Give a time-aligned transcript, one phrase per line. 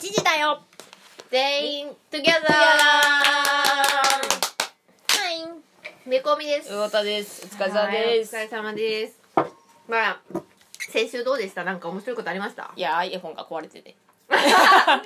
[0.00, 0.62] 時だよ。
[1.30, 2.50] 全員 together。
[2.52, 2.54] は
[5.30, 5.46] い。
[6.08, 6.70] めこみです。
[6.70, 8.34] 魚田ですお疲れ様です。
[8.34, 9.20] はいお疲れ様です。
[9.86, 10.20] まあ
[10.90, 11.64] 先週どうでした？
[11.64, 12.72] なんか面白いことありました？
[12.74, 13.94] いや iPhone が壊れてて。
[14.30, 15.00] それさっ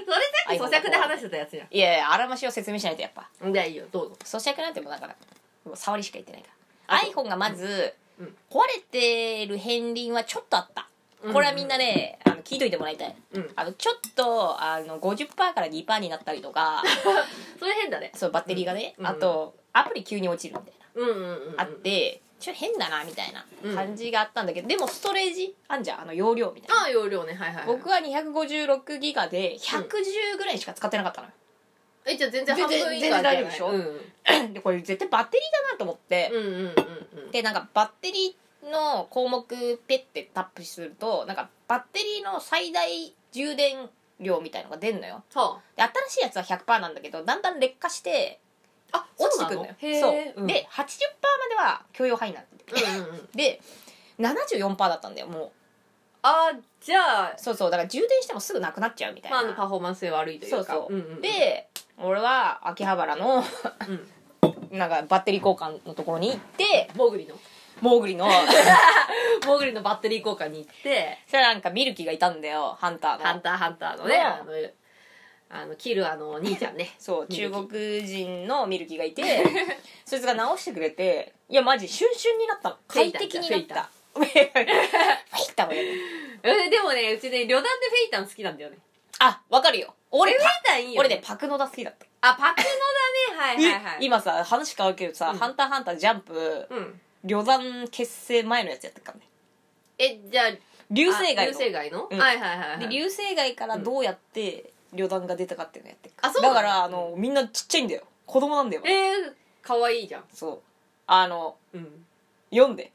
[0.54, 3.28] き咀嚼で話してたやつじゃいやいやあらましを説明しないとやっぱ。
[3.44, 3.84] んじゃあいいよ。
[3.90, 4.16] どうぞ。
[4.24, 5.16] 咀嚼なんてもうだから
[5.64, 6.48] もう触りしか言ってないか
[6.86, 6.98] ら。
[7.00, 8.36] iPhone がまず、うん。
[8.48, 10.82] 壊れてる片鱗はちょっとあった。
[10.82, 10.86] うん
[11.32, 13.16] これはみんなね、あの聞いといてもらいたい。
[13.32, 13.50] うん。
[13.56, 16.82] あのちょっとあの50%から2%になったりとか
[17.58, 18.12] それ変だね。
[18.14, 19.06] そうバッテリーがね、うん。
[19.06, 21.60] あとアプリ急に落ちるみたいなうんうんうんうん。
[21.60, 23.74] あってちょっと変だなみたいなうん。
[23.74, 26.82] 感じがあったんだけど、でもストレージあんじゃんあの容量みたいな。
[26.82, 27.34] ああ容量ね。
[27.34, 27.66] はいはいはい。
[27.66, 31.32] 僕は256ギガで110ぐらいしか使ってなかったのよ、
[32.04, 33.68] えじゃあ全然半分以下全然大丈夫でしょ。
[33.68, 34.52] うん。
[34.52, 37.30] でこれ絶対バッテリーだなと思って、うんうんうんうん。
[37.30, 39.46] でなんかバッテリーの項目
[39.86, 43.88] ペッてタップするとなんかバッテリーの最大充電
[44.20, 45.22] 量みたいのが出るのよ。
[45.34, 48.40] はで新しいやつは100%なんだけどだんだん劣化して
[48.92, 49.74] ああ落ちてくるのよ。
[49.80, 52.82] そう、で80%までは許容範囲になってて。
[52.82, 53.28] うんうんうん。
[53.34, 53.60] で
[54.18, 55.52] 74%だったんだよも
[56.22, 57.70] あーじゃあうそうそう。
[57.70, 60.56] だから充電してもすぐなくなっちゃうみたいな、パフォーマンス性悪いというか。
[60.56, 61.20] そうそう、んんん。
[61.20, 61.68] で
[61.98, 63.44] 俺は秋葉原の
[63.88, 64.08] うん。
[64.78, 67.36] なんかバッテリー交換のところに行ってモーグリの？
[67.80, 68.26] モーグリの
[69.46, 73.24] モーグリのバッテリー交換に行ってそれなんかミルキーがいたんだよハンターの。
[73.24, 74.18] ハンターハンターのね。
[74.18, 74.52] のあの
[75.50, 76.94] あのキルアの兄ちゃんね。
[76.98, 79.22] そう中国人のミルキーがいて
[80.04, 82.76] そいつが直してくれていやマジシュンシュンになったの。
[82.88, 83.88] 快適になった。
[84.14, 85.88] フフェイタもやる
[86.44, 88.78] えでもねうちね旅団でフェイタン好きなんだよね。
[89.18, 89.94] あわかるよ。
[90.10, 92.06] 俺フェイパタンいいよ俺ねパクノダ好きだった。
[92.28, 92.74] あパクノだね。
[93.36, 95.38] はいはいはい今さ話変わるけどさ、うん。
[95.38, 99.24] ハンターハンタージャンプうん旅団結成前のやつやってるからね。
[99.98, 100.44] えじゃあ
[100.90, 102.08] 流星街あ流の星街の？
[102.10, 102.18] うん。
[102.18, 102.78] はいはいはいはい。
[102.80, 106.54] で流星街からどうやって旅団が出たかっていうのやってるからあそうなの？
[106.54, 108.02] だからあのみんなちっちゃいんだよ。
[108.26, 108.82] 子供なんだよ。
[108.84, 109.32] えー
[109.62, 110.24] かわいいじゃん。
[110.32, 110.58] そう。
[111.06, 112.04] あのうん。
[112.50, 112.92] 読んで。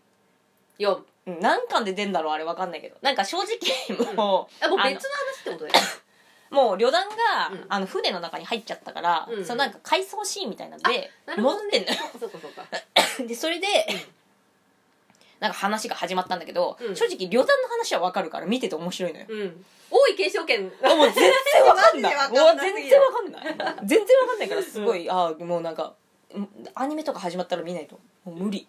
[0.78, 0.98] 4
[1.28, 2.96] うん何巻で出んだろうあれわかんないけど。
[3.02, 5.74] なんか正直もう、あもう別のあ話ってことだよ
[6.50, 7.16] もう旅団が、
[7.52, 7.66] うん。
[7.70, 9.46] あの船の中に入っちゃったから、うん。
[9.46, 11.98] そのなんか回想シーンみたいなんでなるほど戻ってんのよ。
[12.20, 12.66] そうかそうか
[13.26, 13.68] でそれで、
[15.40, 16.96] なんか話が始まったんだけど、うん。
[16.96, 19.26] 正直旅団の話はわかるから見てて面白いのよ。
[19.30, 19.66] うん。
[19.92, 22.16] 多い継承権あもう全然わかんない。
[22.16, 23.88] マジでわかんなすぎるもう全然わかんない。
[23.88, 25.94] 全然わかんないからすごい、ああもうなんか
[26.34, 28.00] うんアニメとか始まったら見ないと。
[28.26, 28.68] もう無理。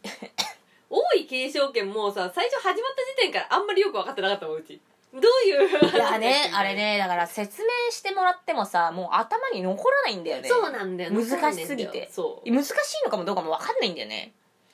[0.88, 4.80] 多い継承権もうさ最初始まった時点からあんまりよく分かってなかったもんうち。
[5.12, 10.48] どういういやねあれねだから説明してもらってもさもう頭に残らないんだよね。
[10.48, 11.10] そうなんだよ。
[11.10, 12.08] 難しすぎて。
[12.12, 12.50] そう。
[12.50, 12.72] 難しい
[13.04, 14.32] のかもどうかも分かんないんだよね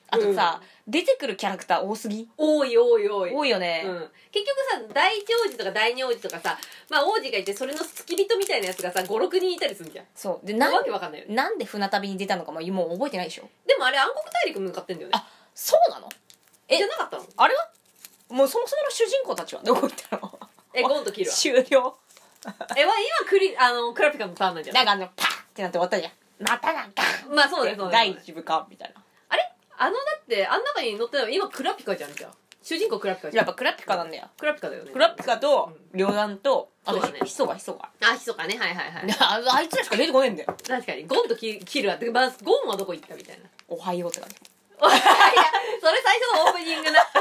[0.09, 2.29] あとさ、出てくるキャラクター多すぎ？
[2.37, 3.33] 多い多い多い。
[3.33, 6.57] 多いよね、うん、結局さ大長子とか大名字とかさ、
[6.89, 10.05] まあ、王子がいてそれの付き人みたいなやつがさ56人いたりするじゃん。
[10.15, 10.45] そう。
[10.47, 11.35] でなんわけわかんないよね。
[11.35, 13.49] なんで船旅に出たのかももう覚えてないでしょ？
[13.67, 15.13] でもあれ暗黒大陸向かってんだよね。
[15.15, 16.07] あそうなの？
[16.69, 17.25] えじゃなかったの？
[17.35, 17.69] あれは？
[18.29, 20.39] もうそもそもの主人公たちはどこ行ったの？
[20.73, 21.35] えゴンとキルは？
[21.35, 21.63] 終了。
[21.65, 21.95] えまあ
[22.75, 26.11] 今クリあのクラピカのターンなんじゃなないんかあのパーってなって終わったじゃん。
[26.39, 27.01] またなんか。
[27.33, 28.13] まあそうだよそうだよ。
[28.13, 29.01] 第一部かみたいな
[29.77, 32.31] あのだってあん中に乗ってるの今クラピカじゃんじゃん
[32.67, 33.43] 主人公クラピカじゃん。
[33.43, 34.27] やっぱクラピカなんだよ。
[34.37, 34.91] クラピカだよね。
[34.91, 37.19] クラピカと両団とあとそうだね。
[37.23, 39.15] ヒソガヒソガあひそかねはいはいはい。
[39.21, 40.53] あ あいつらしか出てこねえんだよ。
[40.67, 41.07] 確かに。
[41.07, 43.45] ゴンとキキルはってまあゴンはどこ行ったみたいな。
[43.69, 44.35] おはようって感じ。
[44.35, 44.39] い
[44.83, 44.89] や
[45.81, 46.99] それ最初のオープニングな。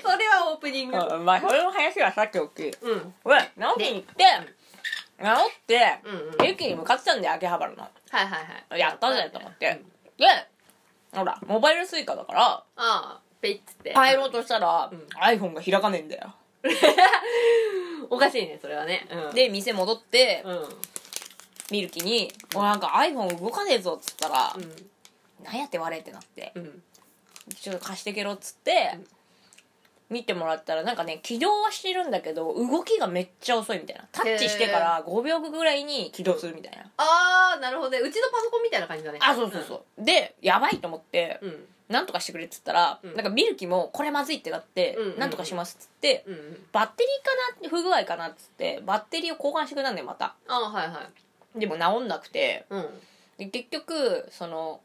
[0.00, 0.96] それはオープニング。
[0.96, 3.14] あまあそれの話はさっきおきうん。
[3.24, 4.24] 俺直樹に行って
[5.18, 6.18] 直ってうん。
[6.20, 7.82] うんはい駅に向かってたんだよ秋葉原の。
[7.82, 7.88] は
[8.22, 8.78] いはい。
[8.78, 9.70] やったぜと思って。
[9.70, 9.92] うん。
[10.18, 10.26] で
[11.12, 13.94] ほらモバイルスイカだからああペイッつって。
[13.94, 15.06] 帰ろうとしたら、うん。
[15.22, 16.34] iPhone が開かねえんだよ。
[18.10, 19.06] おかしいねそれはね。
[19.10, 19.34] うん。
[19.34, 20.68] で店戻ってうん。
[21.70, 24.60] ミルキに「おなんか iPhone 動かねえぞ」っつったらう
[25.44, 26.52] 「なんやって割れ」ってなって。
[26.56, 26.82] んうん
[27.60, 29.06] 「ちょっと貸してけろ」っつって、うん
[30.10, 34.08] 見てもらったらなんかね起動はしてるんだけど動きがめっちゃ遅いみたいな。
[34.10, 36.90] タッチしてから5秒ぐらいに起動するみたいな。
[36.96, 37.90] ああなるほど。
[37.90, 39.18] ねうちのパソコンみたいな感じだね。
[39.22, 41.64] あそうそうそう、でやばいと思ってうん。
[41.88, 43.14] なんとかしてくれっつったら、うん。
[43.14, 45.18] なんかミルキもこれまずいってなって、うんうんうん。
[45.18, 50.34] なんとかしますっつってうんうんバッテリーかな不具合かなっつってバッテリーを交換してくれたんだよまた。
[50.48, 51.08] ああはいは
[51.56, 51.58] い。
[51.58, 52.86] でも治んなくてうん。
[53.38, 54.80] で結局その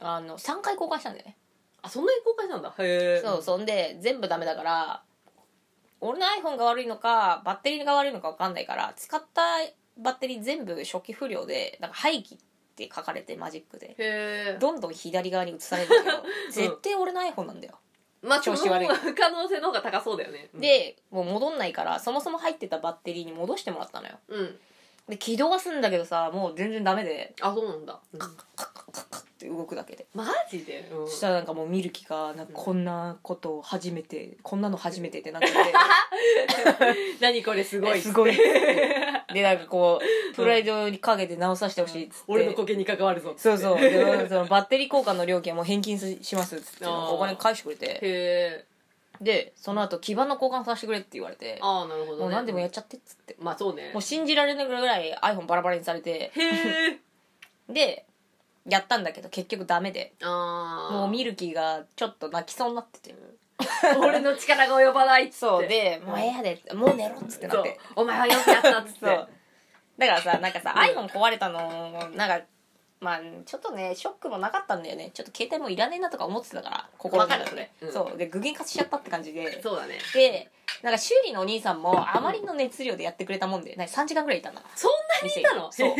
[0.00, 1.36] あの3回交換したんだよね、
[1.82, 2.74] あそんなに公開したんだ。
[2.78, 5.02] へえそうそんで全部ダメだから
[6.00, 9.42] 俺の iPhone が悪いのかバッテリーが悪いのか分かんないから使った
[9.98, 12.38] バッテリー全部初期不良でなんか廃棄っ
[12.76, 14.56] て書かれてマジックで。
[14.58, 17.78] どんどん左側に移されるんだけど 絶対俺の iPhone なんだよ。
[18.22, 18.88] まあ調子悪い。
[18.88, 20.48] 可能性の方が高そうだよね。
[20.54, 24.18] でもう戻んないからそもそも入ってたバッテリーに戻してもらったのよ。
[24.28, 24.60] うん。
[25.08, 27.34] で起動はするんだけどさもう全然ダメで。
[27.40, 28.18] あそうなんだ、うん。
[28.18, 28.69] カッカッカッカッ
[29.46, 31.08] って動くだけで、マジで、うん。
[31.08, 35.48] そしたらなんかもうミルキがなんかこんなことを初めてこんなの初めてってなって。
[35.48, 35.54] て
[37.20, 38.36] 何これすごいすごい。
[39.32, 43.58] でなんかこうプライドにかけて直させてほしいっつって、俺の苔に関わるぞっつって。
[43.58, 43.80] そうそう。
[43.80, 47.86] でそのバッテリー交換の料金はもう返金しますっつってお金返してくれて。
[47.86, 48.64] へえ。
[49.20, 51.58] でその後基板の交換させてくれって言われて。
[51.62, 53.36] ああなるほど、ね、もう何でもやっちゃってっつって。
[53.38, 53.90] まあそうね。
[53.92, 56.10] もう信じられないぐらい iPhone バラバラにされて。
[56.10, 56.98] へえ。
[57.72, 58.04] で
[58.68, 60.14] やったんだけど結局ダメで。
[60.22, 63.14] もうミルキーがちょっと泣きそうになってて。
[63.98, 65.36] 俺の力が及ばないっつって。
[65.38, 67.78] そうで「もうええやで」もう寝ろ」っつってなそうって。
[67.96, 68.98] お前はよくやったっつって。
[69.04, 69.28] そう。
[69.98, 72.44] だからさなんかさ、うん iPhone 壊れたのなんか
[73.00, 75.10] まあちょっとねショックもなかったんだよね。
[75.14, 77.70] ちょっと携帯もいらねえなとか思ってたから心の中でれ。
[77.80, 77.92] うん。
[77.92, 78.18] そう。
[78.18, 79.62] で具現化しちゃったって感じで。
[79.62, 79.98] そうだね。
[80.14, 80.50] で
[80.82, 84.62] なんか修理のお兄さんもあまりの熱量でやってくれたもんでなんか3時間ぐらいいたんだ。
[84.76, 84.90] そん
[85.22, 85.72] なにいたの？
[85.72, 85.94] そう。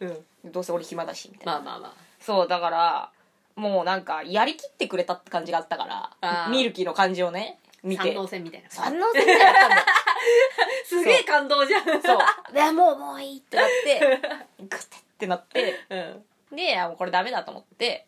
[0.00, 0.06] う
[0.48, 0.52] ん。
[0.52, 1.92] どうせ俺暇だしみたいな、まあまあまあ。
[2.20, 3.10] そうだから
[3.56, 5.84] もうなんかやりきってくれたって感じがあったか
[6.20, 6.50] あらー。
[6.50, 8.08] ミルキーの感じをね見て。
[8.08, 9.84] 三能線みたいな三能線みたいにな
[10.84, 11.84] すげえ感動じゃん。
[11.84, 12.18] そう。
[12.52, 14.20] でもうもういいってなって
[14.60, 18.06] グテってなってうんであもうこれダメだと思って。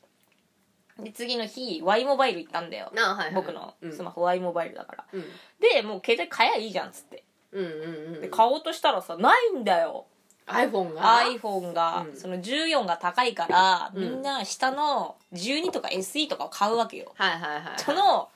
[0.98, 2.92] で次の日 Y モバイル行ったんだよ。
[2.96, 3.92] あはいはい僕のうん。
[3.92, 5.04] スマホ Y モバイルだから。
[5.12, 5.24] うん。
[5.60, 7.24] でもう携帯買えばいいじゃんっつって。
[7.52, 10.06] うんうんうんで買おうとしたらさないんだよ。
[10.46, 12.16] iPhone が？iPhone が、うん。
[12.16, 14.02] その14が高いから、うん。
[14.02, 17.78] みんな下の12とか SE とかを買うわけよ、はいはいはいはい。
[17.78, 18.28] その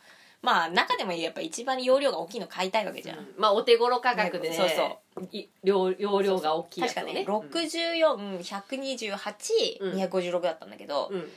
[0.46, 3.34] まあ中でもやっぱ一番容量が大きいの買いたいわけじゃん、うん。
[3.36, 5.00] まあお手頃価格でねそうそ
[5.32, 7.34] い容容量が大きいやつを確かねうん。
[7.34, 11.28] 64128、256だったんだけど、うん。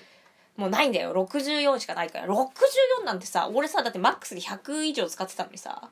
[0.57, 1.11] もうないんだよ。
[1.13, 2.27] 64しかないから。
[2.27, 5.89] 64なんてさ俺さだってマックスで100以上使ってたのにさ。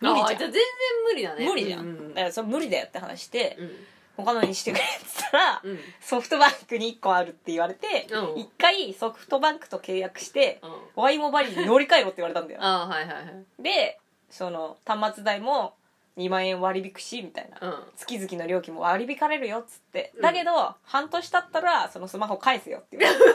[0.00, 0.38] 無理じゃん。
[0.38, 0.62] 全然
[1.04, 1.46] 無理だね。
[1.46, 3.70] 無理じゃん、だからそれ無理だよって話して、うん
[4.20, 5.78] 他のにしてくれっつったら、うん。
[6.00, 8.40] ソフトバンクに1個あるって言われてうん。
[8.40, 10.60] 一、回ソフトバンクと契約して
[10.96, 11.02] うん。
[11.02, 12.60] Y モバイルに乗り換えろって言われたんだよ。
[12.62, 13.62] あーはいはいはい。
[13.62, 13.98] で
[14.30, 15.74] その端末代も
[16.16, 17.74] 2万円割引くしみたいな、うん。
[17.96, 20.22] 月々の料金も割り引かれるよっつって、うん。
[20.22, 23.24] だけど半年経ったらそのスマホ返せよって言われて。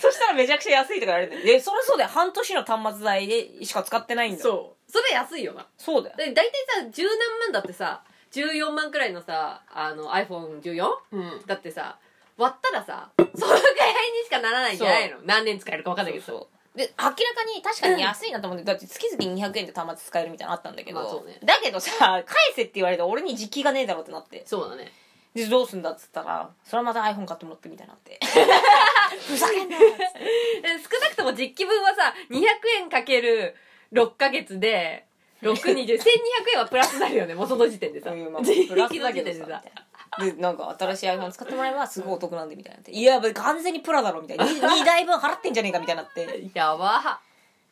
[0.00, 1.36] そしたらめちゃくちゃ安いとか言われて。
[1.42, 2.10] でそれそうだよ。
[2.10, 4.38] 半年の端末代でしか使ってないんだ。
[4.38, 4.92] よそう。
[4.92, 5.66] それ安いよな。
[5.76, 6.16] そうだよ。
[6.16, 8.02] で大体さ十何万だってさ
[8.32, 11.42] 14万くらいのさあの iPhone14 うん。
[11.46, 11.98] だってさ
[12.36, 15.18] 割ったらさそのぐらいにしかならないんじゃないの？
[15.24, 16.78] 何年使えるか分かんないけどそうそう。
[16.78, 17.16] で明らか
[17.56, 21.40] に確かに安いなと思ってだって月々200円で端末使えるみたいなのあったんだけど、まあね。
[21.44, 24.44] だけどさ返せって言われて俺に実機がねえだろってなって。
[24.46, 24.92] そうだね。
[25.34, 28.20] でどうすんだっつったらそれはまた iPhone 買ってもらってみたいになって。
[29.26, 29.98] ふざけんなよっつっ
[30.90, 32.40] 少なくとも実機分はさ200
[32.80, 33.56] 円かける
[33.92, 35.06] 6ヶ月で
[35.42, 35.98] 6201200
[36.54, 38.10] 円はプラスになるよねもうその時点でさ。
[38.10, 39.62] そういうまあ実プラ機スだけどさ。
[40.18, 42.92] でなんか新しい iPhone 使ってもらえばすごいお得なんでみたいになって。
[42.92, 44.44] いや完全にプラだろみたいな。
[44.44, 46.50] 2, 台分払ってんじゃねえかみたいになって。
[46.58, 47.20] やば。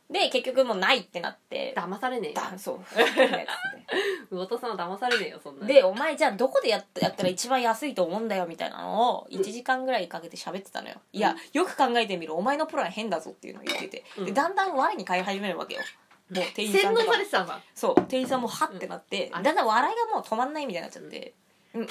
[0.09, 1.75] で結局もうないってなって。
[1.77, 2.37] 騙されねえよ。
[2.37, 2.81] だそう。
[4.31, 14.27] 魚田さんは騙されねえよそんなでお前じゃあどこでやっやったら一番安いと思うんだよみたいなのを1時間ぐらいかけて喋ってたのよ、いやよく考えてみるお前のプラン変だぞっていうのを言ってて、うん。
[14.27, 15.83] でだんだん我に返り始めるわけよ
[16.31, 17.13] もう店員さんとか。
[17.13, 19.43] されてたんだそう店員さんもハッてなって、うん。
[19.43, 21.35] だんだん笑いがもう止まんないみたいになっちゃって、
[21.73, 21.87] 確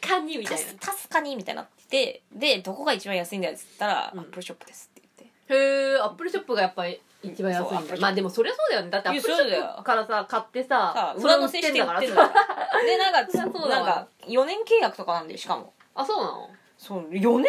[0.00, 0.72] かにみたいな。
[0.80, 4.20] たす確かにみたいになってでどこが一番安いんだよっつったら、うん。
[4.20, 5.54] アップルショップですって言って。
[5.54, 7.70] へえアップルショップがやっぱり一番安いんだ。
[7.70, 8.02] そうアップルショップ。
[8.02, 8.90] まあでもそりゃそうだよね。
[8.90, 9.62] だってアップルシそうだよ。
[9.62, 12.28] ョップからさ買ってささあ上乗せしてやってんだか
[12.74, 13.86] らでなんかそりゃそうだわ。
[13.86, 15.72] なんか4年契約とかなんだよしかも。
[15.94, 16.50] あそうなの？
[16.78, 17.46] そう4年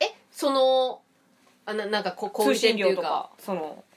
[0.00, 1.00] えその
[1.66, 3.30] あななんかこ小売通店ってい料とか。
[3.38, 3.87] そのえ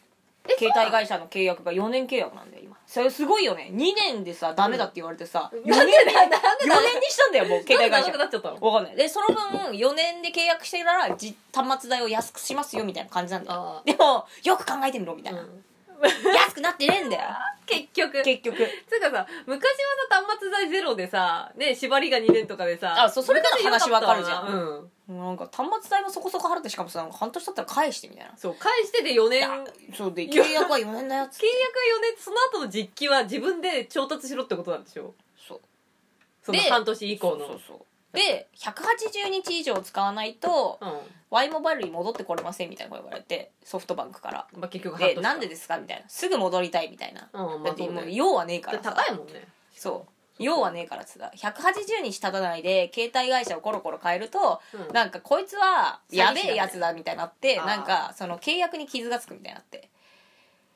[0.57, 2.77] 携帯会社の契約が4年契約なんだよ今。
[2.85, 3.69] それすごいよね。
[3.71, 8.11] 2年でさダメだって言われてさ、うん4年で4なんでだ年にしたんだよもう携帯会社。
[8.17, 8.59] なっちゃったの？
[8.59, 8.95] わかんない。
[8.95, 13.59] でその分4年で契約してたらじ端末代を安くしますよみたいな感じなんだよ。
[13.59, 15.63] あでもよく考えてみろみたいな、ーうん
[16.35, 17.29] 安くなってねえんだよ。
[17.65, 18.21] 結局。
[18.23, 18.57] 結局。
[18.87, 19.69] つうかさ昔は
[20.09, 23.49] さ端末代ゼロでさね縛りが2年とかでさあそうそれな。
[23.49, 24.91] ら話わかるじゃん。
[25.07, 25.17] うん。
[25.19, 28.37] なんか端末代もそこそこ払ってしかもさ半年経ったら返してみたいな。
[28.37, 29.47] そう返してで4年。
[29.49, 31.37] 契約そうで契約は4年だよっつ。
[31.37, 32.17] っては4年。
[32.17, 35.13] その後の実機は自分で調達しろってことなんでしょ？
[35.47, 36.51] そう。
[36.51, 37.37] でその半年以降の。
[37.39, 40.89] そうそうそうで180日以上使わないとうん。
[41.31, 44.47] Y モバイルに戻ってこれませんみたいなこと言われてソフトバンクから。
[44.57, 46.09] まあ結局でなんでですかみたいな。
[46.09, 47.29] すぐ戻りたいみたいな。
[47.33, 48.01] うんまだってあそうね。
[48.01, 48.91] もう用はねえからさ。
[48.91, 49.47] 高いもんね。
[49.73, 50.43] そう。
[50.43, 51.31] 用はねえからっつった。
[51.37, 54.93] 180日経たないで携帯会社をコロコロ変えるとうん。
[54.93, 57.65] なんかこいつはやべえやつだみたいになってあー。
[57.65, 59.89] なんかその契約に傷がつくみたいになって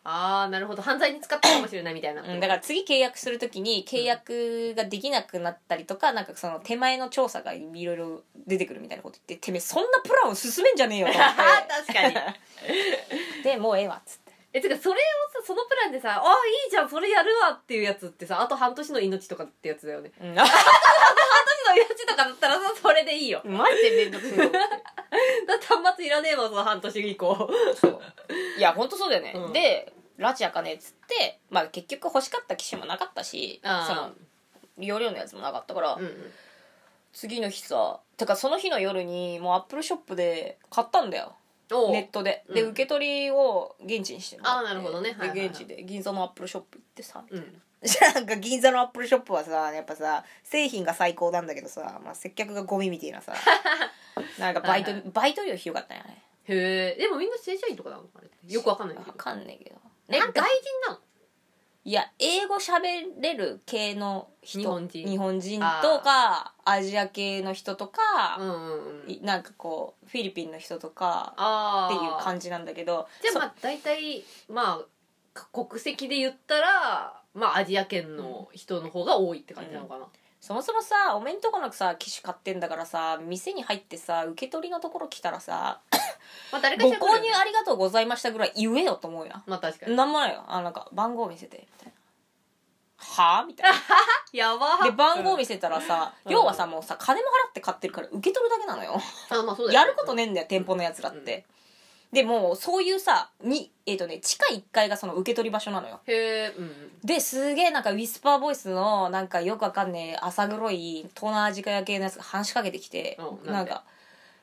[0.07, 0.83] ああなるほど。
[0.83, 11.35] 犯罪に使ったかもしれないみたいな、うん、だから次契約するときに契約ができなくなったりとか、なんかその手前の調査がいろいろ出てくるみたいなこと言っててめえそんなプランを進めんじゃねえよと思って。
[11.91, 12.15] 確かに。
[13.43, 14.25] でもうええわっつって。
[14.53, 14.95] えてかそれを
[15.41, 16.31] さそのプランでさ「ああ
[16.65, 20.11] いいじゃんそれやるわ」っていうやつってさあと半年の命とかってやつだよね。
[20.21, 20.35] うん。
[20.35, 20.47] 半年
[21.67, 23.41] の命とかだったらさそれでいいよ。
[23.43, 27.49] マジでめんどくせえよだって端末いらねえもんその半年以降。
[27.75, 28.01] そう。
[28.57, 29.51] いや本当そうだよね、うん。
[29.51, 34.11] でラチあかねえっつって、まあ、結局欲しかった機種もなかったしその
[34.77, 36.11] 容量のやつもなかったから、うんうん。
[37.13, 41.35] 次の日さてかその日の夜にもうアップルショップで買ったんだよ。
[41.69, 42.43] ネットで。
[42.53, 42.69] で、うん。
[42.71, 44.67] 受け取りを現地にしてもらって。
[44.67, 45.09] あーなるほどね。
[45.11, 45.39] はいはいはい。
[45.39, 47.61] で現地で銀座のアップルショップ行ってさうん。
[48.13, 48.21] な。
[48.21, 53.33] んか銀座のアップルショップはさやっぱさ製品が最高なんだけどさ、まあ、接客がゴミみたいなさ。
[54.39, 55.09] なんかバイトはいはい。
[55.11, 56.21] バイト料ひどかったんやね。
[56.47, 59.07] へえでもみんな正社員とかなのあれよくわかんないけど。
[59.09, 59.75] わかんないけど
[60.09, 60.41] え外人
[60.87, 60.99] なの？
[61.87, 62.81] いや英語喋
[63.21, 64.59] れる系の人。
[64.59, 65.07] 日本人。
[65.07, 69.11] 日本人とかアジア系の人とか、うんうんうん。
[69.11, 71.35] いなんかこうフィリピンの人とか
[71.87, 74.85] っていう感じなんだけどそじゃあまあ大体まあ
[75.33, 80.07] か国籍で言ったらまあアジア圏の人の方が多いって感じなのかな、
[80.45, 85.81] そもそもさおめんとこなくさ機種買ってんだからさ店に入ってさ受け取りのところ来たらさ
[86.53, 89.95] まあ誰かご購入ありがとうございましたぐらい言えよと思うやまあ確かに。
[89.95, 91.93] なんもないよあなんか番号見せてみたいな。
[92.97, 93.77] はあみたいな。
[94.33, 94.83] やば。
[94.83, 96.31] で番号見せたらさ、うん。
[96.31, 99.01] 要はさもうさ金も払って買ってるから受け取るだけなのよ。
[99.29, 101.47] あまあそうだよやることねえんだよ店舗のやつらって、
[102.15, 105.99] でもうそういうさにえっ、とね地下1階がその受け取り場所なのよ。
[106.07, 106.91] へえうんうん。
[107.03, 113.83] ですげえなんかウィスパーボイスのなんかよくわかんねえ浅黒い東南アジア系のやつが話しかけてきてうんなんんか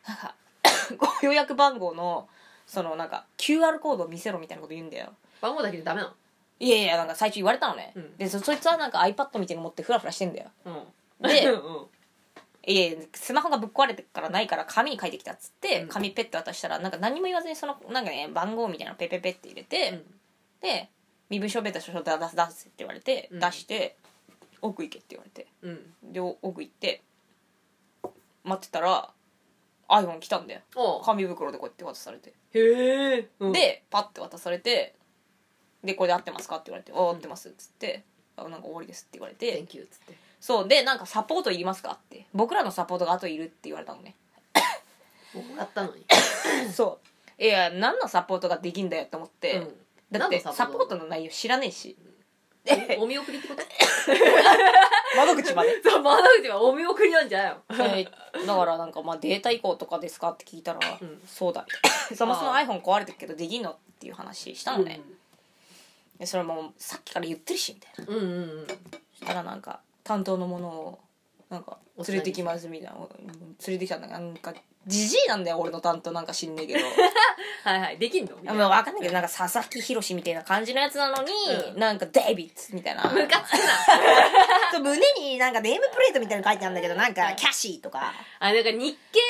[0.06, 0.34] なんか
[0.98, 2.28] ご予約番号の
[2.66, 5.10] そのなんか QR コードを見せろみたいなこと言うんだよ。
[5.40, 6.14] 番号だけでダメなの？
[6.60, 8.16] いやいやなんか最初言われたのね、うん。
[8.18, 10.50] でそそいつはなんか iPad みたいなの持ってフラフラしてんだよ。
[10.66, 10.70] う
[11.24, 11.26] ん。
[11.26, 11.86] でうん
[12.64, 15.88] いやいやスマホがぶっ壊れてるからないから紙に書いてきたっつってうん。
[15.88, 20.02] 紙ペッて渡したらなんか何も言わずにそのなんかね番号みたいなのペペペって入れて、うん。
[20.60, 20.88] で
[21.28, 23.40] 身分証明と書出す出すって言われて、うん。
[23.40, 23.96] 出して
[24.60, 25.46] 奥行けって言われて。
[25.62, 26.12] うん。
[26.12, 27.02] で奥行って
[28.44, 29.10] 待ってたら
[29.88, 30.60] iPhone 来たんだよ。
[31.04, 34.94] 紙袋でこうやって渡されて、へえ、うん、でパッて渡されて
[35.84, 38.02] でこれで合ってますかって言われて「あ合ってます」っつって
[38.36, 39.62] 「あなんか終わりです」って言われ「て。
[39.62, 42.26] Thank you」っつってそうでなんかサポートいりますかって。
[42.34, 44.16] 僕らのサポートが後いるって言われたのね。
[45.32, 46.04] もう買ったのに。
[46.74, 46.98] そ
[47.38, 47.42] う。
[47.42, 49.76] いや何のサポートができんだよって思って、うん。
[50.10, 51.04] だってサポートの？
[51.04, 51.96] 内容知らねえし。
[52.98, 53.62] おお見送りってこと？
[55.16, 55.80] 窓口まで。
[55.80, 61.22] そう窓口はお見送りなんじゃないのえーだからなんかまあデータ移行とかですかって聞いたら、うん。
[61.24, 61.64] そうだ。
[62.16, 65.00] そもそもあ iPhone 壊れてるけどできんのっていう話したのね、
[66.18, 68.12] でそれもうさっきから言ってるしみたいな。
[68.12, 68.66] うんうんうん。
[68.66, 70.98] そしたらなんか担当の者を
[71.50, 71.78] なんか
[72.08, 73.36] 連れてきますみたいなうん連
[73.68, 74.54] れてきたんだけどなんか
[74.86, 76.80] じじいなんだよ俺の担当なんか知んねえけど。
[77.64, 78.32] はいはいできんの？
[78.48, 81.32] あまあ分かんないけどなんか佐々木宏みたいな感じのやつなのに、
[81.72, 81.78] うん。
[81.78, 83.04] なんかデイビッツみたいな。
[83.04, 83.58] ムカつく
[84.74, 84.80] な。
[84.80, 88.12] 胸になんかネームプレートみたいなの書いてあるんだけどなんかキャシーとか。
[88.40, 89.20] あなんか日系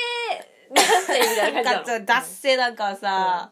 [0.73, 3.51] 男性みたいななんか感じ 脱線なんかさ、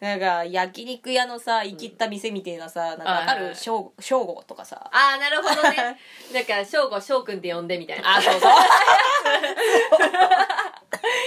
[0.00, 3.26] なんか焼肉屋のさ生きった店みたいなさ、なんかわかる？
[3.26, 4.90] はいはいはい正正吾とかさ。
[4.92, 5.98] ああなるほどね。
[6.34, 8.16] なんか翔吾翔くんって呼んでみたいな。
[8.16, 8.52] あそうそう。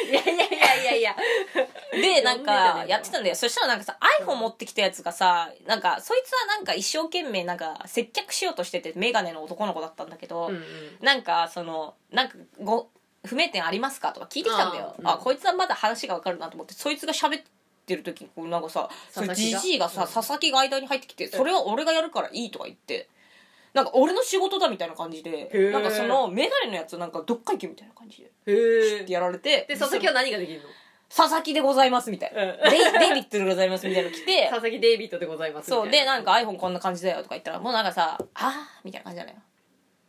[0.10, 1.16] いやいやいやいやいや。
[1.92, 3.36] でなんかかやってたんだよ。
[3.36, 10.64] そしたらなんかさ iPhone 持ってきたやつがさなんかそいつはなんか一生懸命なんか接客しようとしててメガネの男の子だったんだけど、うんうん。
[11.02, 12.90] なんかそのなんかご
[13.26, 14.14] 不明点ありますか？
[14.14, 14.94] とか聞いてきたんだよ。
[14.98, 15.08] あーうん。
[15.08, 17.48] あこいつはまだ話がわかるなと思ってそいつが喋って
[17.96, 18.90] る時にこうなんかさ
[19.34, 19.90] じじいが？
[19.90, 20.08] さ、うん。
[20.08, 23.10] 佐々木が間に入ってきてそれは俺がやるからいいとか言って
[23.74, 25.72] なんか俺の仕事だみたいな感じでー。
[25.72, 30.68] なんかそのメガネのやつなんかどっか行けみたいな感じでってやられてで佐々木は何ができるの
[31.10, 32.58] 佐々木でございますみたいな、うん。
[32.70, 38.52] デイビッドでございますみたいなの来て佐々木デイビッドでございますそうでなんか iPhone こんな感じだよとか言ったらもうなんかさ「あー」
[38.86, 39.32] みたいな感じなの。
[39.32, 39.36] よ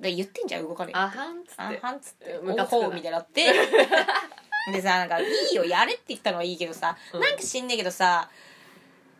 [0.01, 1.81] で言ってんじゃん動かねえあはんっつあって。
[1.81, 2.39] はんっつって。
[2.43, 3.53] おほうみたいになって
[4.73, 7.21] でさなんか「いいよやれ」って言ったのはいいけどさ、うん。
[7.21, 8.31] なんか知んねえけどさ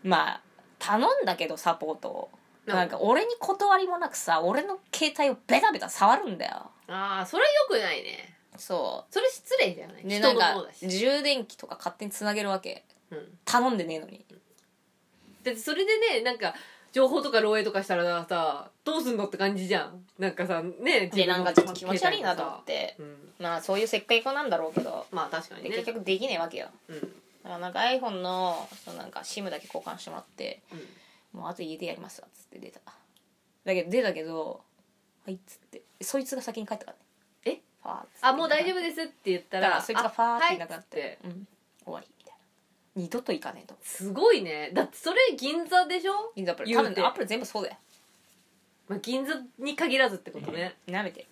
[0.03, 0.41] まあ
[0.79, 2.31] 頼んだけどサポートを、
[2.67, 2.75] うん。
[2.75, 6.71] なんか俺に断りもなくさ俺の携帯をベタベタ触るんだよ。
[6.89, 8.35] ああそれよくないね。
[8.57, 10.03] そそれ失礼じゃない？
[10.03, 12.85] うなんかだし、充電器とか勝手につなげるわけ。
[13.11, 14.25] うん、頼んでねえのに。
[15.43, 16.55] だってそれでねなんか
[16.93, 20.05] 情報とか漏洩とかしたらさどうすんのって感じじゃん。
[20.19, 22.97] なんかさねでなんかちょっと気持ち悪いなと思って。
[22.99, 23.17] うん。
[23.39, 25.07] まあそういう設計家なんだろうけど。
[25.13, 25.77] まあ確かにでね。
[25.77, 26.69] 結局できねえわけよ。
[26.89, 27.01] うん。
[27.01, 27.11] だか
[27.45, 31.41] らなんか iPhone のそのなんか SIM だけ交換してもらってうん。
[31.41, 32.81] もうあと家でやりますわっつって出た。
[33.65, 34.61] だけど出たけど
[35.25, 36.97] はいっつってそいつが先に帰ったから
[37.53, 37.61] ね。
[37.61, 37.61] え？
[37.83, 38.27] ファーっつって。
[38.27, 41.49] あもう大丈夫ですって言ったららそいつがファーってあいなくなって、はいうん、
[41.85, 42.07] 終わり
[42.97, 43.77] 二度と行かねえと。
[43.83, 44.71] すごいね。
[44.73, 46.69] だってそれ銀座でしょ、銀座アップル。
[46.69, 46.91] 言うて。
[46.91, 47.77] 多分ねアップル全部そうだよ。
[48.89, 50.77] まあ、銀座に限らずってことね。
[50.87, 51.21] なめて。
[51.21, 51.27] へ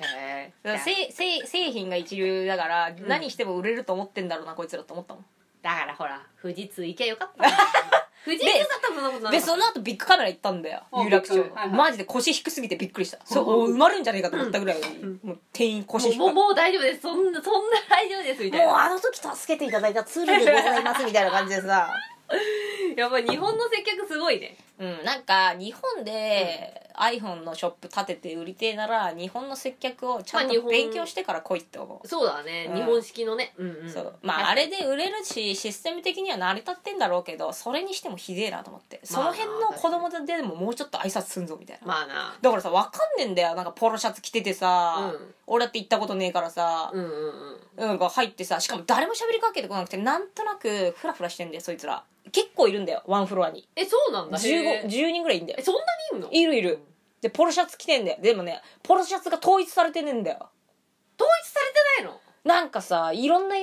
[0.00, 3.06] えだから製製製品が一流だから、ん。
[3.06, 5.24] 何しても売れると思ってんだろうなこいつらと思ったもん。
[5.62, 9.32] だからほら富士通行けばよかった富士通だったらそんなことない。
[9.32, 11.34] でその後ビッグカメラ行ったんだよあ有楽町。
[11.34, 11.76] ビッグはいはい。
[11.76, 13.18] マジで腰低すぎてびっくりした。
[13.24, 17.02] そううん埋まるんじゃねえかと思ったぐらい、んもう店員腰低くもうもうもう大丈夫です。
[17.02, 18.66] そんなそんな大丈夫ですみたいな。
[18.66, 21.92] もうあの時助けていただいたツールでございますみたいな感じでさ
[22.96, 24.56] やっぱり日本の接客すごいね。
[24.78, 32.76] うんなんか日本で iPhone のショップ立てて売りてえなら日本の接客をちゃんとまあ日本勉強してから来いって思う、そうだね、うん。
[32.76, 33.54] 日本式のね。
[33.56, 33.90] うんうん。
[33.90, 34.14] そう。
[34.22, 39.00] まああれで売れるしシステム的には成り立ってんだろうけどそれにしてもひでえなと思って。
[39.04, 43.54] その辺の子供でももうちょっと挨拶すんぞみたいな、まあなだからさ分かんねえんだよ。
[43.54, 45.34] なんかポロシャツ着ててさ、うん。
[45.46, 47.88] 俺だって行ったことねえからさ、うんうんうん。
[47.88, 53.68] なんか入ってさしかも誰も喋りかけてこなくてなんとなくフラフラしてんだよそいつら結構いるんだよワンフロアに。
[53.76, 54.38] えそうなんだ。
[54.38, 55.58] へ15 10ー人ぐらいいんだよ。
[55.58, 55.80] えそんな
[56.12, 56.30] にいんの？
[56.32, 56.78] いるいる。
[57.20, 58.18] でポロシャツ着てんだよ。
[58.20, 60.48] でもねポロシャツが統一されてねえんだよ。
[61.18, 61.66] 統一され
[62.00, 62.20] てないの？
[62.44, 63.54] なんかさいろんな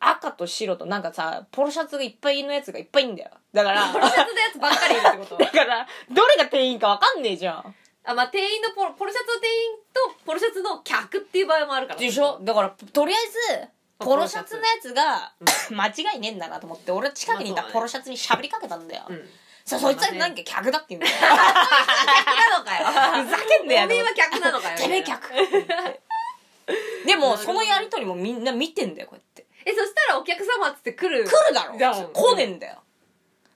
[0.00, 3.30] 赤と白となんかさポロシャツがいっぱいのやつがいっぱいいんだよ。
[3.52, 5.38] だからポロシャツのやつばっかりいるってこと？
[5.44, 7.74] だからどれが店員か分かんねえじゃん。
[8.04, 12.00] あまあ店員のポロポロシャツの店員とポロシャツの客っていう場合もあるから。
[12.00, 12.38] でしょ？
[12.42, 15.32] だからとりあえずポロシャツのやつが
[15.70, 19.28] う間違いねえんだなと思って俺近くにいたポロシャツに喋りかけたんだよ、うん。
[19.64, 21.16] そそいつは何か客だって言うんだよ。
[21.18, 23.24] 客なのかよ。
[23.24, 23.84] ふざけんなよ。
[23.84, 24.78] おめえは客なのかよ。
[24.78, 25.30] てめえ客。
[27.06, 29.46] でもそのやりとりもみんな見てんだよこうやって。
[29.64, 31.24] えそしたらお客様っつって来る？
[31.24, 32.08] 来るだろ。
[32.08, 32.82] 来ねえんだよ。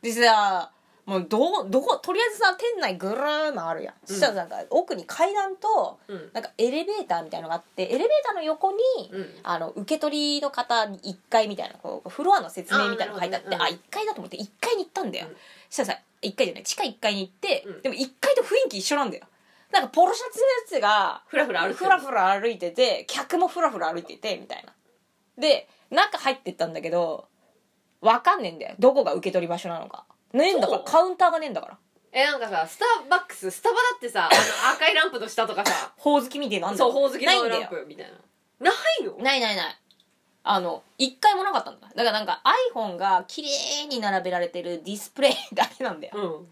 [0.02, 0.72] でさ
[1.04, 6.30] もうどうどことりあえずさ店内ぐるーのあるやん、そしたらなんか奥に階段とうん。
[6.32, 8.78] なんかエレベーターみたいのがあってエレベーターの横に、
[9.10, 9.26] うん。
[9.42, 13.82] あの受け取りの方1階みたいなこうフロアの説明みたいなのが書いてあってあ,、あなるほどね。
[13.90, 15.36] 1階だと思って1階に行ったんだよ、うん。
[15.68, 17.82] そしたらさ1階じゃない地下1階に行って、うん。
[17.82, 19.26] でも1階と雰囲気一緒なんだよ。
[19.72, 24.72] なんかポロシャツのやつがふらふら歩いてるふらふら歩いてて客もふらふら歩いててみたいな。
[25.38, 27.26] で中入ってったんだけど
[28.00, 28.74] わかんねえんだよ。
[28.78, 31.78] どこが受け取り場所なのかねえんだからカウンターがねえんだから。
[32.14, 35.92] えなんかさスターバックススタバだってさあの 赤いランプの下とかさ。
[35.96, 38.12] ほおずきみてえなんだそうほおずきのランプみたいな。
[38.60, 39.16] ないの？
[39.18, 39.78] ないないない。
[40.44, 41.88] あの一回もなかったんだ。
[41.88, 42.42] だからなんか
[42.74, 46.12] iPhone が綺麗に並べられてるディスプレイだけなんだよ。
[46.16, 46.48] うん。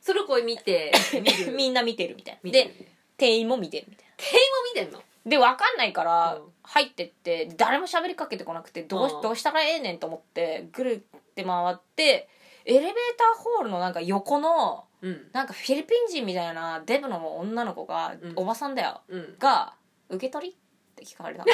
[0.00, 0.92] それをこう見て
[1.56, 2.50] みんな見てるみたいな。
[2.50, 2.72] で
[3.16, 4.14] 店員も見てるみたいな。
[4.16, 5.02] 店員も見てんの？
[5.24, 6.52] で分かんないからうん。
[6.62, 12.28] 入ってって誰も喋りかけてこなくてどうどうしたらええねんと思ってぐるって回って
[12.66, 15.28] エレベーターホールのなんか横のうん。
[15.32, 18.32] なんかフィリピン人みたいなデブの女の子が、うん。
[18.36, 19.00] おばさんだよ。
[19.08, 19.36] うん。
[19.38, 19.74] が
[20.10, 20.56] 「受け取り?」っ
[20.96, 21.46] て聞かれたの。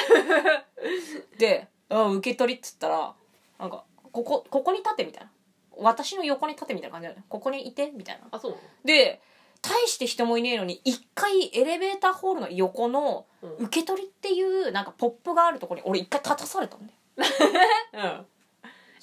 [1.37, 3.13] で「あ受け取り」っつったら
[3.59, 5.31] なんかここここに立てみたいな。
[5.75, 7.25] 私の横に立てみたいな感じだよね。
[7.29, 7.91] ここにいて？
[7.91, 8.27] みたいな。
[8.31, 9.21] あそうなで
[9.61, 13.65] 大して人もいねえのに一回エレベーターホールの横ののうん。
[13.65, 16.99] 受け取りっていうなんかポップがあるところに俺一回立たされたんだよ。
[17.93, 18.25] うん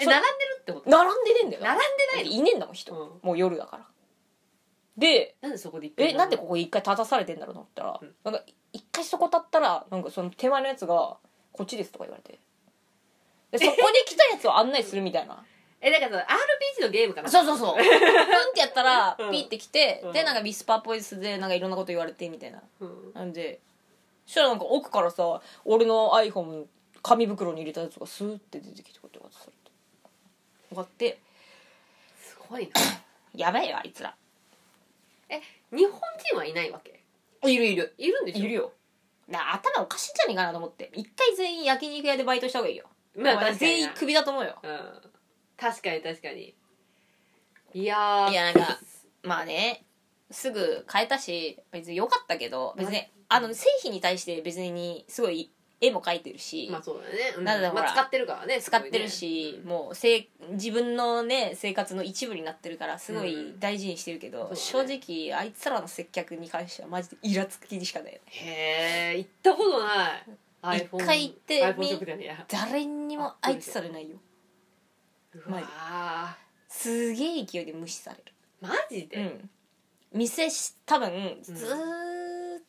[0.00, 0.90] え並んでるってこと？
[0.90, 1.62] 並んでねえんだよ。
[1.62, 2.30] 並んでないの？
[2.30, 3.20] いねえんだもん人、うん。
[3.22, 3.86] もう夜だから。
[4.96, 8.14] でなんでそこでえなんでここ一回立たされてんだろうと思ったら、うん。
[8.24, 11.16] なんか一回そこ立ったらなんかその手前のやつが
[11.52, 12.38] 「こっちです」とか言われて。
[13.50, 15.44] でそこに来たやつを案内するみたいな。
[15.82, 16.26] えだからさ
[16.80, 17.30] RPG のゲームかな？
[17.30, 17.74] そうそうそう。
[17.78, 17.88] プンっ
[18.52, 19.30] てやったらうん。
[19.30, 20.12] ピッて来て、うん。
[20.12, 22.62] でなんかビスパーポイスでなんかいろんなこと言われてみたいな。
[22.80, 23.12] うん。
[23.14, 23.60] なんで
[24.26, 26.66] そしたらなんか奥からさ俺の iPhone
[27.02, 29.58] 紙袋に入れたやつがスーって出てきてこうやって渡されて
[30.70, 31.18] 終わって。
[32.22, 32.80] すごいな。
[33.34, 34.14] やばいよあいつら。
[35.28, 37.00] え日本人はいないわけ？
[37.44, 37.94] いるいる。
[37.98, 38.44] いるんでしょ？
[38.44, 38.72] いるよ。
[39.28, 40.90] な頭おかしいんじゃねえかなと思って。
[40.94, 44.58] 一回全員焼肉屋でバイトした方がいいよ、まあ全員クビだと思うよ。
[44.62, 45.12] うん。
[45.56, 46.54] 確かに確かに。
[47.74, 48.30] いやー。
[48.30, 48.78] いやなんか
[49.22, 49.84] まあね
[50.30, 57.44] すぐ変えたし別に良かったけど別にあの製品に対して別にすごい絵も描いてるし、まあそうだね、うん。
[57.44, 68.22] なんだまあ、使ってるからね使ってるし、もうせい自分のね生活の一部になってるからすごい大事にしてるけど、うん正直あいつらの接客に関してはマジでイラつきにしかないよね。
[68.26, 70.78] へえ行ったことない。
[70.78, 71.74] 一回行ってや。
[72.48, 74.16] 誰にも相手されないよ。
[75.34, 76.36] うわ
[76.68, 78.32] すげえ勢いで無視される。
[78.62, 79.50] ーマジで、うん。
[80.18, 82.62] 店し多分ずーっ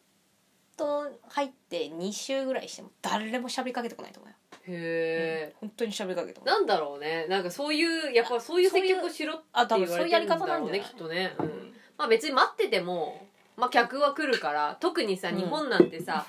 [0.81, 4.35] と入って2週ぐらいしても誰も喋りかけてこないと思うよ。
[4.67, 7.25] へえ、本当に喋りかけたなんだろうね。
[7.29, 10.79] なんかそういうやっぱそういう接客をしろって言われてるんだろうそういうやり方なんじゃない？
[10.79, 11.73] ねきっとね、うん。
[11.97, 13.25] まあ別に待ってても、
[13.57, 16.25] まあ、客は来るから特にさうん日本なんてさ、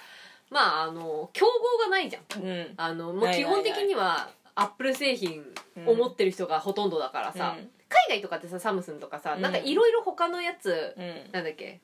[0.51, 2.43] まああの競合がないじゃん。
[2.43, 2.75] うん。
[2.77, 5.43] あのもうない基本的にはアップル製品
[5.87, 7.57] を持ってる人がほとんどだからさ、
[7.89, 9.53] 海外とかってさサムスンとかさ、うんなん。
[9.53, 11.33] かいろいろ他のやつ、うんうん。
[11.33, 11.81] なんだっけ？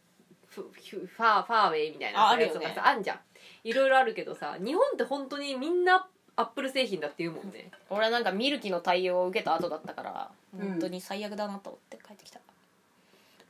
[0.59, 2.65] フフファーファーウェイみたいなああるよね。
[2.65, 3.21] やつとかさあんじゃん。
[3.65, 7.71] いろいろあるけどさ日本って本当にみんなアップル製品だって言うもんね。
[7.91, 10.69] 俺はなんかミルキの対応を受けた後だったからうん。
[10.71, 12.41] 本当に最悪だなと思って帰ってきた、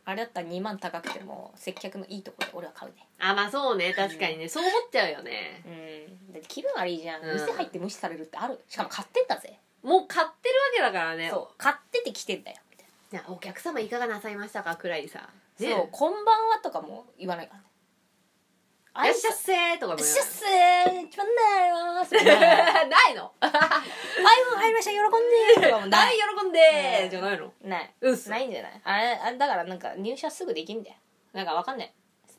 [0.07, 3.07] あれだったら2万高くても接客のいいところで俺は買うね。
[3.19, 3.93] あまあそうね。
[3.93, 5.63] 確かにね、そう思っちゃうよね。
[5.67, 5.69] う
[6.31, 6.33] ん。
[6.33, 7.33] だって気分悪いじゃん、うん。
[7.35, 8.59] 店入って無視されるってある。
[8.69, 11.29] しかも買ってんだぜ、もう買ってるわけだからね。
[11.31, 11.55] そう。
[11.59, 12.57] 買ってて来てんだよ。
[12.71, 14.77] みたいいやお客様いかがなさいましたか？
[14.77, 15.19] くらいさ。
[15.19, 17.65] な、ねそう「こんばんは」とかも言わないからね。
[19.01, 23.51] いらっしゃっせーとかも言しゃっせー一番なりますわない ないの iPhone
[24.57, 27.53] 入りました喜んでーとかもなはい い喜んでーじゃないの？
[27.63, 27.95] ない。
[28.01, 28.81] うんすないんじゃない？
[28.83, 30.97] あれあれだからなんか入社すぐできんだよ。
[31.33, 31.95] なんかわかんない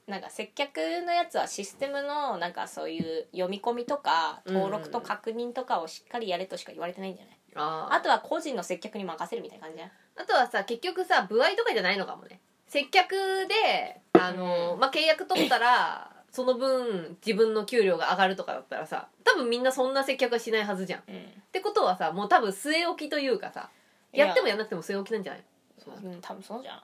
[0.08, 9.91] なんか接客のやつはシステムのなんかそういう読み込みとか登録と確認とかをしっかりやれとしか言われてないんじゃない、ああとは個人の接客に任せるみたいな感じじゃん。
[10.17, 13.13] あとはさ結局さ部合とかじゃないのかもね接客
[13.47, 14.79] であの、うん。
[14.79, 20.99] まあ、契約取ったら その分自分の給料が上がるとかだったらさ多分みんなそんな接客はしないはずじゃん。
[20.99, 21.25] っうん。
[21.51, 23.69] てことはさもう多分据え置きというかさ
[24.12, 24.32] や。
[24.32, 25.41] ってもやんなくても据え置きなんじゃない？
[25.88, 26.82] のそううん多分そうじゃん。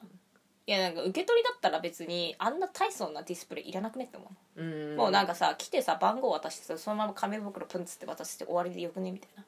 [0.68, 4.96] いやなんか受け取りだったら別にあんな大層なディスプレイいらなくねって思う、うん。
[4.98, 9.44] もうなんかさ来てさ番号渡してさそのまま紙袋プンツって渡して終わりでよくねみたいな。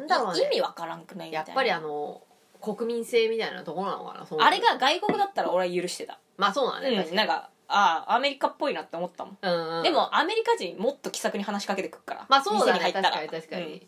[0.00, 0.42] なんだろうね。
[0.46, 1.48] 意味わからんくないみたいな。
[1.50, 2.20] やっぱりあの
[2.60, 6.18] 国民性みたいなところなのかなそうあれが外国だったら俺は許してた。
[6.36, 9.82] まあそうだね、確うん、なんかああアメリカっぽいなって思ったもん、うんうん。
[9.82, 12.26] でもアメリカ人もっと気さくに話しかけてくるから。
[12.28, 13.86] まあそうだね確かに確かに、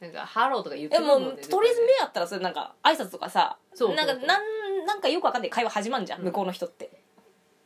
[0.00, 6.90] なんかハローとか言ってでもくるもんねとりあえず目あったらそれなんか挨拶とかさそうなんかなんなんかよくわかんない会話始まんじゃん、うん向こうの人って。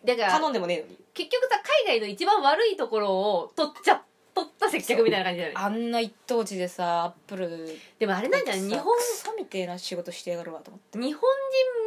[0.05, 0.99] だから頼んでもねえのに。
[1.15, 4.03] 結局さ海外の一番悪いところを取っちゃ
[4.35, 5.55] 取った接客みたいな感じだよね。
[5.59, 8.69] あんな一等地でさアップルでもあれなんじゃない？
[8.69, 10.99] 日本クソみてえな仕事してやがるわと思って。
[10.99, 11.21] 日本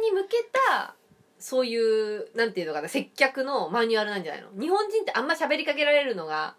[0.16, 0.36] に向け
[0.70, 0.94] た
[1.38, 1.76] そうい
[2.16, 4.48] うなんていうのかな接客のマニュアルなんじゃないの？
[4.60, 6.54] 日本人ってあんま喋りかけられるのが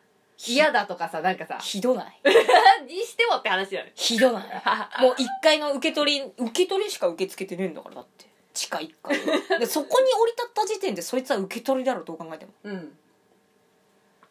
[0.48, 1.58] 嫌だとかさなんかさ。
[1.60, 2.22] ひどない？
[2.88, 3.92] にしてもって話だよね。
[3.96, 4.44] ひどない？
[5.02, 8.28] もう1階の受け取り受け取りしか受け付けてねえんだからだって。
[8.54, 9.18] 地下1階
[9.60, 12.52] でそこに降り立った時点でそいつは受け取りだろうどう考えても。
[12.64, 12.98] うん。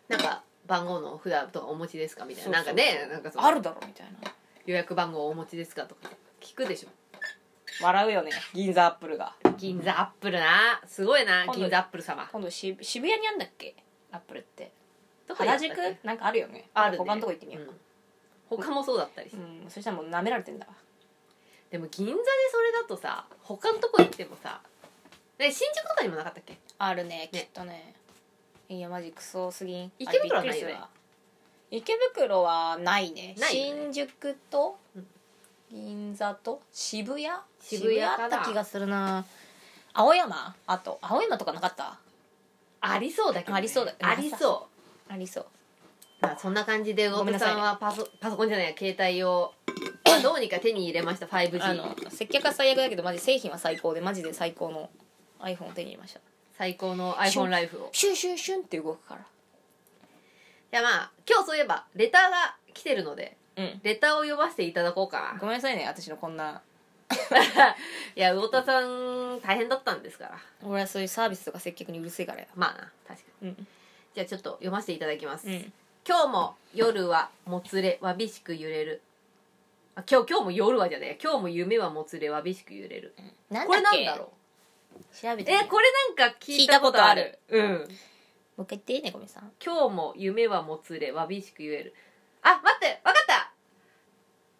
[0.08, 2.50] なんか番号の札とかお持ちですかみたいな。
[2.50, 4.30] なんかねなんかそのあるだろみたいな。
[4.66, 6.88] 予約番号お持ちですかとか聞くでしょ。
[7.82, 9.34] 笑うよね銀座アップルが。
[9.56, 10.80] 銀座アップルな。
[10.86, 12.28] すごいな今度銀座アップル様。
[12.30, 13.74] 今度渋渋谷にあんだっけ？
[14.12, 14.70] アップルって。
[15.26, 15.90] どこにあ原ったっけ？
[15.94, 16.06] 宿？
[16.06, 16.68] なんかあるよね。
[16.74, 16.98] あるね。
[16.98, 17.70] 他のとこ行ってみよう、うん。
[18.58, 19.70] 他もそうだったりしてうん。
[19.70, 20.74] そしたらもう舐められてんだわ。
[21.70, 22.18] でも銀座で
[22.50, 24.60] それだとさ他のとこ行ってもさ
[25.38, 26.58] ね新宿とかにもなかったっけ？
[26.78, 27.30] あるねね。
[27.32, 27.94] きっとね
[28.68, 29.92] いやマジクソすぎん。
[29.98, 30.88] 池袋はないよねあれびっくりするわ。
[31.70, 33.34] 池袋はないね。
[33.38, 33.80] ないよね。
[33.92, 35.06] 新宿とうん
[35.70, 37.26] 銀座と渋谷？
[37.60, 38.24] 渋谷かな。
[38.24, 39.24] あった気がするな。
[39.92, 40.54] 青山？
[40.66, 41.98] あと青山とかなかった？
[42.80, 44.68] ありそうだけど、ね、ありそうだありそ
[45.08, 45.44] ありそう。
[45.44, 45.46] う
[46.20, 47.48] まあそんな感じで魚田ごめんなさい。
[47.50, 49.52] ねさんはパソパソコンじゃないや携帯を、
[50.04, 54.90] まあ、どうにか手に入れました 5G あの接客は最悪だけどマジ製品は最高でマジで最高の
[55.40, 56.20] iPhone を手に入れました
[56.58, 57.88] 最高の iPhone ライフを。
[57.92, 59.20] シュンシュンシュンって動くから。
[60.72, 63.80] じゃあまあ今日そういえばレターが来てるのでうん。
[63.84, 65.38] レターを読ませていただこうかな。
[65.38, 66.60] ごめんなさいね私のこんな。
[68.16, 70.38] いや魚田さん大変だったんですから。
[70.64, 73.48] 俺はそういうサービスとか接客にうるせえからよまあな確かに。
[73.50, 73.66] うん。
[74.14, 75.72] じゃあちょっと読ませていただきます、うん。
[76.06, 79.00] 今日も夜はもつれわびしく揺れる。
[79.94, 83.14] あ今日今日も夜はじゃねえ今日も夢はもつれわびしく揺れる。
[83.16, 83.22] こ
[83.54, 84.04] れなんだっけ？
[84.04, 84.32] なんだろ
[85.20, 87.38] 調べてえこれなんか聞いたことある。
[87.48, 87.64] うん。
[88.56, 89.52] もう一回言ってねごめんさん。
[89.64, 91.94] 今日も夢はもつれわびしく揺れる。
[92.42, 93.52] あ待ってわかった。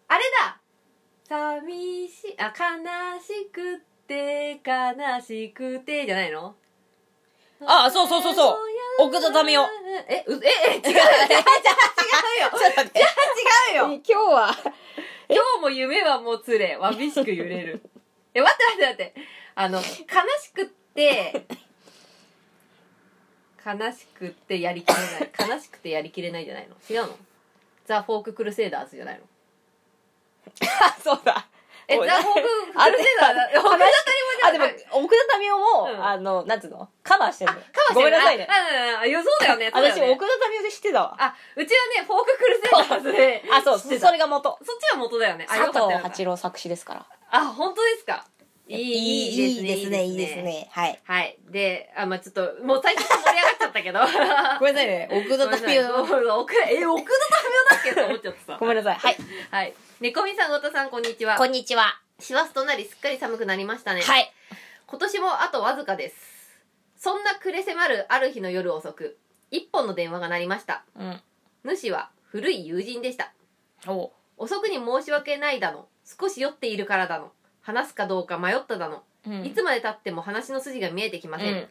[0.07, 0.59] あれだ。
[1.27, 6.55] 寂しいあ悲しくって悲しくてじゃないの？
[7.65, 8.57] あそうそうそうそう。
[8.99, 9.65] 奥田民生
[10.07, 10.81] えうええ 違う。
[10.81, 10.95] 違う 違う
[12.41, 12.49] よ。
[13.73, 13.85] 違うよ。
[13.85, 14.55] 今日は。
[15.31, 17.81] 今日も夢はもつれわびしく揺れる。
[18.33, 21.45] え待って待って待ってあの悲しくって
[23.65, 25.01] 悲しくってやりきれな
[25.47, 25.51] い。
[25.51, 26.75] 悲しくてやりきれないじゃないの？
[26.89, 27.17] 違うの？
[27.85, 29.25] ザ・フォーク・クルセイダーズじゃないの？
[31.03, 31.45] そうだ。
[31.89, 32.41] えザ・フォーク・
[32.71, 33.91] クルセイダーズだ本当に
[34.47, 34.65] あでも
[35.03, 36.05] 奥田民生も、うん。
[36.05, 36.87] あのなんつうの？
[37.03, 38.47] カバーしてるのかもしれごめんなさいね。
[38.49, 41.15] あそうだよ私ね奥田民生で知ってたわ。
[41.19, 43.77] あうちはねフォーククルセイダーズであそう。
[43.79, 44.57] それが元。
[44.65, 45.45] そっちは元だよね。
[45.49, 47.05] あ佐藤八郎作詞ですから。
[47.31, 48.25] あ本当ですか？
[48.69, 50.67] いいいいですねいいですね。
[50.71, 50.99] はい。
[51.03, 51.37] はい。
[51.49, 53.99] であまあちょっともう最初盛り上がっちゃったけど。
[54.59, 55.09] ごめんなさいね。
[55.11, 58.95] 奥田民生奥え奥田民生だっけと思っちゃってさごめんなさい。
[58.95, 59.17] はい。
[59.49, 59.73] はい。
[59.99, 61.37] 猫みさん太田さんこんにちは。
[61.37, 61.99] こんにちは。
[62.19, 64.01] 師走となりすっかり寒くなりましたね。
[64.01, 64.31] はい。
[64.85, 66.15] 今年もあとわずかです。
[66.95, 69.17] そんな暮れ迫るある日の夜遅く
[69.49, 70.83] 一本の電話が鳴りました。
[70.95, 71.19] うん。
[71.63, 73.33] 主は古い友人でした。
[73.87, 75.87] お遅くに申し訳ないだの。
[76.05, 77.31] 少し酔っているからだの
[77.69, 79.45] 話すかどうか迷っただの、うん。
[79.45, 81.67] いつまでたっても話の筋が見えてきません、うん。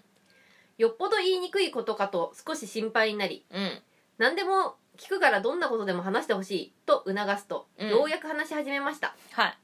[0.78, 3.82] よっぽど言いにくいことかと少し心配になりうん。
[4.18, 7.88] 何でも聞くからどんなことでも話してほしいと促すと、うん。
[7.88, 9.16] ようやく話し始めました。
[9.32, 9.58] はい。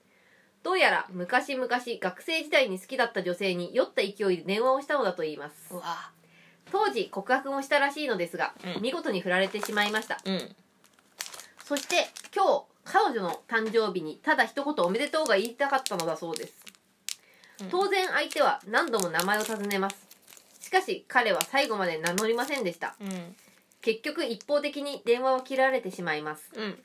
[0.64, 5.74] どうやら昔々学生時代に好きだった女性に酔った勢いで電話をしたのだと言います。
[5.74, 6.10] うわ。
[6.72, 8.82] 当時告白もしたらしいのですが、うん。
[8.82, 10.18] 見事に振られてしまいました。
[10.24, 10.56] うん。
[11.64, 16.54] そして今日彼女の誕生日にただ一言おめでとうが言いたかったのだそうです、
[17.62, 17.68] うん。
[17.70, 20.06] 当然相手は何度も名前を尋ねます。
[20.60, 22.94] しかし彼は最後まで名乗りませんでした。
[23.00, 23.36] うん。
[23.80, 26.50] 結局一方的に電話を切られてしまいます。
[26.54, 26.78] うん。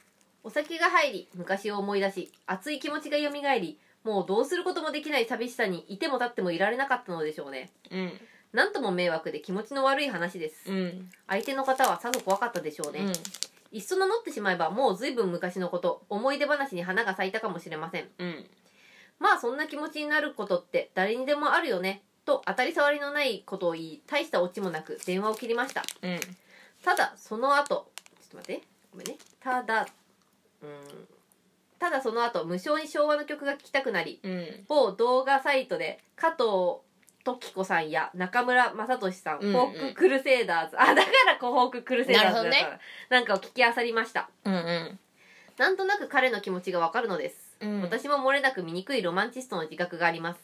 [0.44, 7.72] お酒が入り昔を思い出し熱い気持ちが蘇りもうどうすることもできない寂しさにいても立ってもいられなかったのでしょうね。
[7.92, 8.12] うん。
[8.54, 10.72] なんとも迷惑で気持ちの悪い話です。
[10.72, 11.10] うん。
[11.28, 13.02] 相手の方はさぞ怖かったでしょうね、
[13.72, 18.10] いっそ名乗ってしまえばもう随分昔のこと思い出話に花が咲いたかもしれません。
[18.18, 18.46] うん。
[19.20, 25.84] まあそんな気持ちになることって誰にでもあるよねと当たり障りのないことを言い大したオチもなく電話を切りました。
[26.02, 26.20] うん。
[26.84, 29.18] ただその後ちょっと待ってごめんね。
[29.40, 29.88] ただ
[30.62, 31.08] うん。
[31.78, 34.66] ただその後無性に昭和の曲が聴きたくなりうん。
[34.68, 36.80] 某動画サイトで加藤
[37.36, 39.54] 登紀子さんや中村雅俊さん、うんうん。
[39.54, 40.80] フォーククルセイダーズ。
[40.80, 44.30] あだからフォーククルセイダーズだななんかを聞きあさりました。
[44.46, 45.00] うんうん。
[45.58, 47.82] なんとなく彼の気持ちがわかるのです、うん。
[47.82, 50.40] 私も漏れなく醜いロマンチストの自覚があります。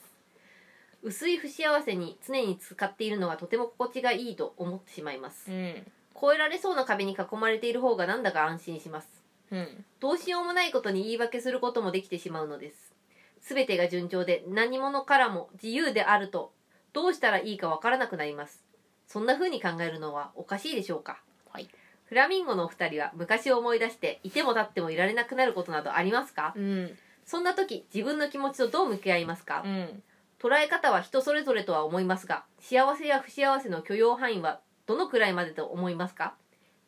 [1.03, 5.51] 薄い不幸せに常に使っているのがとても心地がいいと思ってしまいます。
[5.51, 5.91] うん。
[6.15, 9.07] 越えられそうな壁に囲まれている方がなんだか安心します。
[9.51, 9.85] うん。
[9.99, 12.93] どうしようもないことに言い訳することもできてしまうのです。
[13.41, 16.51] 全てが順調で何者からも自由であると
[16.95, 18.63] どうしたらいいかわからなくなります。
[19.05, 21.21] そんな風に考えるのはおかしいでしょうか。
[21.51, 21.67] はい。
[22.05, 26.53] フラミンゴのお二人は昔を思い出していても立ってもいられなくなることなどありますか？
[26.55, 26.97] うん。
[27.25, 29.63] そんな時自分の気持ちとどう向き合いますか？
[29.65, 30.03] うん。
[30.39, 36.35] 捉え方は人それぞれとは思いますが幸せや不幸せの許容範囲はどのくらいまでと思いますか？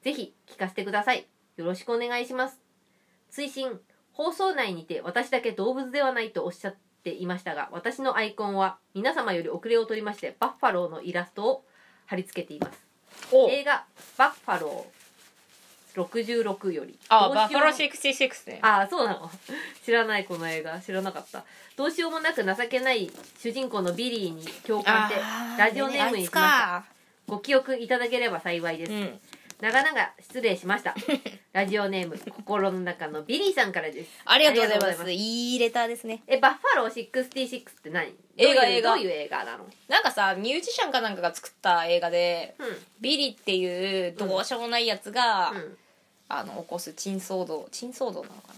[0.03, 1.27] ぜひ聞かせてください。
[1.57, 2.61] よろしくお願いします。
[3.29, 3.81] 追伸
[4.13, 11.63] 放送内にて私だけ動物ではないとおっしゃっていましたが私のアイコンは皆様より遅れを取りましてバッファローのイラストを
[12.05, 12.85] 貼り付けています。
[13.31, 13.85] お映画
[14.17, 16.97] 「バッファロー66」より。
[17.09, 18.59] あバッファロー66ね。
[18.61, 19.29] ああそうなの。
[19.83, 20.79] 知らないこの映画。
[20.79, 21.43] 知らなかった。
[21.75, 25.21] どうしようもなく情けない主人公のビリーに共感して
[25.57, 26.83] ラジオネームにしました。
[27.27, 29.19] ご記憶いただければ幸いです、うん
[29.59, 30.93] 長々失礼しました。
[31.51, 34.09] ラジオネーム心の中のビリーさんからです。
[34.25, 35.11] ありがとうございます。
[35.11, 36.21] いいレターですね。
[36.27, 39.65] えバッファロー66って何映画どういう映画どういう映画なの？
[39.87, 42.85] なんかさミュージシャンかなんかが作った映画でうん。
[43.01, 45.77] ビリーっていうどうしようもないやつが、うん。
[46.29, 48.53] あの起こす珍騒動珍騒動なのか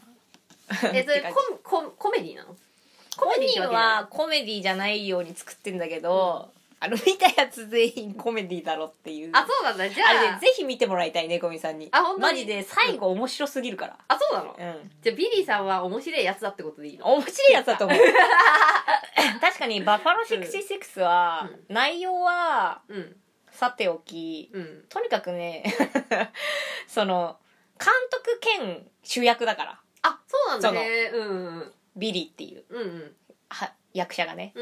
[0.83, 0.89] な？
[0.93, 2.55] えそれコココメディなの？
[3.15, 6.51] コ本メディって人はコメディじゃないように作ってんだけど、
[6.81, 9.31] あの見たやつ全員コメディだろっていう。
[9.33, 9.89] あそうなんだ。
[9.89, 10.09] じゃあ。
[10.09, 11.89] あれねぜひ見てもらいたいめこみさんに。
[11.91, 12.33] あ本当に？
[12.33, 13.97] マジで最後面白すぎるから。
[14.07, 14.51] あそうなの？
[14.51, 14.91] うん。
[15.01, 17.05] じゃあビリーさんは面白いやつだってことでいいの？
[17.05, 17.99] 面白いやつだと思う。
[19.41, 23.15] 確かにバッファロー66は、内容はうん。
[23.51, 24.85] さておきうん。
[24.89, 25.63] とにかくね
[26.87, 27.37] その
[27.77, 29.79] 監督兼主役だから。
[30.03, 31.11] あそうなんだね。
[31.13, 31.73] うんうん。
[31.97, 32.63] ビリーっていう。
[32.69, 33.15] うんうん。
[33.49, 34.53] は役者がね。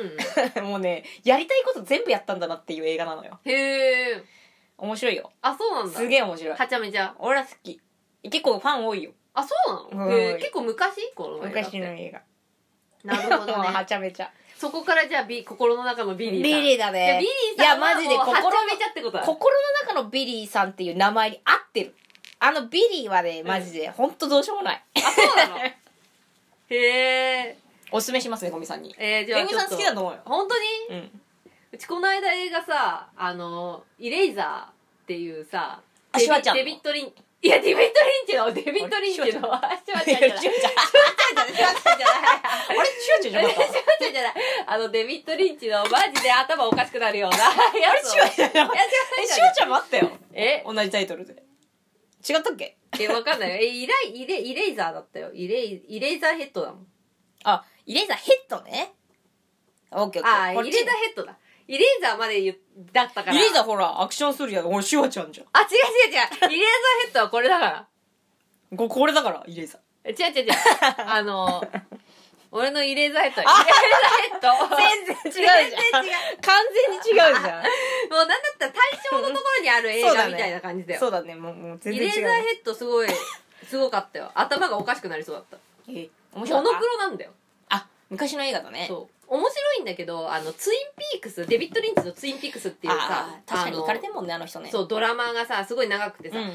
[0.56, 3.40] うん もうねやりたいこと全部やったんだなっていう映画なのよ。
[3.46, 4.24] へえ
[4.78, 5.32] 面白いよ。
[5.42, 6.00] あそうなんだ。
[6.00, 6.56] すげえ面白い。
[6.56, 7.16] はちゃめちゃ。
[7.20, 7.80] 俺は好き。
[8.24, 9.12] 結構ファン多いよ。
[9.34, 9.56] あそ
[9.92, 10.38] うなの、うん。
[10.38, 11.12] 結構昔？
[11.16, 12.22] この昔の映画。
[13.04, 14.32] なるほどもう はねちゃめちゃ。
[14.56, 16.62] そこからじゃあビ心の中のビリービさん。
[16.62, 17.06] リーだね。
[17.06, 19.24] いやビリーさんはいやマジで心のはちゃめちゃってことだ。
[19.24, 21.96] 心の中のビリーさんっていう名前に合ってる。
[22.40, 24.84] あのビリーはねマジで本当どうしようもない。
[24.96, 25.58] あそうなの？
[25.66, 25.74] へ
[26.70, 27.58] え
[27.92, 28.94] おすすめしますねゴミさんに。
[28.98, 30.20] えー、じゃあゴミさん好きだと思うよ。
[30.26, 30.56] 本当
[30.94, 31.00] に？
[31.00, 31.22] うん。
[31.72, 36.64] うちこの間映画さあのイレイザーっていうさあシュワちゃんの。
[36.64, 37.92] デビッド・リンいやデビッド・リン
[38.28, 40.20] チのデビッド・リンチのあシュワちゃん。
[40.20, 41.48] じゃないシュワちゃんじゃない。
[41.48, 42.18] シュワちゃんじゃない。
[42.68, 43.64] あれシュワちゃんじゃなかった？
[43.68, 44.34] シュワちゃんじゃない。
[44.66, 47.50] あのデビッド・リンチのマジで頭おかしくなるようなあ
[47.94, 50.12] れシュワちゃんじゃなかったえシュワちゃんもあったよ。
[50.34, 50.64] え？
[50.66, 51.34] 同じタイトルで。
[52.28, 52.76] 違ったっけ？
[53.00, 53.52] えわかんない。
[53.52, 55.32] えイライイレイレイザーだったよ。
[55.34, 56.88] イレイイレイザーヘッドだもん。
[57.44, 58.94] あイレーザーヘッドね。
[59.92, 60.54] オッケーオッケー。
[60.56, 60.68] こっち。
[60.68, 61.36] あイレイザーヘッドだ。
[61.68, 62.58] イレイザーまで言う
[62.94, 63.36] だったから。
[63.36, 65.48] イレーザーほらアクションするやん俺シュワちゃんじゃん。
[65.54, 66.54] あ違う違う違う。
[66.54, 67.88] イレイザーヘッドはこれだから。
[68.78, 70.12] ここれだからイレーザー。
[70.12, 70.54] 違う違う違う。
[71.08, 71.62] あの
[72.52, 73.42] 俺のイレーザーヘッド。
[73.44, 73.68] イレーザー
[74.32, 74.76] ヘッド。
[74.76, 76.04] 全然違うじゃん。
[76.04, 76.42] 全然違う。
[76.42, 77.32] 完全に違うじゃん。
[77.40, 77.44] も
[78.10, 80.32] うなんだったら対象のところにある映そうだね。
[80.32, 81.00] 画みたいな感じだよ。
[81.00, 82.16] そうだねもうもう全イ然違う。
[82.16, 83.08] レーザーヘッドすごい
[83.70, 84.32] すごかったよ。
[84.36, 85.58] 頭がおかしくなりそうだった。
[85.90, 86.80] え面モノ白かった？
[86.80, 87.32] クロなんだよ。
[87.32, 87.34] あ
[88.10, 88.86] 昔の映画だね。
[88.88, 89.14] そう。
[89.28, 90.80] 面白いんだけどあのツイン
[91.14, 94.70] ピークスデビッド・リンチのツインピークスっていうさ確かに行かれてんもんねあの人ね。
[94.72, 96.54] そうドラマがさすごい長くてさ、うんうん。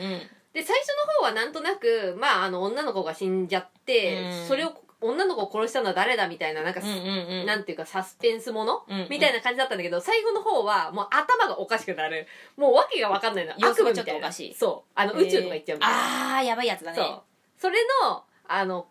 [0.54, 4.48] で最初の方はなんとなくまああの女の子が死んじゃって、うん。
[4.48, 7.46] それを女の子を殺したのは誰だみたいななんか、うんうんうん。
[7.46, 9.08] なんていうかサスペンスもの、うんうん。
[9.10, 12.26] みたいな感じだったんだけど最後の方はもう頭がおかしくなる。
[12.56, 13.52] もう訳が分かんないの。
[13.52, 13.94] 悪夢みたいな。
[13.94, 14.54] ちょっとおかしい。
[14.54, 14.92] そう。
[14.94, 16.96] あの宇宙とか行っちゃうみたいな、あーやばいやつだね。
[16.96, 17.22] そう。
[17.58, 18.86] それのあの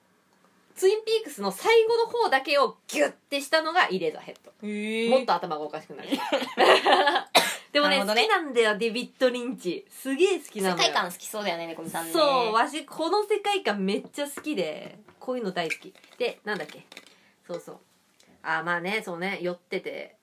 [0.75, 5.15] ツインピークスの最後の方だけをギュッてしたのがイレーザーヘッド。
[5.17, 6.09] もっと頭がおかしくなる。
[7.71, 8.05] でもねね。
[8.05, 9.85] 好きなんだよデビッド・リンチ。
[9.89, 10.89] すげえ好きな世のよ。
[10.89, 15.93] 界観好きそうだよね猫みさんねそうわしこの世界観めっちゃ好きでこういうの大好き。
[16.17, 16.85] でなんだっけ？
[17.47, 17.79] そうそう。
[18.43, 20.15] あまあねそうね酔ってて。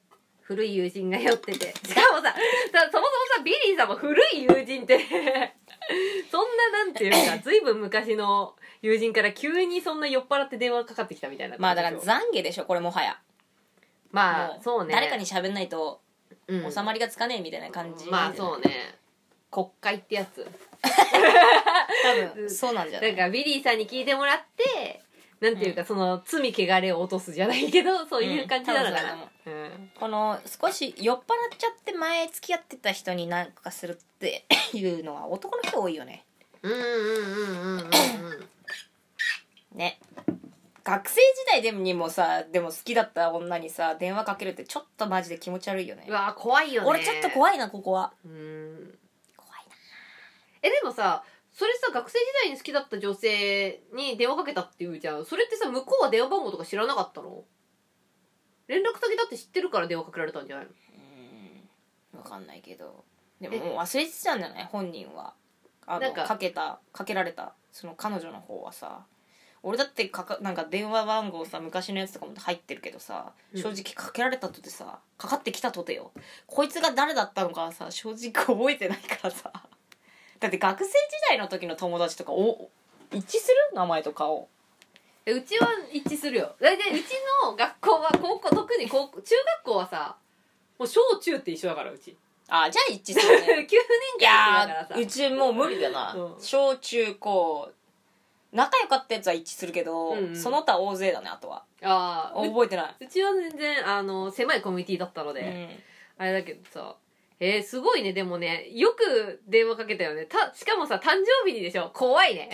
[0.42, 1.74] 古い友人が酔ってて。
[1.86, 2.34] しかもささ
[2.72, 3.04] そもそも
[3.36, 5.54] さビリーさんも古い友人って
[6.30, 13.12] そんななんていうか 随分昔の友人から急にそんな酔っ払って電話かかってきたみたいなまあだから懺悔でしょこれもはや。
[13.12, 13.16] も
[14.12, 14.94] まあそうね。
[14.94, 16.00] 誰かに喋んないと
[16.46, 16.72] うん。
[16.72, 18.94] 収まりがつかねえみたいな感じまあそうね。
[19.50, 20.46] 告解ってやつ。
[20.82, 25.02] 多分そうなんじゃなないんかビリーさんに聞いてもらって
[25.40, 29.14] なんていうか、その罪汚れを落とすじゃないけどそういう感じなのかな、
[29.46, 29.90] うん。
[29.98, 31.24] この少し酔っ払っ
[31.56, 36.24] ちゃって前付き合ってた人に何かするっていうのは男の人多いよね。
[36.62, 36.86] うんうんうん
[37.60, 37.88] うんうん。
[39.74, 40.00] ね。
[40.82, 41.20] 学生時
[41.52, 46.06] 代でもにもさでも好きだった女にさ電話かけるってちょっとマジで気持ち悪いよね。
[46.08, 46.88] うわ怖いよね。
[46.88, 48.12] 俺ちょっと怖いなここは。
[48.24, 48.98] うん。
[49.36, 49.60] 怖い
[50.62, 51.22] えでもさ
[51.58, 55.26] それさ学生時代に好きだった女性に電話かけたっていうじゃん。
[55.26, 57.42] それってさ向こうは電話番号とか知らなかったの？
[58.68, 60.70] 連絡先だって知ってるから電話かけられたんじゃないの？
[62.14, 62.22] うん。
[62.22, 63.04] 分かんないけど。
[63.40, 64.64] でももう忘れてたんじゃない？
[64.70, 65.34] 本人は。
[65.84, 66.26] あのなんか。
[66.26, 67.54] かけたかけられた。
[67.72, 69.04] その彼女の方はさ。
[69.64, 73.60] 俺だってかかなんか電話番号さ昔のやつとかも入ってるけどさうん。
[73.60, 76.12] 正直かけられたとてさかかってきたとてよ。
[76.46, 79.52] こいつが誰だったのかはさ正直覚えてないからさ
[80.40, 80.92] だって学生時
[81.28, 82.70] 代の時の友達とかお
[83.12, 84.48] 一致する名前と顔
[85.26, 86.54] えうちは一致するよ。
[86.60, 87.06] 大体うち
[87.44, 90.16] の学校は高校特に高校中学校はさ
[90.78, 92.16] もう小中って一緒だからうち。
[92.48, 94.94] あじゃあ一致する9ね年い間だからさ。
[94.96, 96.40] うちもう無理だな、うん。
[96.40, 97.70] 小中高
[98.52, 100.36] 仲良かったやつは一致するけど、うんうん。
[100.36, 101.64] その他大勢だねあとは。
[101.82, 105.84] ああう覚えてなうちは全然あの狭いコミュニティだったのい、で、
[106.16, 106.96] あれだけどさ
[107.40, 110.26] えー、すごいねでもねよく電話かけたよね。
[110.26, 111.10] たしかもさ誕
[111.44, 111.90] 生日にでしょ？
[111.94, 112.50] 怖いね。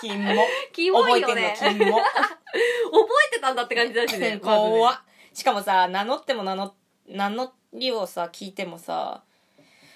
[0.00, 0.42] 金も。
[0.72, 1.98] キモ覚えてんの金も。
[2.02, 5.00] 覚えてたんだって感じだしね 怖っ。
[5.32, 6.74] しかもさ名乗っても名乗
[7.06, 9.22] 名乗りをさ聞いてもさ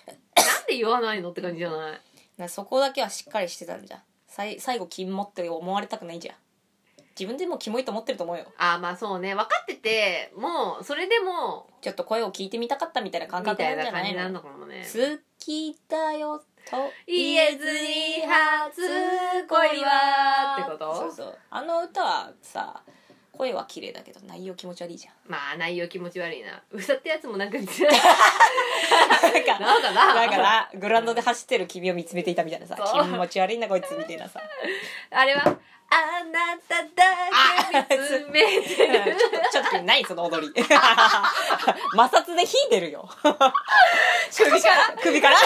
[0.07, 0.12] な
[0.62, 2.01] んで言わないのって感じじゃない？
[2.37, 4.03] なそこだけはしっかりしてたんじゃん。
[4.29, 6.37] さい最後金もって思われたくないじゃん
[7.19, 8.45] 自分でもキモいと思ってると思うよ。
[8.59, 9.35] あーまあそうね。
[9.35, 14.85] 分かっててもうそれでもちょっと声を聞いてみたかったみたいな感み覚たな感じないんじゃないのなのかもね。
[14.85, 16.45] 好きだよと
[17.07, 18.83] 言えずに初
[19.49, 20.95] 恋はってこと？
[20.95, 21.39] そうそう。
[21.51, 22.83] あの歌はさ
[23.33, 25.15] 声は綺麗だけど内容気持ち悪いじゃん。
[25.27, 26.63] まあ内容気持ち悪いな。
[26.71, 27.73] 歌ってやつもなんかなんか
[29.61, 30.15] なんかな。
[30.15, 33.05] だからグラウンドで走ってる君を見つめていたみたいなさそう。
[33.05, 34.41] 気持ち悪いなこいつみたいなさ。
[35.11, 35.59] あれは
[35.97, 40.53] あなただけ見つめて ちょるっとちょっと何その踊り。
[40.63, 43.09] 摩擦で火出るよ。
[44.37, 44.95] 首から。
[45.03, 45.37] 首から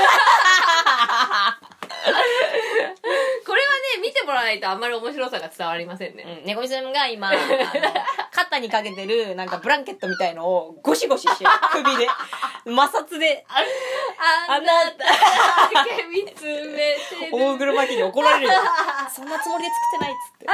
[4.00, 7.38] 見てもらわないとあんまり面白さが伝わりませんね、うん猫みさんが今あの
[8.32, 11.50] 肩にかけてるなんかブランケットみたいのをゴシゴシしてる。
[11.72, 12.08] 首で。
[12.64, 13.44] 摩擦で。
[13.48, 17.32] あなただけ見つめてる。
[17.32, 18.60] 大車機に怒られるよ。
[19.10, 20.46] そんなつもりで作ってないっつって。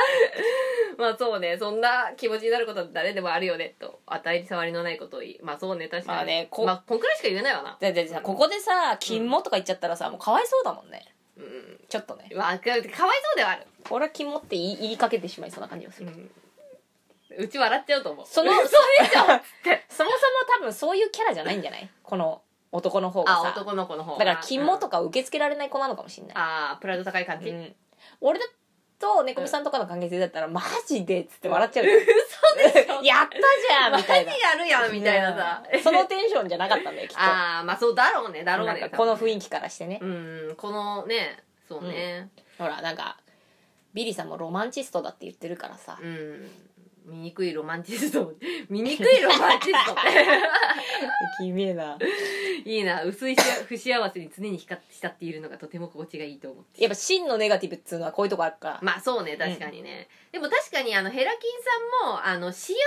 [0.99, 4.01] まあそうねそんな気持ちになることは誰でもあるよねと。
[4.09, 5.39] 当たり障りのないことを言い。
[5.43, 6.17] まあそうね確かに。
[6.17, 7.77] まあねこまあこんくらいしか言えないわな。
[7.81, 12.31] ででさここでさ「金も」とか言っちゃったらさもうかわいそうだもんねうんちょっとね。
[12.35, 18.27] わかかわいそうではある、俺はキモって言い言いかけてしまいそうな感じがする、うん、うち笑っちゃうと思う。
[18.27, 19.23] その 嘘でしょ。
[19.35, 19.85] って。
[19.89, 20.21] そもそも
[20.59, 21.89] 多分そういうキャラじゃないんじゃない？
[22.03, 23.43] この男の方がさ。
[23.49, 24.25] あ男の子の方が。
[24.25, 27.77] だからキモとか、か受け付けられない子なのかもしれない、ああプライド高い感じ、うん、
[28.21, 28.47] 俺だ
[28.99, 33.03] と猫みさんとかの関係性だったら、マジでっつって笑っちゃうよ、嘘でしょ。
[33.05, 34.33] やったじゃんみたいな。
[34.33, 35.81] マジやるやんみたいなさ、うん。
[35.81, 37.21] そのテンションじゃなかったんだよきっと。
[37.23, 42.29] ああまあそうだろうねだろうねこの雰囲囲気からしてね、うんこのねそうね。
[42.59, 43.19] ほらなんか
[43.95, 45.99] ビリーさんもロマンチストだって言ってるからさ。
[46.01, 46.51] うん、
[47.07, 48.33] 醜いロマンチスト。
[48.69, 50.01] 醜いロマンチストって。
[51.39, 51.99] きめえな。
[52.65, 53.05] いいな。
[53.05, 56.83] 薄いし不幸せに常に浸っているのがとても心地がいいと思って。
[56.83, 62.79] やっぱ真のネガティブっつうのはこういうとこあるから、まあそうね確かにね、でも確かにあのヘラキンさんもあの幸せに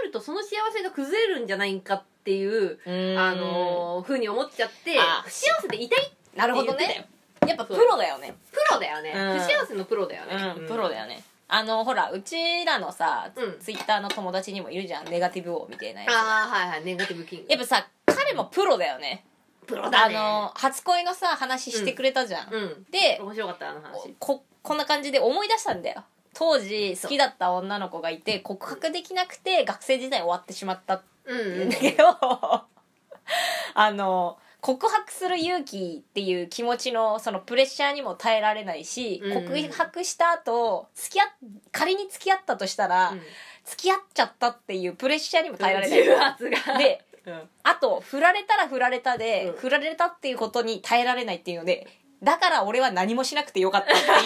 [0.00, 2.80] なるとその幸せが崩れるんじゃないかっていう
[3.18, 7.00] あのふうに思っちゃってあ不幸せでいたいってなるほど言ってたよ。
[7.00, 7.08] ね。
[7.46, 8.34] やっぱプロだよね。
[8.52, 9.38] プロだよね、うん。
[9.38, 13.58] 不幸せのプロだよね、うん、プロだよねあのほらうちらのさ、うん。
[13.58, 15.06] ツイッターの友達にもいるじゃん。
[15.06, 16.12] ネガティブ王みたいなやつ。
[16.12, 16.84] ああはいはい。
[16.84, 17.46] ネガティブキング。
[17.48, 19.24] やっぱさ彼もプロだよね。
[19.66, 20.16] プロだね。
[20.16, 22.86] あの初恋のさ話してくれたじゃん、うん。
[22.90, 24.14] で面白かったあの話。
[24.18, 26.04] ここんな感じで思い出したんだよ。
[26.34, 32.04] 当時好きだった女の子がいて告白できなくて学生時代終わってしまったってうん言うんだけど、
[33.74, 39.44] あの告白する勇気っていう気持ちのそのプレッシャーにも耐えられないし、うん。
[39.44, 41.26] 告白した後付き合っ
[41.70, 43.20] 仮に付き合ったとしたら、うん。
[43.64, 46.78] 付き合っちゃったっていうプレッシャーにも耐えられない、重圧が。
[46.78, 47.42] でうん。
[47.62, 49.60] あと振られたら振られたで、うん。
[49.60, 51.86] 振られたっていうことに耐えられないっていうので
[52.22, 54.06] だから俺は何もしなくてよかったっていう。
[54.10, 54.24] す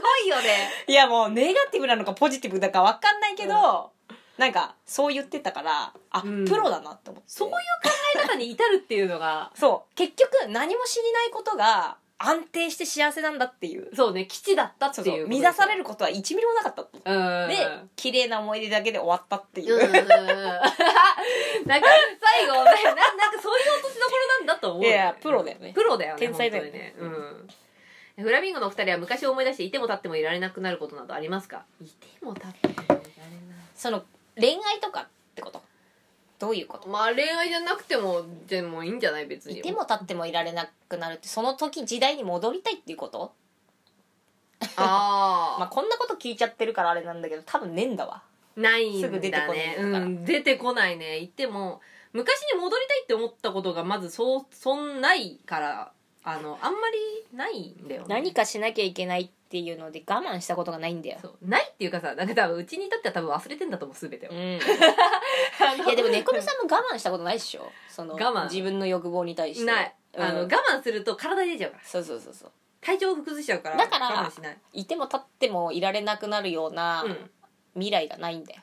[0.00, 0.70] ごいよね。
[0.86, 3.90] いやもうネガティブなのかポジティブだか分かんないけど、
[4.38, 6.44] なんかそう言ってたからあ、うん。
[6.46, 7.28] プロだなって思って。
[7.28, 9.94] そういう考え方に至るっていうのがそう。
[9.96, 13.94] 結局何も知りないことが安定して幸せなんだっていう。
[13.94, 15.42] そうね基地だったってそういうそう。
[15.42, 17.56] 乱されるることは1ミリもなかったで
[17.96, 19.96] 綺麗な思い出だけで終わったっていう、うんうんうん。
[19.98, 21.88] なんか
[22.20, 25.72] 最後ねななんかそういう落としどころなんだと思ういやプロだよね。
[25.74, 26.94] プロだよね天才だよ本当にね。
[26.98, 27.48] うん。
[28.24, 31.64] フラミンゴのお二人は昔を思い出していても立ってもいられなくなることなどありますか？
[31.80, 33.04] いても立ってもいられない。
[33.76, 34.04] その
[34.40, 35.62] 恋愛とかってこと？
[36.38, 36.88] どういうこと？
[36.88, 39.58] まあ恋愛じゃなくてもでもいいんじゃない別に。
[39.58, 43.32] いても立ってもいられなくなるってその時時代に戻りたいっていうこと？
[44.76, 48.22] ああ、 まあこんなこと聞いちゃってるからあれなんだけど多分ねえんだわ。
[48.56, 49.14] ないんだね。
[49.14, 51.18] すぐ出てこないうん、出てこないね。
[51.20, 51.80] 言っても
[52.12, 55.92] 昔に戻りたいって思ったことがまずそうそんないから
[56.24, 56.98] あのあんまり
[57.36, 58.06] ないんだよね。
[58.08, 61.18] 何かしなきゃいけないっていうので我慢したことがないんだよ。
[61.20, 61.36] そう。
[61.42, 64.38] ないっていうかさなんか多分うちに至っては多分忘れてんだと思う全てを、うん。
[64.58, 64.60] い
[65.88, 67.70] やでも猫みさんも我慢したことないっしょ？
[67.88, 68.44] その我慢。
[68.44, 69.64] 自分の欲望に対して。
[69.64, 70.22] ない、うん。
[70.22, 71.84] あの我慢すると体に出ちゃうから。
[71.84, 72.52] そうそうそうそう。
[72.80, 77.30] 体調を崩しちゃうからだから我慢しない、いても立ってもいられなくなるようなうん、
[77.74, 78.62] 未来がないんだよ、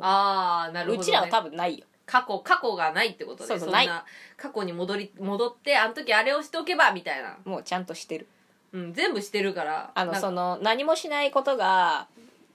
[0.00, 1.86] ああなるほど、ね、うちらは多分ないよ。
[2.06, 3.48] 過去過去がないってことで。
[3.48, 8.26] そうそう過去に戻り戻ってあの時あれをしておけばみたいな、もうちゃんとしてる
[8.72, 10.28] うん、全部してるからあのなんか。
[10.28, 12.06] その何もしないことが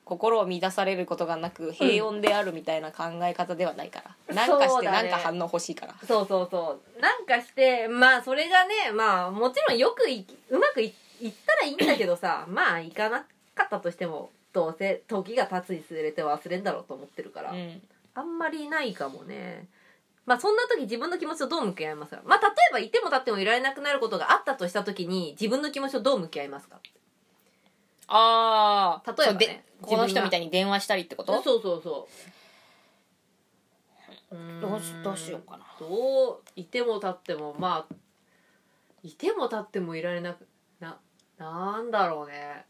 [0.06, 5.96] 心を乱されることがなく平穏であるみたいな考え方ではないから、なんかしてそうだねなんか反応欲しいから。
[6.08, 7.02] そうそうそう。
[7.02, 17.82] なんかしてまあそれがねまあもちろんよくいうまくいいったらいいんだけどさ まあいかなかったとしてもどうせ時が経つにつれて忘れんだろうと思ってるから、うん。
[18.14, 19.68] あんまりないかもね
[20.26, 22.22] まあそんな時自分の気持ちとどう向き合いますか？
[22.26, 26.80] まあ例えばいても立ってもいられなくなることがあったとした時に自分の気持ちとどう向き合いますか？
[28.08, 31.42] ああ例えばねでこの人みたいに電話したりってこと？
[31.44, 32.08] そうそうそ
[34.32, 35.66] うどうしどうしようかな。
[35.80, 35.86] ど
[36.34, 37.96] ういても立ってもまあ
[39.04, 40.48] いても立ってもいられなく
[40.80, 40.98] な
[41.38, 42.66] なんだろうね。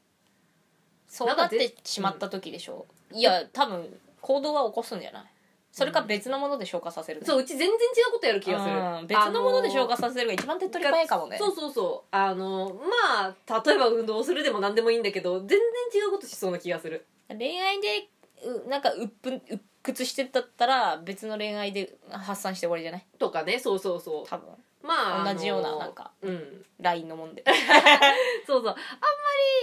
[1.08, 3.88] そうなってしまった時でしょ、いや多分
[4.20, 5.24] 行動は起こすんじゃない？
[5.76, 7.72] それか別のもので消化させる、そううち全然違
[8.10, 9.08] うことやる気がする、うん。
[9.08, 11.38] 別のもので消化させるが一番手っ取り早いかもね。
[11.38, 12.16] そうそうそう。
[12.16, 15.60] あのまあ例えば運動するでも何でもいいんだけど全然
[16.02, 17.06] 違うことしそうな気がする。
[17.28, 18.08] 恋愛で
[18.66, 23.06] うなんかうっぷんうっ屈してたったら別の恋愛で発散して終わりじゃない？
[23.20, 23.60] とかね。
[23.60, 24.26] そうそうそう。
[24.30, 24.48] 多分
[24.86, 26.66] まあ同じようななんかうん。
[26.80, 27.44] LINE のもんで。
[28.46, 28.70] そうそう。
[28.70, 28.76] あんま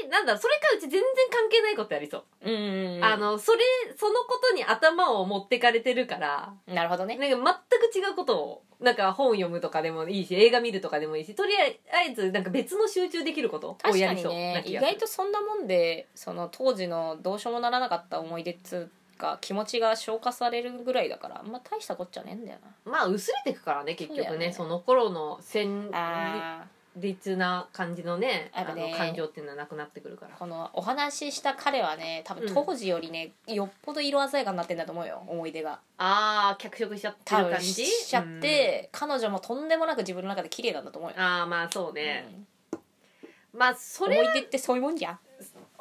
[0.03, 3.59] りなんだそれかうち全然関係ないことやりそう、うんあのそれ
[3.97, 6.55] そのことに頭を持ってかれてるから。
[6.67, 7.17] なるほどね。
[7.17, 18.91] なんか全く違うことをなんか本読むとかでもいいし映画見るとかでもいいしとりあえずなんか別の集中できることを確やりそうかにね意外とそんなもんでその当時のどうしようもならなかった思い出っつう
[19.23, 24.27] か気持ちが消化されるぐらいだからあんま大したこっちゃねえんだよまあ薄れてくからね結局ね。
[24.27, 24.53] そね。
[24.53, 26.65] その頃の戦なあ
[26.95, 30.37] 烈な感じのねあの感情っていうのはなくなってくるから。
[30.37, 32.55] このお話しした彼はね多分うん。
[32.55, 35.79] 当時よりね、よっぽど色鮮やかになってんだと思うよ思い出が。
[35.97, 37.87] ああ脚色しちゃって多分る感じ？
[37.87, 42.27] しちゃって、彼女もとんでもなく自分の中で綺麗なんだと思うよ、うんああまあそうね、
[42.73, 43.59] うん。
[43.59, 45.19] まあそれ思い出ってそういうもんじゃん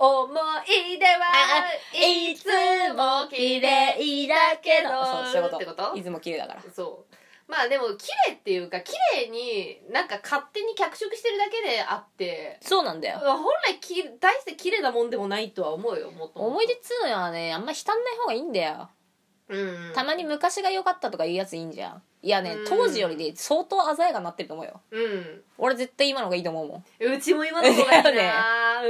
[0.03, 2.47] 思い出はいつ
[2.95, 4.89] も綺麗だけど。
[5.05, 5.55] そうそういうこと。
[5.57, 5.95] ってこと？
[5.95, 6.63] いつも綺麗だから。
[6.73, 7.15] そう。
[7.47, 12.57] まあでも綺麗っていうか綺麗になんか勝手に脚色してるだけであって。
[12.61, 13.19] そうなんだよ。
[13.19, 18.89] 本来き大して綺麗なもんでもないとは思うよもっと思い出っつうのはねあんま浸んない方がいいんだよ。
[19.49, 19.91] うん。
[19.93, 22.01] たまに昔が良かったとか言うやついいんじゃん。
[22.23, 22.65] いやねうん。
[22.65, 24.81] 当時よりね相当鮮やかになってると思うよ。
[24.89, 25.41] うん。
[25.57, 26.83] 俺絶対今の方がいいと思うもん。
[27.13, 28.87] うちも今の方がいい だな、う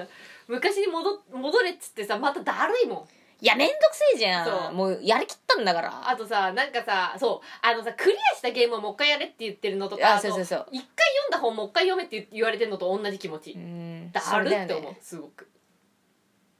[0.00, 0.08] ん
[0.48, 3.08] 昔に戻戻れっつってさまただるいもん。
[3.40, 4.72] いやめんどくせえじゃそう。
[4.72, 6.08] んもうやりきったんだから。
[6.08, 7.46] あとさなんかさそう。
[7.60, 10.44] あのさクリアしたゲームをもう一回やれって言ってるのとかああとそうそう。
[10.44, 14.12] そう一回読んだ本もう一回読めって言われてるのと同じ気持ち、うん。
[14.12, 14.98] だるって思うね。
[15.00, 15.48] すごく、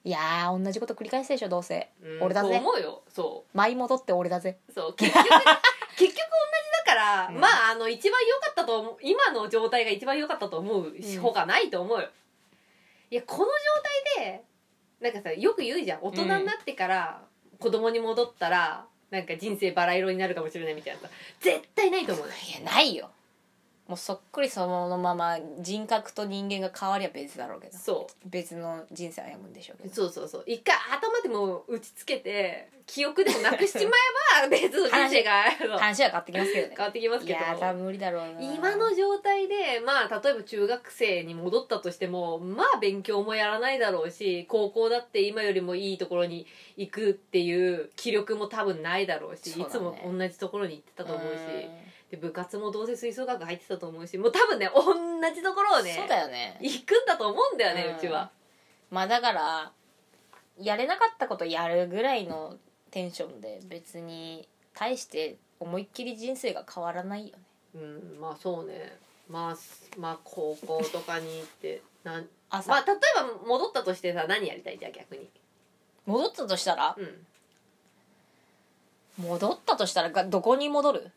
[0.04, 1.90] いやー同じこと繰り返すでしょどうせ。
[2.02, 2.22] うん。
[2.22, 2.48] 俺だぜ。
[2.48, 3.02] そう思うよ。
[3.08, 4.58] そ舞い戻って俺だぜ。
[4.68, 4.94] うそう。
[4.94, 5.44] 結局 結局同
[6.08, 6.16] じ
[6.84, 7.38] だから、うん。
[7.38, 11.22] まああの一番良かったと思う今の状態が一番良かったと思うしうん。
[11.22, 12.08] ほかないと思うよ
[13.12, 13.50] いやこの状
[14.16, 14.42] 態で
[14.98, 15.98] なんかさよく言うじゃん。
[16.00, 17.20] 大人になってから
[17.58, 21.08] 子供に戻ったらなんか人生バラ色になるかもしれないみたいなさ。
[21.38, 23.10] 絶対ないと思ういやないよ。
[23.88, 27.76] もうそっくりそのまま人格と人間が変わりゃ別だろうけど。
[27.76, 28.28] そう。
[28.28, 29.94] 別の人生歩むんでしょうけど。
[29.94, 30.44] そうそうそう。
[30.46, 33.90] 一回頭でも打ちつけて記憶でもなくしちま
[34.44, 36.76] えば別の人生が変わ話は変わってきますけどね。
[36.88, 37.40] ってきますいけど。
[37.40, 38.40] やー多分無理だろうな。
[38.54, 49.64] 今の状態でまあ例えば中学生に戻ったとしてもまあ勉強もやらないだろうし高校だって今よりもいいところに行くっていう気力も多分ないだろうしね。
[49.64, 51.38] いつも同じところに行ってたと思うし。
[51.66, 56.58] うんで部活もどうせ吹奏楽入ってたと思うしもう多分ね同じところをねそうだよね。
[56.60, 58.30] 行くんだと思うんだよね、ううんちは。
[58.90, 59.72] まあだから
[60.60, 62.58] やれなかったことやるぐらいの
[62.90, 67.42] テンションで別に対して思いっきり人生が変わらないよね。
[67.76, 68.94] うんまあそうね。
[69.30, 69.56] まあ
[69.98, 72.96] まあ高校とかに行ってなん朝、まあ例え
[73.42, 75.30] ば戻ったとしてさ何やりたいじゃあ逆に。
[76.04, 76.94] 戻ったとしたら？
[76.98, 77.26] うん。
[79.24, 81.10] 戻ったとしたらがどこに戻る？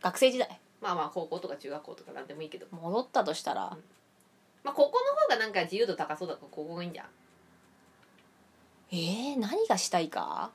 [0.00, 0.60] 学生時代。
[0.80, 2.66] まあまあ高校とか中学校とかなんでもいいけど。
[2.70, 3.76] 戻ったとしたら。
[4.62, 7.06] まあ高校の方がなんか自由度高そうだから高校がいいんじゃん。
[8.90, 10.50] えー、何がしたいか？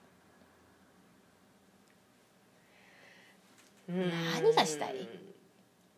[3.88, 5.08] 何がしたい？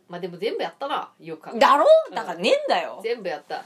[0.09, 1.85] まあでも全部やったなよく考えだろ？
[2.13, 2.99] だからねえんだよ。
[3.03, 3.63] 全部やった。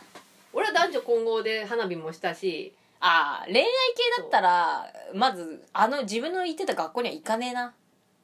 [0.54, 2.74] 俺は男女混合で花火もしたし。
[3.02, 7.74] ああ恋愛系だったらまずあの自分の行ってた学校には行かねえな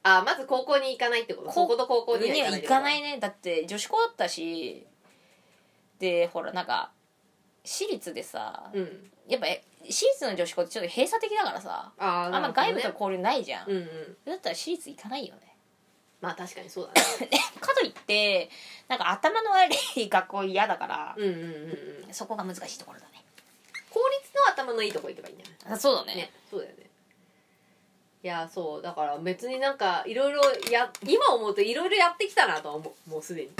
[0.08, 1.48] あまず高校に行かないってこと？
[1.48, 3.18] こそこと高校には行かない行かないね。
[3.18, 4.86] だって女子校だったし
[5.98, 6.90] でほらなんか
[7.64, 9.10] 私立でさうん。
[9.28, 13.86] やっぱえ私立の女子校ってちょっと閉鎖的だからさあああんま外部と交流ないじゃん、うんうん。
[14.24, 15.40] だったら私立行かないよね。
[16.20, 17.28] まあ確かにそうだね
[17.60, 18.48] かといって
[18.88, 22.14] なんか頭の悪い学校嫌だからうんうんうんうん。
[22.14, 23.24] そこが難しいところだね。
[23.90, 25.74] 公立の頭のいいとこ行けばいいんじゃない？
[25.74, 26.14] あそうだね。
[26.14, 26.85] ねそうだよね
[28.26, 30.40] いやそうだから別になんかいろいろ
[30.72, 33.10] や今思うといろいろやってきたなとは思う。
[33.10, 33.50] もうすでに。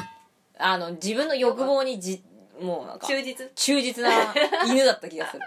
[0.59, 2.21] あの自分の欲望にじ
[2.61, 3.49] もうなんか忠実？
[3.55, 4.11] 忠実な
[4.67, 5.43] 犬だった気がする。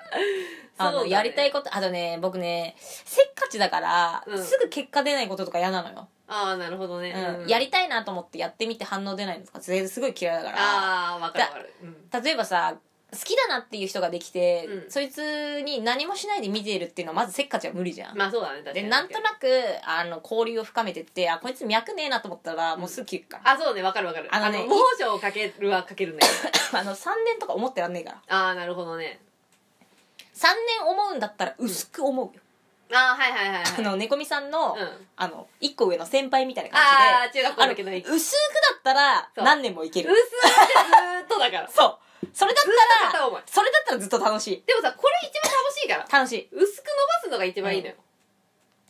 [0.78, 4.42] あの、ねやりたいことあとね僕ねせっかちだから、うん。
[4.42, 7.48] すぐ結果出ないこととか嫌なのよ、ああなるほどね、うん。
[7.50, 10.58] やりたいなと思ってやってみて反応出ないのとかすごい嫌いだから。
[10.62, 12.78] ああわかるわかる、うん、例えばさ
[13.12, 14.92] 好きだなっていう人ができて、うん。
[14.92, 18.58] そいつに何もしないで見てるっていうのはまずせっかちは無理じゃん、まあそうだね。
[18.58, 19.48] 確かでになんとなく
[19.84, 23.40] あの交流を深めてってあこいつ脈ねえなと思ったらもうすぐ切るか。
[23.44, 24.28] ら、あそうねわかるわかる。
[24.32, 26.20] あのね猛暑をかけるはかけるね。
[26.74, 28.38] あの3年とか思ってらんねえから。
[28.38, 29.20] ああなるほどね。
[30.36, 30.48] 3
[30.80, 32.42] 年思うんだったら薄く思うよ、
[32.92, 33.64] ああはいはいはいはい。
[33.78, 34.90] あの猫みさんの、うん。
[35.18, 36.82] あの1個上の先輩みたいなあ
[37.22, 40.10] 感じであ中学校だけど薄薄くだったら何年もいける。
[40.10, 41.70] くずーっとだから。
[41.74, 42.74] そうそれだずっ
[43.14, 44.64] たらそれだったらずっと楽しい。
[44.66, 46.20] でもさこれ一番楽しいから。
[46.20, 46.50] 楽しい。
[46.52, 47.96] 薄く伸ばすのが一番いいのよ、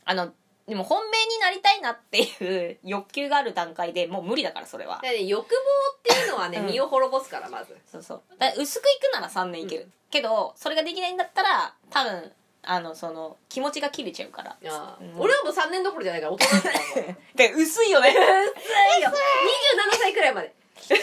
[0.06, 0.32] あの
[0.68, 5.00] でも本命になりたいなっていう欲求がある段階でもう無理だからそれは。
[5.02, 6.66] ね欲望っていうのはね、うん。
[6.68, 7.76] 身を滅ぼすからまず。
[7.92, 8.22] そうそう。
[8.58, 9.94] 薄くいくなら3年いける、うん。
[10.12, 14.58] けどそれができないんだったら多分あのその気持ちが切れちゃうから。
[14.62, 15.20] うん。
[15.20, 17.16] 俺はもう3年どころじゃないから大人だから。
[17.36, 18.10] で薄いよね。
[18.14, 20.54] 薄いいよ27歳くらいまで
[20.88, 20.96] 中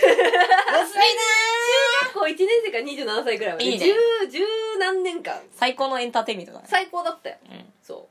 [2.05, 3.65] 学校1年生から27歳くらいまで。
[3.65, 3.87] いいね。
[3.87, 5.41] 10 10何年間。
[5.55, 6.67] 最高のエンターテインメントだね。
[6.69, 7.37] 最高だったよ。
[7.51, 7.73] うん。
[7.83, 8.09] そ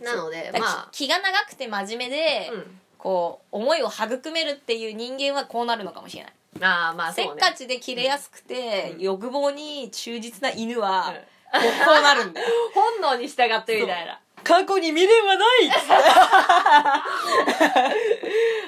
[0.00, 0.02] う。
[0.02, 0.88] なのでだからまあ。
[0.92, 2.80] き気が長くて真面目で、うん。
[2.98, 7.42] こう思いを育めるっていう人間はこうなるのかもしれない、ああまあせそうね。
[7.42, 9.00] っかちで切れやすくて、うん。
[9.00, 11.33] 欲望に忠実な犬は、うん
[11.86, 12.40] こうなるんだ。
[12.40, 14.20] よ本能に従ってみたいな。
[14.42, 15.70] 過去に未練はない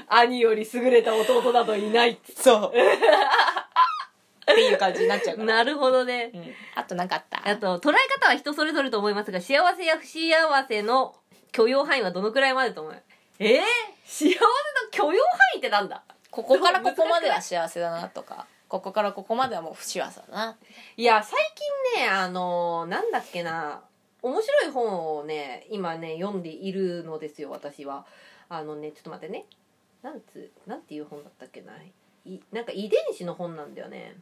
[0.08, 2.32] 兄より優れた弟などいないって。
[2.32, 2.78] そう。
[4.50, 6.30] っていう感じになっちゃうから、なるほどね。
[6.32, 7.42] うん、あと何かあった。
[7.46, 10.30] あと捉え方は人それぞれと思いますが幸せや不幸
[10.66, 11.14] せの
[11.52, 13.02] 許容範囲はどのくらいまでと思う？
[13.38, 13.60] えー、
[14.06, 14.40] 幸せの
[14.92, 16.00] 許容範囲ってなんだ？
[16.30, 20.56] ここからここまでは幸せだなとかここからここまではもう不幸せだな。
[20.96, 21.38] いや最
[21.94, 23.82] 近ねあのなんだっけな
[24.22, 28.06] 面白い本をね今ね読んでいるのですよ私は。
[28.48, 29.46] あのねちょっと待ってね。
[30.02, 31.72] なんつなんていう本だったっけな。
[32.24, 34.16] いなんか遺伝子の本なんだよね。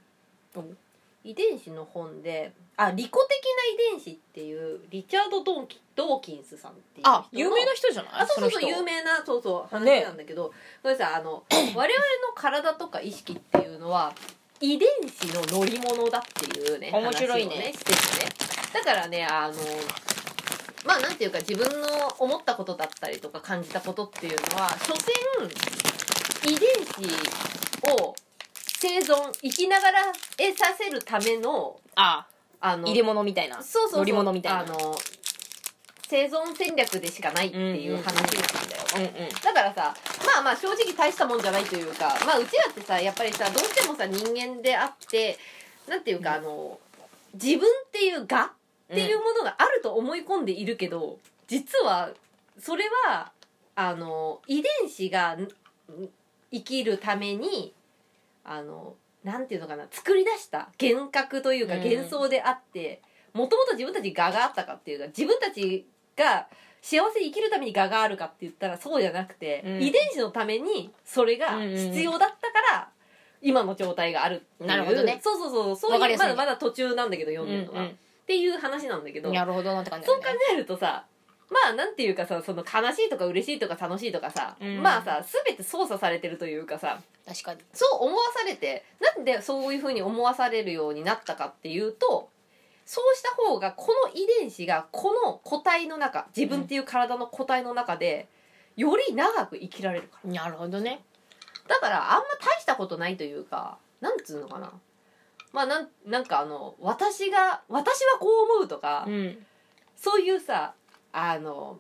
[0.56, 0.76] うん。
[1.24, 3.20] 遺伝子の本であ利己的な
[3.92, 8.12] 遺伝子っていうリチャード・ドーキドーキンスさんっていうあ有名な人じゃない？
[8.14, 10.52] あそうそうそう有名なそうそう話ねなんだけど、
[10.82, 11.88] これさあの 我々の
[12.34, 14.12] 体とか意識っていうのは
[14.60, 17.56] 遺伝子の乗り物だっていうね面白いね。
[17.56, 17.84] 話をして
[18.18, 18.30] てね。
[18.72, 19.54] だからねあの
[20.84, 25.12] まあなんていうか自分の思ったことだったりとか感じたことっていうのは所詮
[26.46, 28.14] 遺伝子を
[28.56, 30.02] 生存生きながら
[30.36, 32.33] 得させるためのああ
[32.76, 33.62] の入れ物みたいな？
[33.62, 33.98] そうそうそう。
[34.00, 34.60] 乗り物みたいな？
[34.60, 34.96] あの
[36.06, 39.28] 生存戦略でしかないっていう話なんだよ、うんうん。
[39.42, 39.94] だからさ
[40.24, 45.38] まあまあ正直大したもんじゃないというかまあうちらってさやっぱりさどうしてもさ人間であって
[45.88, 46.78] なんていうか、あの
[47.34, 48.26] 自分っていう我っ
[48.88, 52.10] ていうものがあると思い込んでいるけど、実は
[52.58, 53.32] それは
[53.74, 55.48] あの遺伝子がん
[56.52, 57.74] 生きるために
[58.44, 58.94] あの
[59.24, 61.80] なんていうのかな作り出した幻覚というかうん。
[61.80, 63.02] 幻想であって
[63.32, 66.46] もともと自分たちに我があったかっていうか自分たちが
[66.82, 69.82] 幸せに生きるために我があるかって言ったらそうじゃなくて、うん。
[69.82, 72.88] 遺伝子のためにそれが必要だったから、
[73.40, 74.68] 今の状態があるっていう。
[74.68, 75.18] なるほどね。
[75.22, 75.76] そうそうそう。
[75.76, 81.04] そういうまだまだ途中なんだけど読んでるのは、うんっていう話なんだけど、なるほどなって感じそう考えるとさ
[81.50, 84.82] まあなんていうかさその悲しいとか嬉しいとか楽しいとかさ、うん。
[84.82, 87.60] まあさ全て操作されてるというかさ確かに。
[87.72, 92.28] そう思わされてなんでそういうふうに思わされるようになったかっていうと
[92.86, 98.28] そうした方がこの遺伝子がこの個体の中自分っていう体の個体の中で
[98.76, 100.32] より長く生きられるから。
[100.32, 101.02] なるほどね。
[101.68, 104.72] だからあんま大したことないというかなんつうのかな。
[105.52, 109.46] まあなんなんかあの私が私はこう思うとか、うん。
[109.96, 110.74] そういうさ
[111.16, 111.78] あの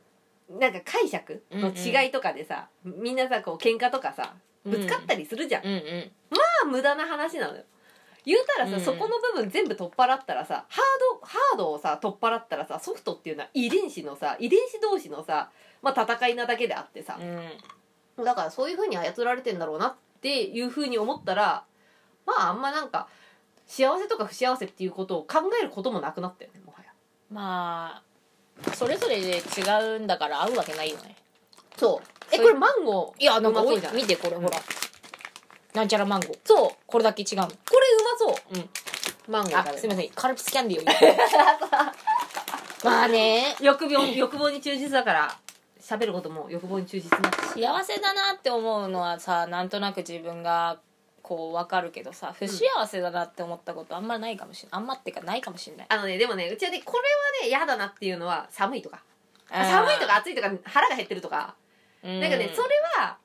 [0.48, 6.12] なんか解釈の違いとかでさ、みんなさこう喧嘩とかさぶつかったりするじゃん、うんうん。
[6.30, 7.64] まあ無駄な話なのよ。
[8.24, 8.80] 言うたらさ、うん。
[8.80, 15.50] そこの部分全部取っ払ったらさハードハードをさ取っ払ったらさソフトっていうのは遺伝子のさ遺伝子同士のさ、
[15.82, 17.18] まあ、戦いなだけであってさ。
[17.20, 18.24] う、ん。
[18.24, 21.64] だからそういう風に操られてんだろうなっていう風に思ったら
[22.24, 23.08] まああんまなんか
[23.66, 26.92] 幸せとか不幸せっていうことを考えることもなくなったよねもはや。
[27.30, 28.13] まあ
[28.74, 29.42] それぞれで違
[29.96, 31.16] うんだから合うわけないよね。
[31.76, 32.06] そう。
[32.32, 33.96] えこれマンゴーいやなんかおいじゃん。
[33.96, 34.50] 見てこれほら。
[35.74, 36.38] なんちゃらマンゴー。
[36.44, 36.70] そう。
[36.86, 37.46] これだけ違うの。
[37.46, 37.58] これう
[38.28, 38.36] まそう。
[38.54, 38.68] うん。
[39.32, 40.08] マンゴーすいません。
[40.10, 40.84] カルピスキャンディーを
[42.84, 43.56] まあね。
[43.60, 45.36] 欲望欲望に忠実だから
[45.80, 50.78] 喋ることも欲望に忠実になって幸せだなって思うのはさなんとなく自分が
[51.24, 55.86] こう分かるけどさ不幸せだなって思ったことあんまないかもしれないあんまっていうかないかもしれない。
[55.88, 57.04] あのねでもねうちはねこれは
[57.44, 59.02] ね嫌だなっていうのは寒いとか。
[59.50, 61.54] 寒いとか暑いとか腹が減ってるとか。
[62.02, 62.20] うん。
[62.20, 62.68] なんかねそれ
[63.02, 63.16] は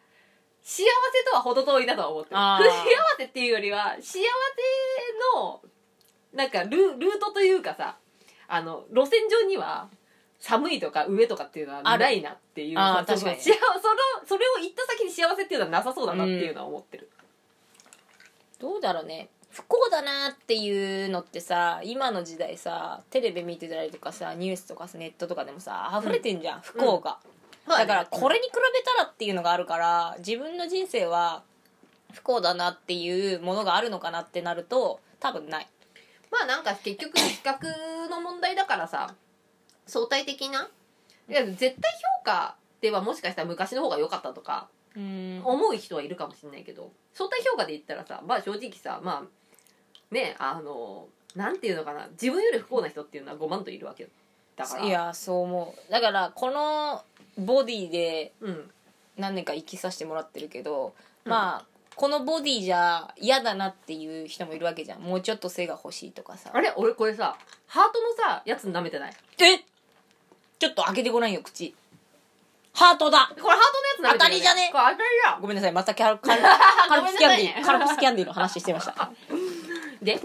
[0.61, 2.37] 幸せとは程遠いなとは思ってる。
[2.37, 4.21] 不幸せっていうよりは幸せ
[5.35, 5.61] の
[6.33, 7.97] なんかルルートというかさ
[8.47, 9.89] あの路線上には
[10.39, 12.79] 寒いとか上とかっていうのはないなっていう。
[12.79, 13.35] あ確かに。
[13.41, 13.57] 幸その
[14.25, 17.09] それを行った先に幸せっていうのはなさそうだなっていうのは思ってる、
[18.59, 19.29] どうだろうね。
[19.49, 27.17] 不幸だなっていうのってさ今の時代さテレビ見てたりとかさニュースとかさネットとかでもさ溢れてんじゃん、不幸が、
[27.67, 31.41] だからこれに比べたらっていうのがあるから自分の人生は
[32.13, 35.67] 不幸だなっていうものがあるのかなってなると多分ない。
[36.31, 39.15] まあなんか結局比較の問題だからさ
[39.87, 40.69] 相対的な
[41.27, 41.71] いや絶対
[42.19, 45.41] 評価ではもしかしたら昔の方が良かったとかうん。
[45.43, 54.07] 思う人はいるかもしれないけど相対評価で言ったらさまあ正直さまあねあのなんていうのかな自分より不幸な人っていうのは5万といるわけ
[54.55, 54.83] だから。
[54.85, 55.91] いやそう思う。
[55.91, 57.03] だからこの
[57.37, 58.71] ボディでうん。
[59.17, 60.93] 何年か生きさせてもらってるけど、
[61.25, 61.29] うん。
[61.29, 61.65] まあ
[61.95, 65.01] このボディじゃ嫌だなっていう人もいるわけじゃん。
[65.01, 66.51] もうちょっと背が欲しいとかさ。
[66.53, 66.73] あれ？
[66.77, 69.13] 俺これさハートのさやつ舐めてない？
[69.39, 69.65] え？
[70.57, 71.75] ちょっと開けてごらんよ口
[72.73, 73.29] ハートだ。
[73.29, 73.59] これハートのや
[73.97, 74.69] つなん当たりじゃね？
[74.71, 75.71] これ当たりだごめんなさい。
[75.71, 76.41] またキャルカル
[76.87, 79.11] カルピスキャンディーカルピスキャンディーの話してました。
[80.01, 80.19] で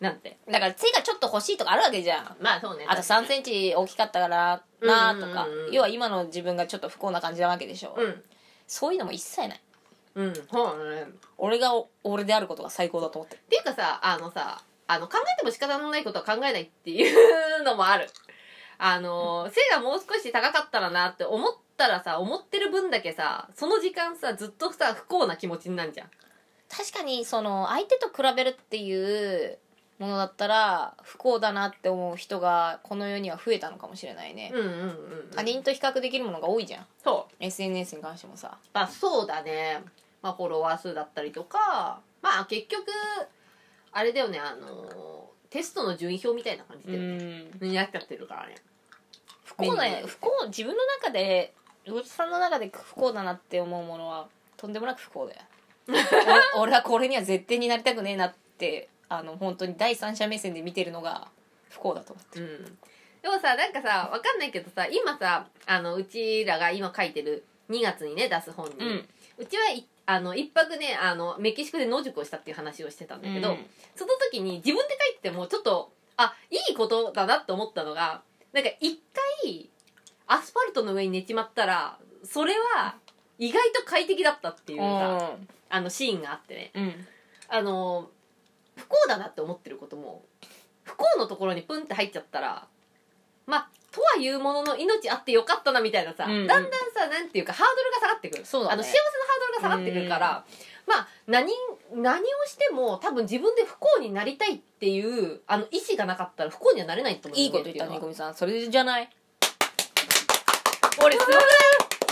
[0.00, 0.36] なんて？
[0.50, 2.36] だから背がちょっと欲しいとかあるわけじゃん。
[2.40, 2.84] まあそうね。
[2.88, 5.44] あと3センチ大きかったからなとか。
[5.44, 8.24] うんうんうん要は今の自分がちょっと不幸な感じなわけでしょ、うん。
[8.66, 9.60] そういうのも一切ない。
[10.16, 11.06] うんそうね。
[11.38, 11.72] 俺が
[12.04, 13.40] 俺であることが最高だと思ってる。
[13.40, 18.08] っていうかさあのさあの考えても仕方のないことは考えないっていうのもある。
[18.78, 26.10] あの背がもう少し高かったらなって思ったらさ思ってる分だけさその時間さずっとさ不幸な気持ちになるじゃん。
[26.68, 29.58] 確かにその相手と比べるっていう
[29.98, 36.86] ものだったら不幸だなって思う人がこの世には増えたのかもしれないね、うんうんうん他人と比較できるものが多いじゃん。
[37.02, 37.34] そう。
[37.40, 38.58] SNS に関してもさ。
[38.72, 39.82] まあそうだね。
[40.22, 42.84] まあフォロワー数だったりとかまあ結局
[43.92, 47.50] あれだよねあのテストの順位表みたいな感じうで、ん。
[47.60, 48.56] になっちゃってるからね。
[49.44, 51.54] 不幸な不幸自分の中で
[51.86, 54.26] 魚津さんの中で不幸だなって思うものは
[54.56, 55.40] とんでもなく不幸だよ。
[55.86, 56.00] 俺
[56.62, 61.28] 俺はこれには絶対になりたくねえなってあの本当に第三者目線で見てるのが
[61.70, 62.46] 不幸だと思ってる。
[62.46, 62.78] うん。
[63.22, 69.04] でもさなんかさわかんないけどさ今さあのうちらが今書いてる2月にね出す本に、
[69.38, 73.70] うちはいあの一泊ねあのメキシコで野宿をしたっていう話をしてたんだけど、うん。
[73.94, 78.22] その時に自分で書いててもちょっとあいいことだなって思ったのが
[78.52, 79.00] なんか一
[79.42, 79.68] 回
[80.26, 82.96] アスファルトの上に寝ちまったらそれは
[83.38, 85.32] 意外と快適だったっていうさ
[85.68, 86.70] あのシーンがあってね。
[86.74, 87.06] うん。
[87.48, 88.08] あの
[88.76, 90.22] 不幸だなって思ってることも
[90.84, 92.66] 不幸のところにプンって入っちゃったら
[93.46, 96.46] まあとはいうものの命あってよかったなみたいなさ、うんうん。
[96.46, 98.44] だんだんさなんていうかハードルが下がってくる。
[98.44, 98.74] そうだね。
[98.74, 100.44] あの幸せのハードルが下がってくるから
[100.86, 101.52] まあ何
[101.94, 108.34] 何をしても多分自分で不幸になりたいっていうあの意思がなかったら不幸にはなれないと思ういいこと言ったねこみさん。
[108.34, 109.08] それじゃない？
[111.02, 111.36] 俺すごい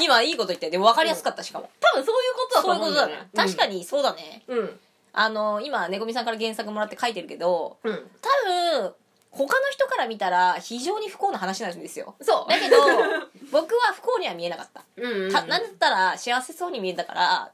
[0.05, 0.70] 今いいこと言って。
[0.70, 1.70] で分かりやすかったしかも。
[1.80, 3.11] 多分そういうことだとそういうことだ思うん。
[3.11, 4.43] だよねね確かにそうだね。
[4.49, 4.80] うん。
[5.12, 8.01] あの今ねこみさんから原作もらって書いてるけどうん、多
[8.80, 8.95] 分
[9.30, 12.14] 他の人から見たら非常に不幸な話なんですよ。
[12.20, 12.51] そう。
[12.51, 12.76] だけど
[13.51, 14.85] 僕は不幸には見えなかった。
[14.97, 15.24] うんうん。
[15.26, 17.53] うんたなんだったら幸せそうに見えたから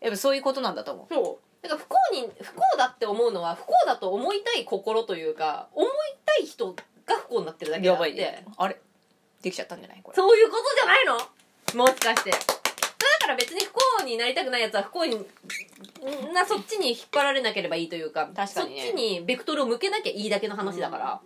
[0.00, 1.14] やっぱそういうことなんだと思う。
[1.14, 1.38] そう。
[1.62, 5.90] だから不幸に不幸だって思うのは不幸だと思いたい心というか思い
[6.24, 8.02] たい人が不幸になってるだけであって。
[8.02, 8.44] やばいね。
[8.56, 8.76] あれ？
[9.44, 10.00] できちゃったんじゃない？
[10.02, 10.16] これ。
[10.16, 11.84] そういうことじゃないの？
[11.84, 12.30] もしかして。
[12.30, 12.36] だ
[13.20, 15.26] から別に不幸になりたくないやつは不幸に
[16.34, 18.82] なそっちに引っ張られなければいいというか確かにね。
[18.82, 21.20] そっちにベクトルを向けなきゃいいだけの話だから、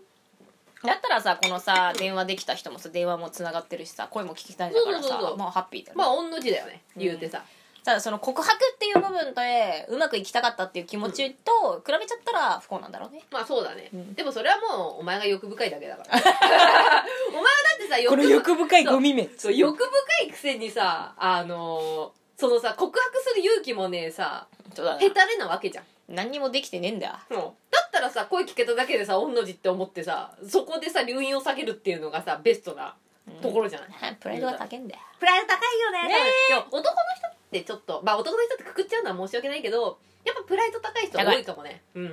[0.85, 5.31] だったらさこのさ電話できた人もさ電話もつながってるしさ声も聞きたいんだからそうそうそうそう。
[5.39, 6.05] さもうハッピーだよね。
[6.05, 6.83] まあ御の字だよね。
[6.97, 7.43] 言うてさ、
[7.89, 13.23] ただその告白っていう部分でうまくいきたかったっていう気持ちと比べちゃったら不幸なんだろうね。
[13.33, 14.13] まあそうだね、うん。
[14.13, 16.19] でもそれはもうお前が欲深いだけだから。
[16.21, 18.15] お前はだってさ欲
[18.55, 18.85] 深い。
[18.85, 19.31] ゴミめ。
[19.39, 19.55] そう。
[19.55, 19.89] 欲深
[20.27, 25.01] いくせにさあのーそのさ告白する勇気もねさそうだな。
[25.01, 25.85] 下手れなわけじゃん。
[26.09, 27.55] 何にもできてねえんだよ。
[27.71, 32.95] だったらさ声聞けただけでさ御の字って思ってさそこでさ留飲を下げるっていうのがさベストな
[33.41, 35.01] ところじゃない、プライドが高いんだよ。
[35.19, 36.27] プライド高いよねね多分。
[36.27, 36.83] いや男の
[37.17, 41.81] 人ってちょっとまあ男の人ってくくっちゃうのは申し訳ないけどやっぱプライド高い人が多いかもね。
[41.95, 42.05] うん。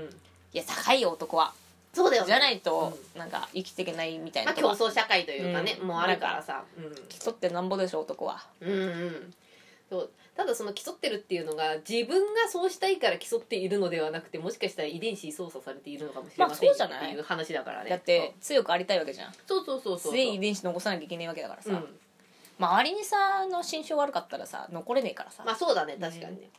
[0.54, 1.54] いや高いよ男は。
[1.94, 2.28] そうだよね。
[2.28, 5.88] じゃないとなんか生きていけないみたいまあ競争社会というかね、うん。
[5.88, 6.64] もうあるからさ。
[7.24, 8.46] 競ってなんぼでしょ男は。
[8.62, 8.80] うんうん。
[8.80, 9.34] うん
[9.90, 10.10] そう。
[10.36, 17.12] ただその競ってるっていうのが自分がそうしたいから競っているのではなくてもしかしたら遺伝子操作されているのかもしれませんまあそうじゃない？
[17.12, 17.90] っていう話だからね。
[17.90, 19.34] だって強くありたいわけじゃん。
[19.48, 20.12] そうそうそうそうそう。
[20.12, 21.86] 強い遺伝子残さなきゃいけないわけだからさ、うん
[22.60, 26.38] 周りにさの心象悪かったらさ残れねえからさ、まあそうだね確かに。
[26.38, 26.50] ね、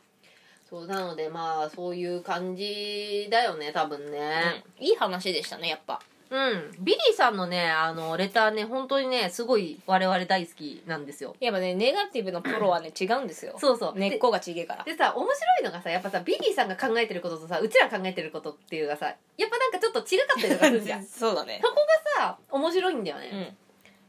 [0.69, 4.63] そうなのでまあそういう感じだよね多分ね。
[4.79, 4.85] うん。
[4.85, 5.99] いい話でしたねやっぱ。
[6.29, 11.35] うん、ビリーさんのねあのレターね本当にねすごい我々大好きなんですよ。
[11.39, 13.55] やっぱねネガティブのプロはね違うんですよ。
[13.57, 13.93] そうそう。
[13.97, 14.83] 根っこがちげえから。
[14.83, 21.03] でさ面白いのがさやっぱさビリーさんが考えてることとさうちらが考えてることっていうのがさやっぱなんかちょっと違かったりとかするじゃん。
[21.07, 21.61] そうだね。
[21.63, 21.75] そこ
[22.17, 23.57] がさ面白いんだよね、うん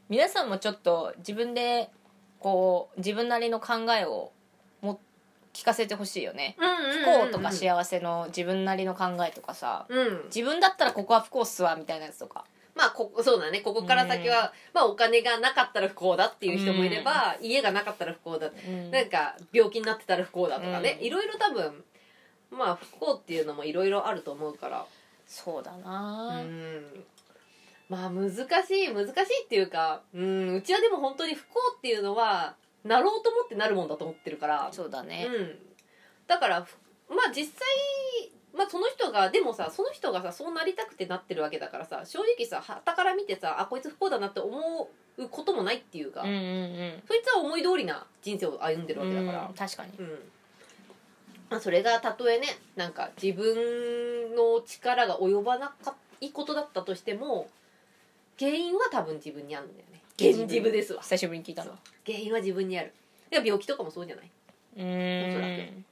[0.08, 1.90] 皆さんもちょっと自分で
[2.38, 4.32] こう自分なりの考えを
[4.80, 5.00] も
[5.52, 6.56] 聞かせてほしいよね。
[6.58, 9.86] うん、不幸とか幸せの自分なりの考えとかさ。
[9.88, 10.24] うん。
[10.26, 12.44] 自分だったらここは不幸っすわみたいなやつとか。
[12.74, 13.60] まあこそうだね。
[13.60, 18.46] ここから先は、まあお金がなかったら不幸だっていう人もいれば、家がなかったら不幸だ。
[18.46, 18.90] うん。
[18.90, 21.06] なんか病気になってたら不幸だとかね、うん。
[21.06, 21.84] いろいろ多分
[22.50, 24.86] まあ不幸っていうのもいろいろあると思うから。
[25.26, 26.82] そうだうな、ん
[27.88, 28.44] まあ難しい
[28.92, 34.68] 難しいっていうかうんうちはでも本当に不幸っていうのはなろうと思ってなるもんだと思ってるから。
[34.72, 35.58] そうだね、うん、
[36.26, 36.76] だからふ
[37.08, 37.66] まあ実際、
[38.54, 47.02] まあ、その人がでもさその人がさそうなりたくてなってるわけだからさ正直さはたから見てさあこいつ不幸だなって思うこともないっていうか、うんうんうん。
[47.08, 49.46] そいつは思い通りな人生を歩んでるわけだから。
[49.48, 49.92] うん確かに。
[49.98, 50.18] うん。
[51.50, 57.48] まあ、それがたとえねなんか自分の力が及ばなかいことだったとしても
[58.38, 60.00] 原因は多分自分にあるんだよね。
[60.16, 61.72] 現自分ですわ久しぶりに聞いたの。
[62.06, 62.92] 原因は自分にある。
[63.30, 64.30] いや病気とかもそうじゃない？
[64.76, 65.84] おそらん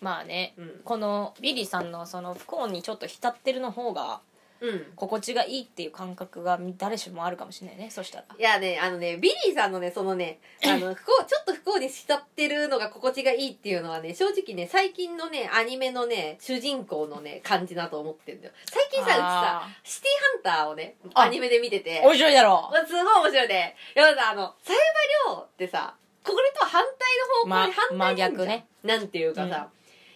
[0.00, 0.54] まあね。
[0.56, 0.80] うん。
[0.84, 4.20] このビリーさんのその不幸にちょっと浸ってるの方が
[4.66, 4.86] うん。
[4.96, 8.24] 心地がいいっていう感覚が誰しもあるかもしれないねそしたら。
[8.38, 18.52] いやねあのねビリーさんのねそのねあの不幸ちょっと不幸に浸ってるのが心地がいいっていうのはね正直ね最近のねアニメのね主人公のね感じだと思ってんだよ。
[18.66, 22.00] 最近さうちさあシティハンターをねあアニメで見てて。
[22.02, 22.70] ー面白いだろ。
[22.86, 23.76] すごい面白いね。
[23.96, 28.32] いや、さ、あの、さゆばりょうってさ、これとは反対の方向にま反対なんじゃん。
[28.32, 28.66] 真逆ね。
[28.82, 29.68] なんていうかさ、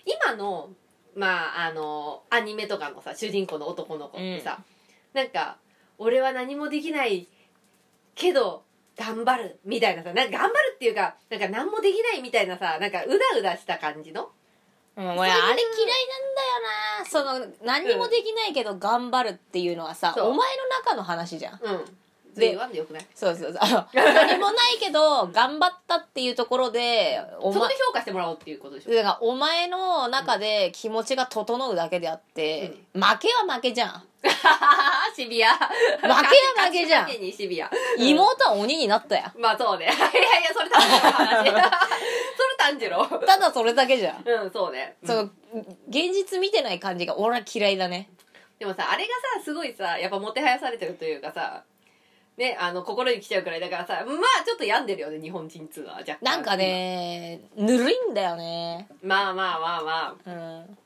[0.04, 0.70] 今の、
[1.18, 4.60] まあ、あの、アニメとかのさ、主人公の男の子ってさ、
[5.12, 5.58] なんか、
[5.98, 7.26] 俺は何もできない
[8.14, 8.62] けど、
[8.96, 14.28] 頑張るみたいなさ、なんか頑張るっていうか、なんか何もできないみたいなさ、なんかうだうだした感じの？
[14.96, 15.62] うん、俺あれ嫌いなんだ
[16.42, 16.60] よ
[17.00, 17.04] な。
[17.04, 20.30] その何にもできないけど頑張るっていうのはさ、そう。
[20.30, 21.60] お前の中の話じゃん。
[21.62, 21.84] うん。
[22.38, 23.06] でで、言わんでよくない？
[23.14, 28.94] そうそうそうあの 何もないけど頑張ったっていうところでお前そこで評価してもらおうっていうことでしょ？
[28.94, 34.04] だからお前の中で気持ちが整うだけであって、負けは負けじゃん
[35.14, 35.50] シビア。
[35.54, 35.68] 負
[36.02, 36.14] けは
[36.66, 37.70] 負けじゃんにシビア。
[37.96, 39.86] 妹は鬼になったやまあそうね。
[39.86, 39.94] いや
[40.40, 41.46] いや、それ炭治郎の話。
[41.46, 41.62] それ
[42.58, 43.06] 炭治郎。
[43.26, 44.96] ただそれだけじゃん、うん、そうね。
[45.06, 45.22] その
[45.88, 48.10] 現実見てない感じが俺は嫌いだね
[48.58, 51.62] でもさ、あれがさ、すごいさ、やっぱもてはやされてるというかさ、
[52.38, 55.96] ね、あの、心に来ちゃうくらいだからさ、まあちょっと病んでるよね、日本人通は。
[55.96, 56.56] 若干なんか。
[56.56, 60.30] ねぬるいんだよねまあまあまあまあ。
[60.30, 60.78] うん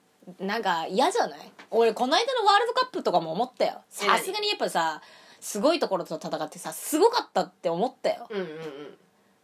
[0.47, 1.53] なんか嫌じゃない？
[1.71, 5.03] 俺この間のワールドカップとかも思ったよえさすがにやっぱさ
[5.41, 8.99] すごいところと戦ってさすごかったって思ったようんうんうん。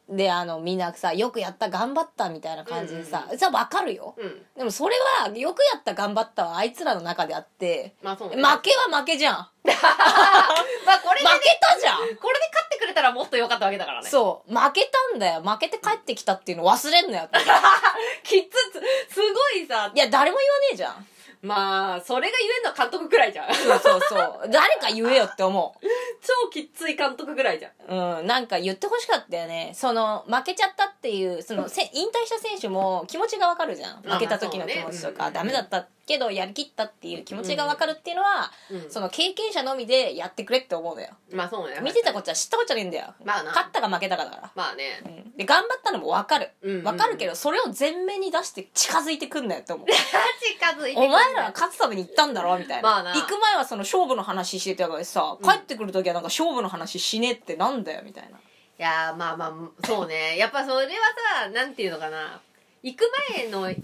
[0.09, 4.15] であのみんなさよくやった頑張ったみたいな感じでさ、さ分かるよ。
[4.17, 4.43] うん。
[4.57, 8.17] でもそれはよくやった頑張ったはあいつらの中であってまあ。
[8.17, 9.37] 負けは負けじゃん。
[9.37, 11.99] 負 まあこれで、けたじゃん。
[11.99, 14.09] これで勝ってくれたらもっと良かったわけだからね。
[14.09, 14.55] そう。
[14.55, 15.43] 負けたんだよ。
[15.43, 17.29] 負けて帰ってきたっていうの忘れんなよ。
[18.25, 18.71] きつ
[19.11, 19.91] つ、すごいさ。
[19.95, 21.07] い、や誰も言わねえじゃん
[21.43, 23.55] まあ、それが言えんのは監督くらいじゃん。
[23.55, 24.51] そうそうそう。
[24.51, 25.87] 誰か言えよって思う。
[26.21, 28.19] 超きっつい監督ぐらいじゃん。
[28.21, 29.73] うん、なんか言ってほしかったよね。
[29.75, 34.03] その負けちゃったっていうそのせ引退した選手も気持ちがわかるじゃん。
[34.05, 38.91] まあ負けた時の気持ちとか、ダメだったけどやりきったっていう気持ちがわかるっていうのは、うん。
[38.91, 41.11] その経験者のみでやってくれって思うのよ。
[41.33, 41.79] まあそうね。
[41.83, 43.15] 見てたこっちは知ったこっちゃねえんだよ。
[43.25, 43.51] まあな。
[43.51, 45.03] 勝ったか負けたかだから、まあね。
[45.05, 46.51] うん、で頑張ったのもわかる。
[46.63, 46.85] うんうんうん。
[46.87, 49.87] わかるけどそれを前面に出して近づいてくんなよって思う。
[49.93, 53.15] 近づいてくるお前らは勝つために行ったんだろみたいな,、まあな。
[53.15, 55.49] 行く前はその勝負の話してたからさ、うん。
[55.49, 58.39] 帰ってくる時はなんか勝負の話しねえってなんだよみたいな。
[58.39, 60.37] いやーまあまあそうね。
[60.39, 60.93] やっぱそれは
[61.43, 62.41] さなんていうのかな
[62.89, 63.77] 行く前のい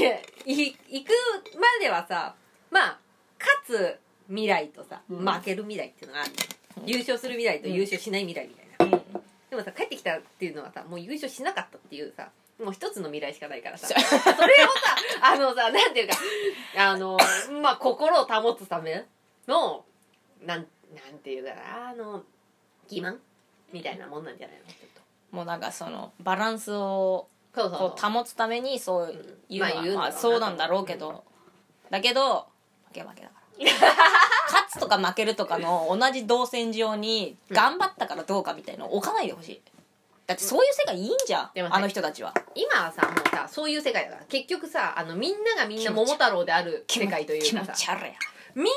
[0.00, 0.16] や
[0.46, 1.10] い行く
[1.54, 2.34] まではさ
[2.70, 2.98] まあ
[3.38, 5.18] 勝つ未来とさ、うん。
[5.24, 6.32] 負ける未来っていうのがある。
[6.86, 7.74] 優勝する未来とうん。
[7.74, 9.22] 優勝しない未来みたいな、うん。
[9.50, 12.30] でもさ帰ってきたっていうのはさもう優勝しなかったっていうさ
[12.62, 13.86] もう一つの未来しかないからさ。
[13.86, 14.44] そそれをさ
[15.22, 16.14] あのさなんていうか
[16.78, 17.16] あの
[17.62, 19.04] まあ心を保つため
[19.46, 19.84] の
[20.44, 22.24] なんなんていうかなあの
[22.88, 23.16] 欺瞞
[23.72, 24.66] みたいなもんなんじゃないの？
[24.66, 24.76] ちょっ
[25.30, 25.36] と。
[25.36, 29.14] もうなんかそのバランスをそうそうこう保つためにそう
[29.48, 29.98] いうのは、まあ言うんだろうな。
[30.00, 31.24] まあそうなんだろうけど、
[31.90, 32.46] だけど
[32.88, 33.42] 負け負けだから。
[34.52, 39.62] 勝つとか負けるとかの同じ動線上に頑張ったからどうかみたいのを置かないでほしい。
[40.26, 42.32] だってそういう世界いいんじゃん、でもさあの人たちは。
[42.54, 48.10] 今はさもうさそういう世界だから結局さあのみんながみんな桃太郎である世界という気かさ持ち悪いや
[48.54, 48.70] みんな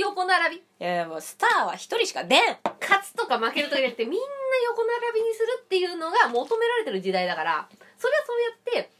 [0.00, 0.62] 横並び。
[0.62, 2.58] いやもうスターは一人しか出ん。
[2.80, 4.26] 勝つとか負けるとかじゃなくてみんな
[4.66, 7.68] 横並びにするっていうのが求められてる時代だから
[7.98, 8.90] それはそうやって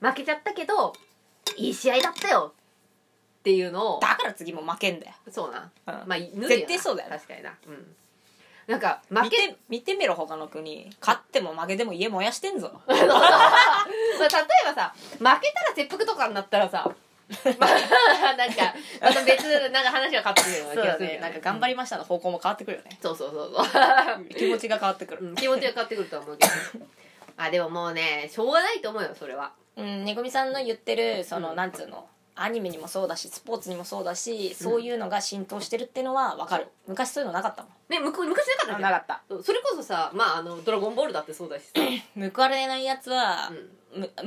[0.00, 0.92] 負けちゃったけど
[1.56, 2.52] いい試合だったよ。
[3.40, 4.00] っていうのを。
[4.00, 5.70] だから次も負けんだよ、そうな。
[5.86, 6.08] うん。
[6.08, 7.10] まあ絶対そうだよ。
[7.10, 7.54] 確かにな。
[7.66, 7.86] うん。
[8.66, 10.90] なんか負け見てみろ他の国。
[11.00, 12.72] 勝っても負けても家燃やしてんぞ。
[12.88, 14.28] まあ、例え
[14.64, 15.40] ばさ負けたら
[15.74, 16.90] 切腹とかになったらさ
[17.58, 22.98] まあ なんかまた別なんか話が変わってくるような気がするけどなんか頑張りましたの方向も変わってくるよね。
[23.02, 24.24] そうそうそうそう。
[24.34, 25.26] 気持ちが変わってくる。
[25.26, 26.52] うん気持ちが変わってくると思うけど
[27.36, 29.52] あでももうねしょうがないと思うよそれは。
[29.76, 31.56] うんねぐみさんの言ってるその、うん。
[31.56, 32.06] なんつうの？
[32.36, 36.66] アニメにもそうだしスポーツにもそうだしそういうのが浸透してるっていうのは分かる。
[36.88, 37.72] 昔そういうのなかったもん。
[37.88, 39.22] ねむく昔なかったじゃんなかった。
[39.28, 41.70] そうそれこそさまああの「ドラゴンボール」だってそうだしさ、
[42.34, 43.50] 報われないやつは、
[43.92, 44.26] うん、む報わ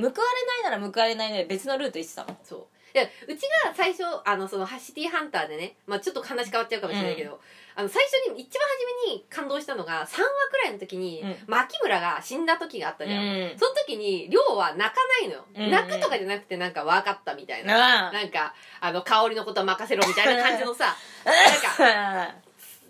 [0.64, 2.38] ないなら報われないなら別のルート行ってたもん。
[2.44, 2.66] そう。
[2.94, 7.38] いやうちが最初あのそのシティーハンターでね、まあ、ちょっと話変わっちゃうかもしれないけど、
[7.78, 11.36] あの最初に一番初めに感動したのが3話くらいの時に、うん。
[11.46, 13.52] 牧村が死んだ時があったじゃん、うん。
[13.56, 15.70] その時に亮は泣かないのよ、うん。
[15.70, 22.34] 泣くとかじゃなくてなんか分かったみたいな、ななんかあの香りのことは任せろみたいな感じのさなんかあ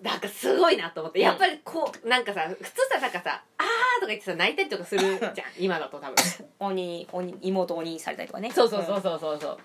[0.03, 1.21] なんかすごいなと思って。
[1.21, 5.49] やっぱりこうなんかさ普通さなんかさ「あー」とか言ってさ泣いたりとかするじゃん。
[5.61, 6.17] 今だと多分。
[6.61, 8.51] 鬼鬼妹鬼にされたりとかね。
[8.51, 9.59] そうそうそうそうそうそ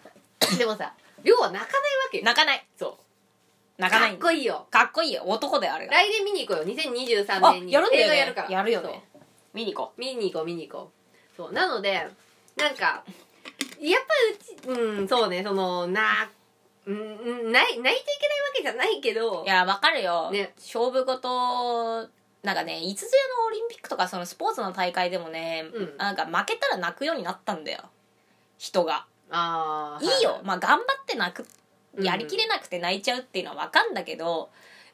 [0.55, 0.57] う。
[0.57, 0.93] でもさ
[1.23, 2.25] 亮は泣かないわけよ。
[2.25, 2.67] 泣かない。
[2.77, 3.02] そう
[3.77, 4.67] 泣かないかっこいいよ。
[4.69, 5.23] かっこいいよ。
[5.25, 5.93] 男であれが。
[5.93, 6.75] 来年見に行こうよ。
[6.75, 7.71] 2023あ年に。
[7.71, 8.05] やるんだよね。
[8.05, 8.51] 映画やるから。
[8.51, 9.03] やるよね。
[9.53, 11.37] 見に行こ見に行こう見に行こう。
[11.37, 11.53] そう。
[11.53, 12.07] なので
[12.55, 13.03] なんか
[13.79, 14.01] やっ
[14.61, 15.43] ぱりうちうんそうね。
[15.43, 16.29] そのな
[16.85, 16.99] うんう
[17.49, 19.41] んない泣いちゃいけないわけじゃないけど。
[19.41, 20.53] ういやわかるよ、ね。
[20.57, 22.09] 勝負事
[22.43, 25.97] なんかねいつぞやのオリンピックとかそのスポーツの大会でもね、うん。
[25.97, 27.83] なんか負けたら泣くようになったんだよ。
[28.57, 29.05] 人が。
[29.31, 30.23] ああいい。
[30.23, 31.39] よ、まあ頑張って泣く。
[31.39, 31.47] うん
[31.99, 34.49] やりきれなくて泣いちゃうっていうのはわかんだけど、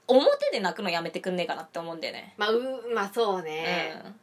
[0.07, 2.33] 表で泣くのやめてくんねえかなって思うんだよね。
[2.37, 2.61] まあう
[2.93, 4.15] まあそうね、うん。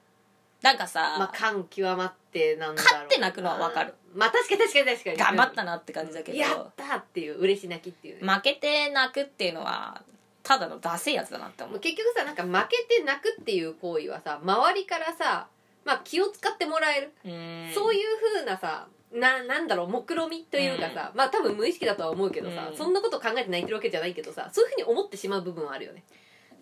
[0.62, 2.99] なんかさ、まあ感極まってなんだろうな。
[2.99, 3.95] 勝って泣くのはわかる。
[4.14, 5.16] まあ確かに確かに確かに。
[5.16, 10.03] 頑張ったなって感じだけど、やったっていう嬉し泣きっていうね、負けて泣くっていうのは
[10.43, 11.81] ただのダセえやつだなって思う。
[11.81, 15.47] 結局さなんか負けて泣くっていう行為はさ周りからさ
[15.85, 17.72] まあ気を使ってもらえる、うん。
[17.74, 18.05] そういう
[18.35, 22.76] 風なさななんだろう目論みというかさ、まあ多分無意識だとは思うけどさ、うん。
[22.76, 26.04] そんなこと考えて泣いてるわけじゃないけどさそういう風に思ってしまう部分はあるよね。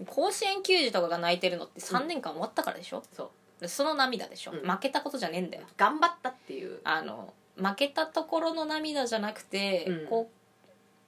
[0.06, 3.30] 甲子園球児とかが泣いてるのって3年間終わったからでしょ、そう。
[3.60, 4.70] でその涙でしょ、うん。
[4.70, 5.64] 負けたことじゃねえんだよ。
[5.76, 6.80] 頑張ったっていう。
[6.84, 10.06] あの負けたところの涙じゃなくて、うん。
[10.08, 10.34] こう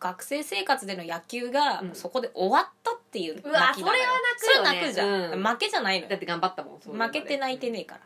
[0.00, 1.94] 学生生活での野球がうん。
[1.94, 4.02] そこで終わったっていううわ泣きなのよ
[4.38, 4.92] それは泣くよね。
[4.92, 5.46] それは泣くじゃん、うん。
[5.46, 6.10] 負けじゃないのよ。
[6.10, 8.00] だって頑張ったもんそ負けて泣いてねえから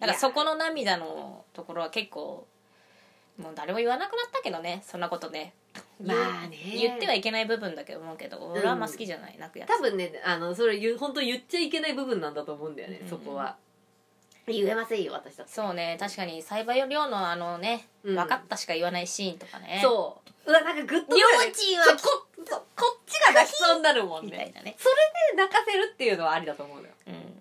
[0.00, 2.46] だからそこの涙のところは結構
[3.38, 5.52] もう誰も言わなくなったけどねそんなことね。
[6.02, 6.56] まあね。
[6.78, 9.68] 言ってはいけない部分だけど思うけど俺はあんま好きじゃない、泣くやつ。
[9.68, 13.08] 多分ねあのそれ言う本当言っちゃいけない部分なんだと思うんだよね、うん。
[13.08, 13.56] そこは。
[14.46, 15.52] 言えませんよ私だって。
[15.52, 18.16] そうね確かにサイバー量のあのね、うん。
[18.16, 19.80] 分かったしか言わないシーンとかね。
[19.82, 20.50] そう。
[20.50, 22.20] うわなんかグッとくるはそう
[22.50, 24.32] ここっちが泣きそうになるもんね。
[24.32, 24.74] みたいなね。
[24.78, 24.94] それ
[25.36, 26.88] で泣かせるっていうのはありだと思うのよ。
[27.06, 27.39] うん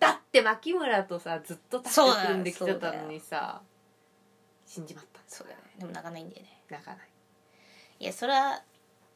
[0.00, 3.60] だって牧村とさずっとタッグ組んできてたのにさ
[4.66, 5.20] 死んじまった。
[5.28, 5.64] そうだよね。
[5.78, 6.60] でも泣かないんだよね。
[6.68, 7.00] 泣かない、
[8.00, 8.62] いやそれは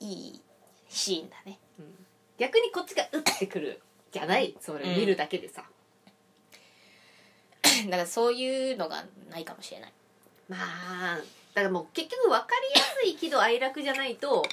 [0.01, 0.41] いい
[0.89, 1.59] シーンだね。
[1.79, 2.07] うん、
[2.39, 3.81] 逆にこっちが打ってくる
[4.13, 4.57] じゃない？
[4.61, 5.65] それ見るだけでさ、
[7.87, 9.93] だからそういうのがないかもしれない。
[10.49, 11.17] まあ
[11.55, 14.45] だからもう結局分かりやすい喜怒哀楽じゃないと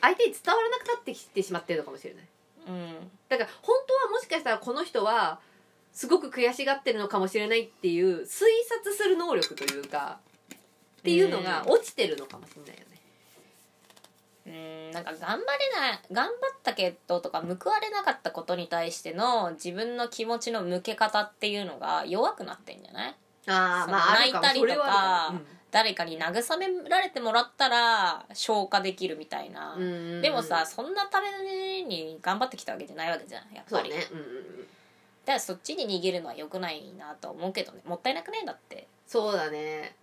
[0.00, 2.24] 相手に伝わらなくなってきてしまってるのかもしれない。
[2.68, 3.10] うん。
[3.28, 5.40] だから本当はもしかしたらこの人は
[5.92, 10.18] すごく悔しがってるのかもしれないっていう推察する能力というか
[11.00, 12.88] っていうのが落ちてるのかもしれないよね。
[14.46, 14.50] う
[14.90, 15.44] んなんか頑張れ
[15.78, 23.14] ない頑張ったけどとか報われなかったことに対しての自分の気持ちの向け方っていうのが弱くなってんじゃない？
[23.46, 25.34] あその泣いたりとか
[25.70, 29.76] 誰かに慰められてもらったら消化できるみたいな、
[30.22, 33.96] でもさそんなために頑張ってきたわけじゃないわけじゃんやっぱり、ね。
[34.10, 34.68] うんうんうん
[35.28, 37.82] だからそっちに逃げるのは良くないなと思うけどね。
[37.84, 38.86] もったいなくねえんだって。
[39.06, 39.94] そうだね。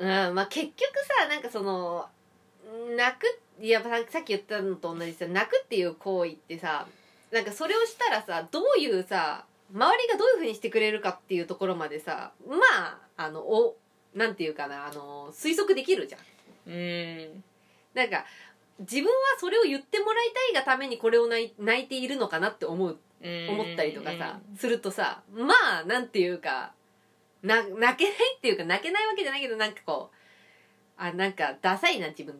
[0.00, 0.08] うん。
[0.28, 0.78] うんまあ結局
[1.20, 2.06] さなんかその
[2.96, 6.88] 泣くいやささっき言ったのと同じさ泣くっていう行為ってさ
[7.30, 12.56] なんかそれをしたらさどういうさ周りがどういうふうにしてくれるかっていうところまでさま
[13.16, 13.76] ああのお
[14.16, 16.20] なんていうかなあの推測できるじゃん。
[16.66, 17.44] うん。
[17.94, 18.24] なんか
[18.80, 26.72] 自分はそれを言ってもらいたいがためにこれを泣いているのかなって思う思ったりとかさするとさまあなんていうか
[27.42, 30.16] な泣けないっていうか泣けないわけじゃないけどなんかこう
[31.02, 32.38] あなんかダサいな自分っ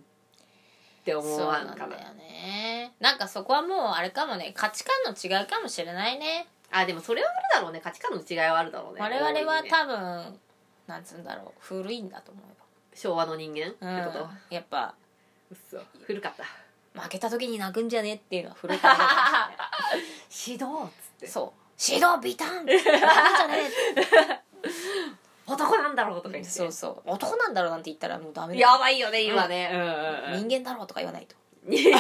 [1.05, 1.75] て思そうわかな。
[1.77, 2.93] なんんだよね。
[3.01, 6.47] なんかそこはもうあれかもね価値観の違いかもしれないね。
[6.71, 7.81] あでもそれはあるだろうね。
[7.83, 9.01] 価値観の違いはあるだろうね。
[9.01, 10.39] 我々は多分
[10.87, 11.53] なんつうんだろう。
[11.61, 12.55] 古いんだと思うよ。
[12.95, 14.13] 昭和の人間ってうん。
[14.13, 14.95] こと、やっぱ。
[15.51, 15.79] うっそ。
[16.05, 16.45] 古かった。
[17.01, 19.51] 負けた時に泣くんじゃねっていうのは古いからか
[20.31, 21.61] 指導っつってそう。
[21.93, 22.67] 指導ビタン
[25.47, 26.51] 男なんだろうとか言って。
[26.51, 27.11] えそうそう。
[27.11, 28.69] 男なんだろうなんて言ったらもうダメだよ。
[28.69, 29.87] やばいよね今ね、うんうん
[30.43, 30.49] うん。
[30.49, 31.37] 人間だろうとか言わないと。
[31.69, 31.99] いや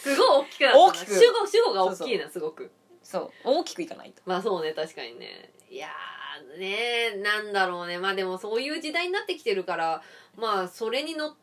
[0.00, 0.84] すごい大きくなったな。
[0.84, 1.14] 大きく。
[1.14, 2.70] 主語主語が大きいなすごく。
[3.02, 3.30] そう。
[3.44, 4.22] 大きくいかないと。
[4.26, 5.50] まあそうね確かにね。
[5.70, 7.98] いやーねなんだろうね。
[7.98, 10.02] まあでもそういう時代になってきてるから
[10.36, 11.34] まあそれにの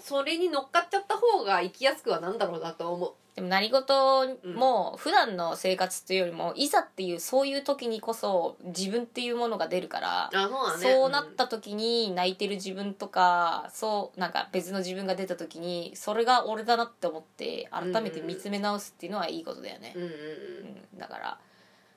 [0.00, 19.92] それに乗っかっちゃった方が生きやすくはなんだろうなと思でも何事も普段の生活っていうよりもいざっていうそういう時にこそ自分っていうものが出るからあそうなった時に泣いてる自分とかそうなんか別の自分が出た時にそれが俺だなって思って改めて見つめ直すっていうのはいいことだよね。
[19.96, 20.14] うんうんうん。
[20.14, 21.38] うんだから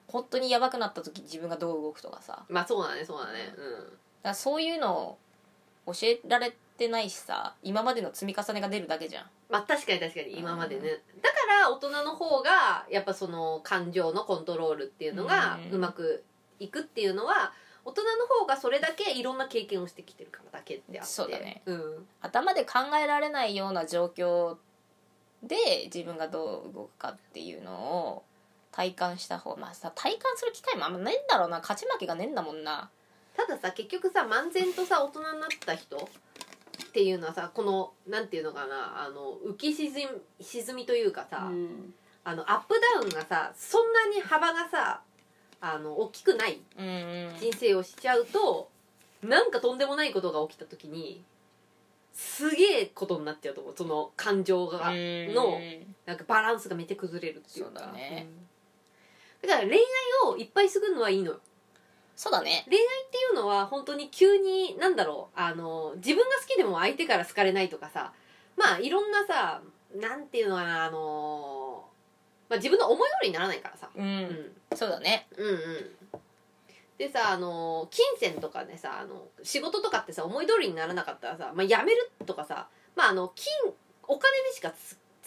[0.08, 2.46] 本当にやばくなった時自分がどう動くとかさ。
[2.50, 3.54] まあそうだねそうだね。
[4.24, 5.18] らそういうの
[5.86, 10.90] を教えられてないしさ今までの積み重ねが出るだけじゃんまあ確かに確かに今までね。
[11.22, 16.24] だから大人の方がやっぱその感情のコントロールっていうのがうまく
[16.60, 17.54] いくっていうのは
[17.86, 21.12] 大人の方がそれだけいろんな経験をしてきてるからだけであって。
[21.12, 21.62] そうだね。
[21.66, 22.08] うん。
[22.22, 24.58] 頭で考えられないような状況
[25.44, 28.24] で自分がどう動くかっていうのを
[28.72, 31.60] 体感した方まあさ体感する機会もあんまないんだろうな。
[31.60, 32.90] 勝ち負けがねえんだもんな。
[33.38, 36.10] たださ結局さ漫然とさ大人になった人
[36.88, 40.08] っていうのはさこのなんていうのかなあの浮き沈み
[40.42, 41.50] 沈みというかさ、
[42.24, 45.02] あのアップダウンがさそんなに幅がさ
[45.60, 47.36] あの大きくないうんうん。
[47.40, 48.70] 人生をしちゃうと
[49.24, 51.24] なんかとんでもないことが起きた時に
[52.14, 55.34] すげえことになっちゃうと思うその感情がうん。
[55.34, 55.60] の
[56.06, 57.80] なんかバランスがめっちゃ崩れるっていうか。
[57.80, 58.28] そうだね。
[59.44, 59.50] うん。
[59.50, 59.82] だから恋愛
[60.32, 61.40] をいっぱいするのはいいのよ
[62.18, 62.66] そうだね。
[62.68, 68.12] 恋愛っていうのは本当に急になんだろうあの自分が好きでも相手から好かれないとかさ
[68.58, 69.62] まあいろんなさ
[69.96, 71.86] なんていうのかなあの
[72.50, 73.90] まあ自分の思い通りにならないからさ。
[73.96, 74.52] うん、うん。
[74.76, 75.28] そうだね。
[75.38, 76.20] うんうん。
[76.98, 83.74] でさあの金銭とかねさあの仕事とかってさ思い通りにならなかったらさ、まあ、辞めるとかさまああの金
[84.08, 84.74] お金でしか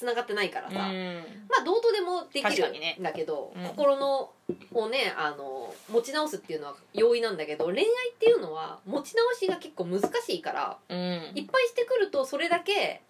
[0.01, 0.75] つつながってないからうん。
[0.75, 3.69] さ、まあどうとでもできるんだけど、うん。
[3.69, 4.31] 心の
[4.73, 11.33] をねあの持ち直すっていうのは容易なんだけど恋愛っていうのは持ち直しが結構難しいからうん。
[11.35, 13.03] いっぱいしてくるとそれだけ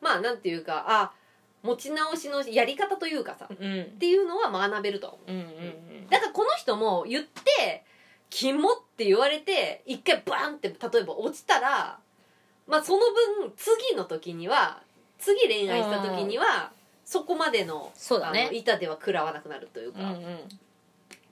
[0.00, 1.12] まあなんていうかあ
[1.62, 3.84] 持ち直しのやり方というかさっうん。
[3.98, 5.30] ていうのは学べるとは思う。
[5.30, 7.84] うんうんだからこの人も言って
[8.30, 11.98] 「キモ」って言われて一回バンって例えば落ちたら
[12.66, 13.00] まあその
[13.40, 14.82] 分次の時には
[15.24, 16.70] 次恋愛した時には
[17.04, 18.44] そこまでのそうだね。
[18.44, 19.98] あの板では食らわなくなるというか、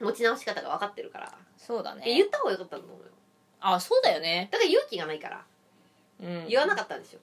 [0.00, 3.04] 持ち直し方が分かってるから、そうだえ言ねった方がよかったと思うよ。
[3.60, 4.48] あそうだよね。
[4.50, 5.44] だから勇気がないから。
[6.20, 6.46] うん。
[6.48, 7.20] 言わなかったんですよ、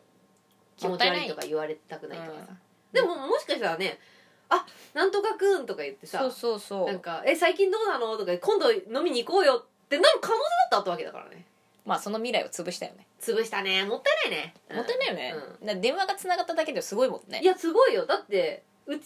[0.78, 2.58] 気持ち悪いとか言われたくないとかさ、うん。
[2.92, 4.00] でももしかしたらね
[4.50, 6.88] 「あなんとかくん」とか言ってさそうそうそう。
[6.88, 10.42] なんか「え最近どうなの?」とか「今度飲みに行こうよ」ってなる可能性
[10.72, 11.46] だったわけだからね
[11.86, 13.08] まあその未来を潰したよね。
[13.22, 13.84] 潰したね。
[13.84, 14.78] もったいないね、うん。
[14.78, 17.40] もったいないよね、電話がつながっただけですごいもんね。
[17.42, 18.06] いやすごいよ。
[18.06, 19.02] だってうち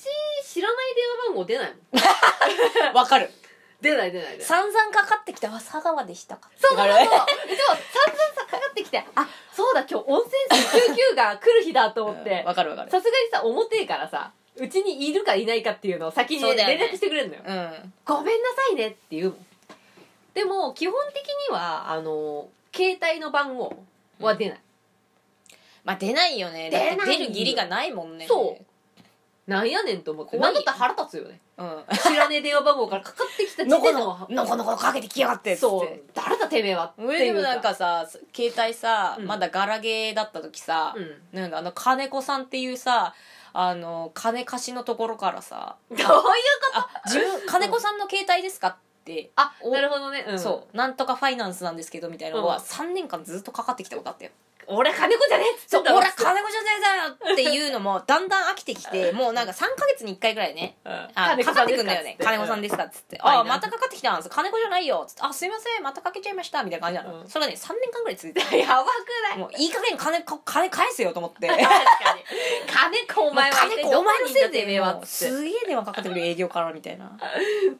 [0.46, 2.96] 知らない電話番号出ないもん。
[2.96, 3.30] わかる。
[3.82, 4.46] 出ない出ない出ない。
[4.46, 6.96] 散々かかってきたあ佐川でしたかそうそうそう。
[6.96, 7.28] そうでも散々
[8.36, 12.40] さかかってきてあそうだ今日温泉救急が来る日だと思って。
[12.40, 12.92] うんわかるわかる。
[12.92, 16.78] さすがにさ重てえからさうちにいるかいないかっていうのを先にそうだよね。
[16.78, 17.42] 連絡してくれるのよ。
[17.46, 17.94] うん。
[18.06, 19.46] ごめんなさいねって言うもん。
[20.34, 23.84] でも基本的にはあの携帯の番号
[24.20, 24.60] は出ない、
[25.84, 26.70] まあ出ないよね。
[26.70, 26.98] だ出ない。
[26.98, 28.26] よって出る義理がないもんね。
[28.28, 28.66] そう。
[29.46, 30.38] なんやねんと思って。
[30.38, 30.54] 怖い。
[30.54, 31.40] なんだったら腹立つよね。
[31.58, 31.84] うん。
[32.02, 35.62] 知らねえ電話番号からかかってきた時のこ点のののこのこかけてきやがってっつって。
[35.62, 35.90] そう。
[36.14, 37.02] 誰だてめえはって。
[37.02, 39.28] いう上でもなんかさ携帯さ、うん。
[39.28, 41.00] まだガラゲーだった時さ、う
[41.38, 41.40] ん。
[41.40, 43.14] なんかあの金子さんっていうさ
[43.52, 45.76] あの金貸しのところからさ。
[45.90, 46.14] どういうこ
[46.74, 46.80] と？
[46.80, 48.78] あ自分金子さんの携帯ですか？
[49.04, 52.62] ってあおなるほどね、うん、そうなんとかファイナンスなんですけどみたいなのはうん。
[52.62, 54.32] 3年間ずっとかかってきたことあったよ
[54.68, 56.96] 俺金子じゃねえっつそう俺金子じゃねえだ
[57.30, 60.92] よっていうのもだんだん飽きてきてもうなんか3ヶ月に1回ぐらいねうん。
[61.16, 62.18] あかかってくんだよね。
[62.20, 64.30] 金子さんでですかっつって「ファイナンスあまたかかってきたんです。
[64.30, 67.28] 金子じゃないよ」っつって「あすいませんまたかけちゃいました」みたいな感じなの、うん。
[67.30, 68.88] それがね3年間ぐらい続いてす やばく
[69.30, 69.38] ない？
[69.38, 71.48] もういい加減金か金返せよと思って。
[71.48, 71.68] 確か
[72.16, 72.24] に。
[72.68, 74.94] 金子お前は金子お前のせいてでめえは。
[74.94, 77.26] っつっすげえ電話かかってくる営業からみたいな、て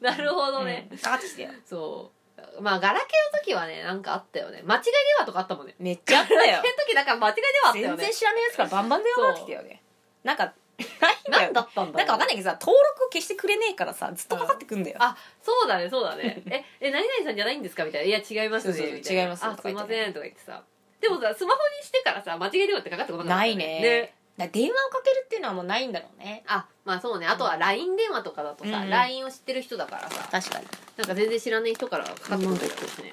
[0.00, 0.98] なるほどね、うん。
[0.98, 1.50] かかってきてよ。
[1.68, 2.23] そう
[2.60, 4.62] まあガラケーの時はねなんかあったよね。
[4.64, 5.74] 間違い電話とかあったもんね。
[5.78, 6.40] めっちゃあったよ。
[6.40, 7.96] ガラケーの時なんか間違い電話あったよね。
[7.96, 9.82] 全然知らないやつからバンバン電話かてきたよね。
[10.22, 10.52] なんか
[11.00, 16.42] ないんだよ何だったんだなんかわかんないけどさ登録消してくれねえからさずっとかかってくんだよ、あそうだねそうだね。
[16.50, 18.06] ええ何々さんじゃないんですかみたいな。
[18.08, 19.00] いや違いますね。
[19.04, 20.62] 違いますあすいませんとか言ってさ。
[21.00, 26.42] でもさスマホにしてからさ間違い電話ってかかってこなかったよないねだ電話をかけるっていうのはもうないんだろうね。
[26.46, 27.26] あまあそうね。
[27.26, 28.90] あとは LINE 電話とかだとさ、うん。
[28.90, 30.28] LINE を知ってる人だからさ。
[30.30, 30.66] 確かに。
[30.96, 33.12] なんか全然知らない人からかかってこないってことですね。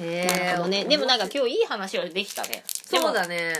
[0.00, 2.62] へえねでもなんか今日いい話をできたね。
[2.66, 3.54] そうだね。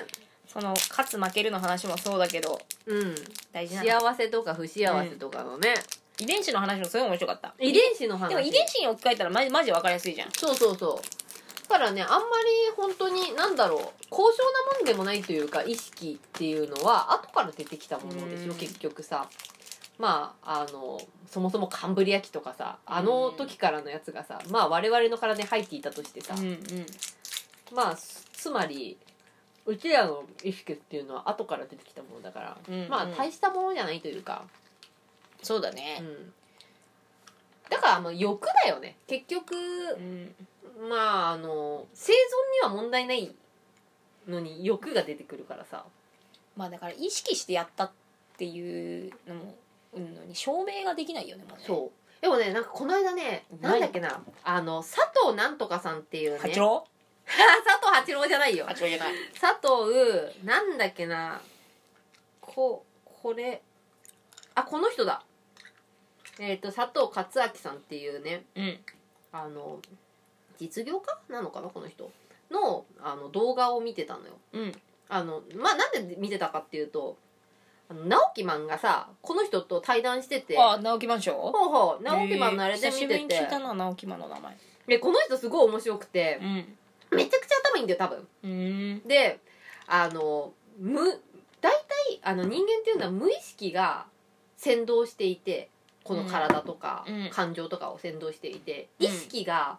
[0.46, 3.14] その勝つ負けるの話もそうだけどうん。
[3.52, 4.00] 大事なの。
[4.00, 5.74] 幸せとか不幸せとかのね、
[6.18, 7.54] 遺伝子の話もすごい面白かった。
[7.58, 8.28] 遺伝子の話。
[8.28, 10.30] でも遺伝子に置き換えたらマジマジ分かりやすいじゃん。
[10.32, 11.19] そうそうそう
[11.70, 12.24] だからねあんまり
[12.76, 13.80] 本当になんだろう
[14.10, 14.38] 高尚
[14.72, 18.58] なもんでもないというか意識っていうのは後から出てきたものでしょうん。
[18.58, 19.28] 結局さ。
[19.98, 26.58] まああのそもそもカンブリア紀とかさあの時からのやつがさまあ我々の体に入っていたとしてさ、うんうん。
[27.74, 28.96] まあつつまり
[29.66, 32.88] うちらの意識っていうのは後から出てきたものだから、うんうん。
[32.88, 34.44] まあ大したものじゃないというか、
[35.42, 35.98] うそうだね。
[36.00, 36.32] ん、
[37.68, 38.96] だからあの欲だよね。
[39.06, 40.34] 結局うん
[40.88, 42.16] まああの生存
[42.62, 43.34] には問題ない
[44.26, 45.84] のに欲が出てくるからさ。
[46.56, 47.90] まあだから意識してやったっ
[48.36, 49.54] ていうのも
[49.92, 51.64] うんのに証明ができないよねもうね。
[51.66, 52.22] そう。
[52.22, 54.22] でもねなんかこの間ね何なんだっけな。
[54.44, 56.38] あの佐藤なんとかさんっていうね。
[56.38, 56.86] 八郎？
[57.26, 58.66] 佐藤八郎じゃないよ。
[58.66, 59.14] 八郎じゃない。
[59.38, 61.40] 佐藤なんだっけな。
[62.40, 63.62] ここれ
[64.54, 65.22] あこの人だ。
[66.38, 68.44] えっ、と佐藤勝明さんっていうね。
[68.54, 68.84] うん。
[69.32, 69.80] あの
[70.60, 72.10] 実業家なのかなこの人？
[72.50, 74.32] のあの動画を見てたのよ。
[74.52, 74.72] うん。
[75.08, 77.16] あのまあなんで見てたかっていうと
[77.88, 80.58] あの直木マンがさこの人と対談してて。
[80.58, 82.02] あ直木マンショほうほう。
[82.02, 84.56] 直木マンのあれで久しぶりに見てて聞いたな直木マンの名前。
[84.86, 87.16] でこの人すごい面白くてうん。
[87.16, 88.28] めちゃくちゃ頭いいんだよ多分。
[88.44, 89.02] うん。
[89.08, 89.38] で
[89.86, 91.00] あの無
[91.60, 94.06] 大体あの人間っていうのは無意識が
[94.56, 95.68] 先導していて
[96.04, 97.14] この体とかうん。
[97.22, 97.30] うん。
[97.30, 99.06] 感情とかを先導していて、うん。
[99.06, 99.78] 意識が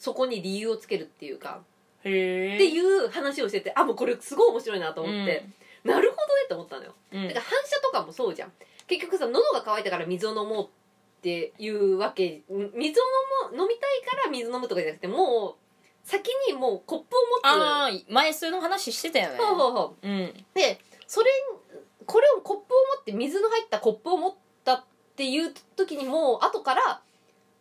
[0.00, 1.60] そこに理由をつけるっていうか、
[2.00, 5.46] っていう話をしててあもうこれすごい面白いなと思って、
[5.84, 6.94] なるほどねって思ったのよ。
[7.12, 7.28] うん。
[7.28, 8.52] だから反射とかもそうじゃん。
[8.88, 10.68] 結局さ喉が渇いたから水を飲もうっ
[11.20, 13.04] ていうわけ水を
[13.52, 15.54] 飲もう飲みたいから水飲むとかじゃなくてもう
[16.02, 17.44] 先にもうコップを持つ。
[17.44, 19.36] ああ前その話してたよね。
[19.36, 20.08] ほうほうほう。
[20.08, 20.32] うん。
[20.54, 21.26] でそれ
[22.06, 27.02] これをコップを持って水の入ったコップを持ったっていう時にもう後から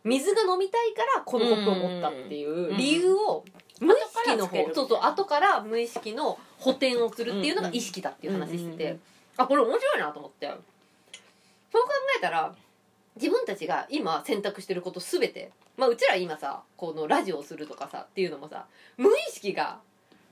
[0.04, 3.44] 水が飲みたいからこのコップを持ったっていう理由を
[3.80, 8.98] 無意識の方そうそう後から無意識の補填をするっていうのが意識だっていう話してて
[9.38, 10.52] あこれ面白いなと思って。
[11.72, 12.54] そう考えたら
[13.16, 18.66] 自分たちが今選択してること全てまあうちら今さこのラジオをするとかさっていうのもさ
[18.98, 19.80] 無意識が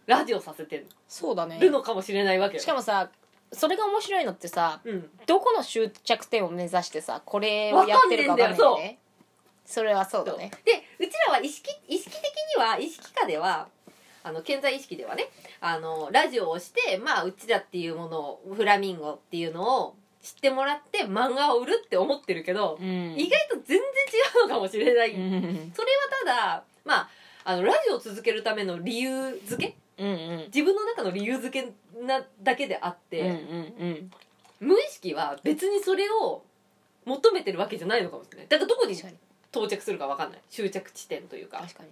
[0.07, 1.60] ラジオさせてそうだね。
[1.60, 2.64] るのかもしれないわけよ。
[2.64, 3.10] しかもさ
[3.52, 5.10] それが面白いのってさうん。
[5.26, 8.99] どこの終着点を目指してさこれをやってるか分かんないよわかんね
[9.68, 10.49] それはそうだね。
[10.65, 12.23] でうちらは意識意識的
[12.57, 13.68] には意識下では
[14.23, 15.26] あの健在意識ではね
[15.61, 23.14] あのラジオをしてまあうちらっていうものをフラミンゴっていうのを知ってもらって漫画を売るって思ってるけど、うん。
[23.18, 23.81] 意外と全然違
[24.45, 25.72] うのかもしれない、うん。
[25.76, 25.88] それ
[26.26, 27.10] はただまあ
[27.44, 29.76] あのラジオを続けるための理由付け？
[30.03, 30.44] うんうん。
[30.53, 34.11] 自分の中の理由付けなだけであって、うんうん
[34.60, 36.41] 無意識は別にそれを
[37.06, 38.48] 求めてるわけじゃないのかもしれない。
[38.48, 38.95] だからどこに
[39.51, 40.41] 到着するか分かんない。
[40.49, 41.59] 終着地点というか。
[41.59, 41.89] 確かに。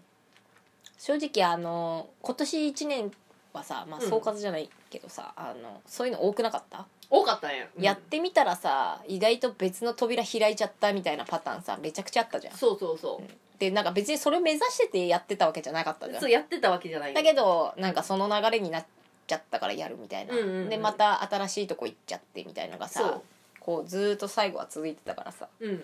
[0.97, 3.11] 正直あの今年1年
[3.53, 4.09] はさ、まあ、うん。
[4.09, 12.53] 総括じゃないけどさ、あのそういうの多くなかった、多かったね、やってみたらさ意外と別の扉開いちゃったみたいなパターンさめちゃくちゃあったじゃん。
[12.55, 16.21] そうそうそう、でなんか別にそれを目指しててやってたわけじゃなかったじゃん。
[16.21, 17.13] そうやってたわけじゃない。
[17.13, 18.85] だけどなんかその流れになっ
[19.27, 20.69] ちゃったからやるみたいな、うんうんうん。
[20.69, 23.21] でまた新しいとこ行っちゃってみたいのがさ
[23.59, 25.47] こうずーっと最後は続いてたからさ。
[25.59, 25.83] うん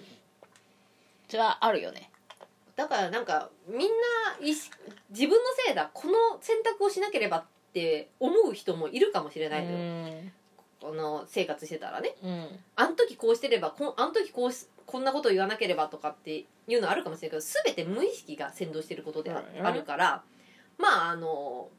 [1.31, 2.11] それはあるよね。
[2.75, 3.85] だからなんかみんな
[4.41, 4.67] 自
[5.15, 7.43] 分のせいだこの選択をしなければっ
[7.73, 10.31] て思う人もいるかもしれうないのよ、ん。
[10.81, 12.15] この生活してたらね。
[12.21, 12.47] うん。
[12.75, 20.23] あの時こうしてればこんあの時こうしこんなことを言わなければとかっていうのあるかもしれないけど全て無意識が先導してることであ,、るから
[20.77, 21.69] まああの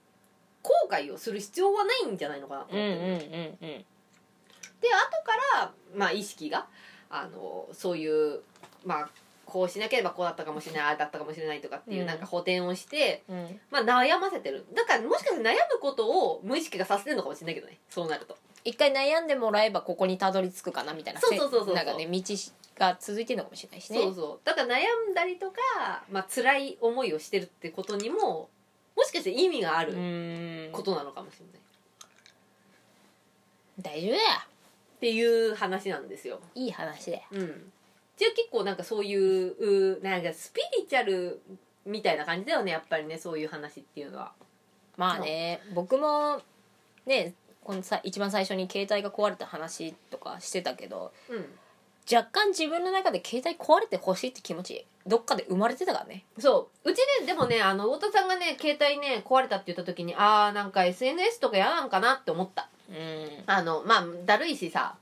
[0.62, 3.58] 後悔をする必要はないんじゃないのかなと思って、うんうんうんうん。
[3.60, 6.66] で後から、まあ、意識が
[7.10, 8.40] あのそういう
[8.84, 9.10] まあ
[9.52, 12.06] こうしなければこうだったかもしれないああだったかもしれないとかっていう、うん。
[12.06, 13.60] なんか補填をして、うん。
[13.70, 14.64] まあ、悩ませてる。
[14.74, 18.38] だからもしかして悩むことを無意識がさせてるのかもしれないけどねそうなると。
[18.64, 22.22] 一回悩んでもらえばここにたどり着くかなみたいなそうそうそうそうなんかね道
[22.78, 23.98] が続いてるのかもしれないしね。
[23.98, 24.46] そうそう。
[24.46, 25.58] だから悩んだりとか、
[26.10, 28.48] まあ辛い思いをしてるってことにも
[28.96, 31.46] もしかして意味があうることなのかもしれ
[33.90, 34.22] ない、大丈夫だよ。
[34.96, 36.40] っていう話なんですよ。
[36.54, 37.22] いい話だよ。
[37.32, 37.72] うん
[38.16, 41.40] じゃあ結構なんかそういううなんかスピリチュアル
[41.84, 44.32] みたいな感じだよねやっぱりねそういう話っていうのは。
[44.96, 46.40] まあね僕も
[47.06, 47.34] ね
[47.64, 51.44] このさ一番最初に携帯が壊れた話とかしてたけどうん。
[52.12, 56.24] 若干自分の中で携帯壊れてほしいって気持ちどっかで生まれてたからね。
[56.38, 56.90] そう。
[56.90, 62.68] うちねでもねあの太田さんがね携帯ね壊れたって言った時にああなんか SNS とか嫌なんかなって思った。
[62.90, 62.96] うん。
[63.46, 64.96] あのまあだるいしさ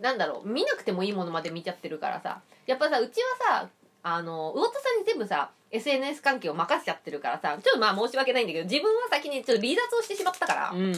[0.00, 2.40] なんだろう見なくてもいいものまで見ちゃってるからさ。
[2.66, 3.68] やっぱさうちはさ
[4.02, 7.58] あの魚田さんに全部さ SNS 関係を任せちゃってるからさ。
[7.62, 10.92] ちょっとまあ申し訳ないんだけど自分は先にちょっと離脱をしてしまったから、うん。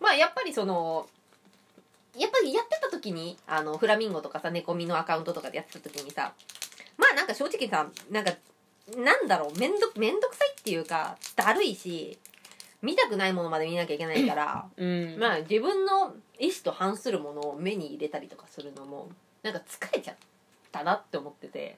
[0.00, 1.08] まあやっぱりその
[2.16, 6.32] やっぱりやってた時にあのフラミンゴとかさ猫みのアカウントとかでやってた時にさ
[6.96, 8.32] まあなんか正直さなんか
[8.96, 12.18] なんだろうめんどめんどくさいっていうかだるいし
[12.82, 15.18] 見たくないものまで見なきゃいけないからうん。
[15.18, 19.08] まあ自分の意思と反するものを目に入れたりとかするのも
[19.42, 20.16] なんか疲れちゃっ
[20.70, 21.76] たなって思ってて。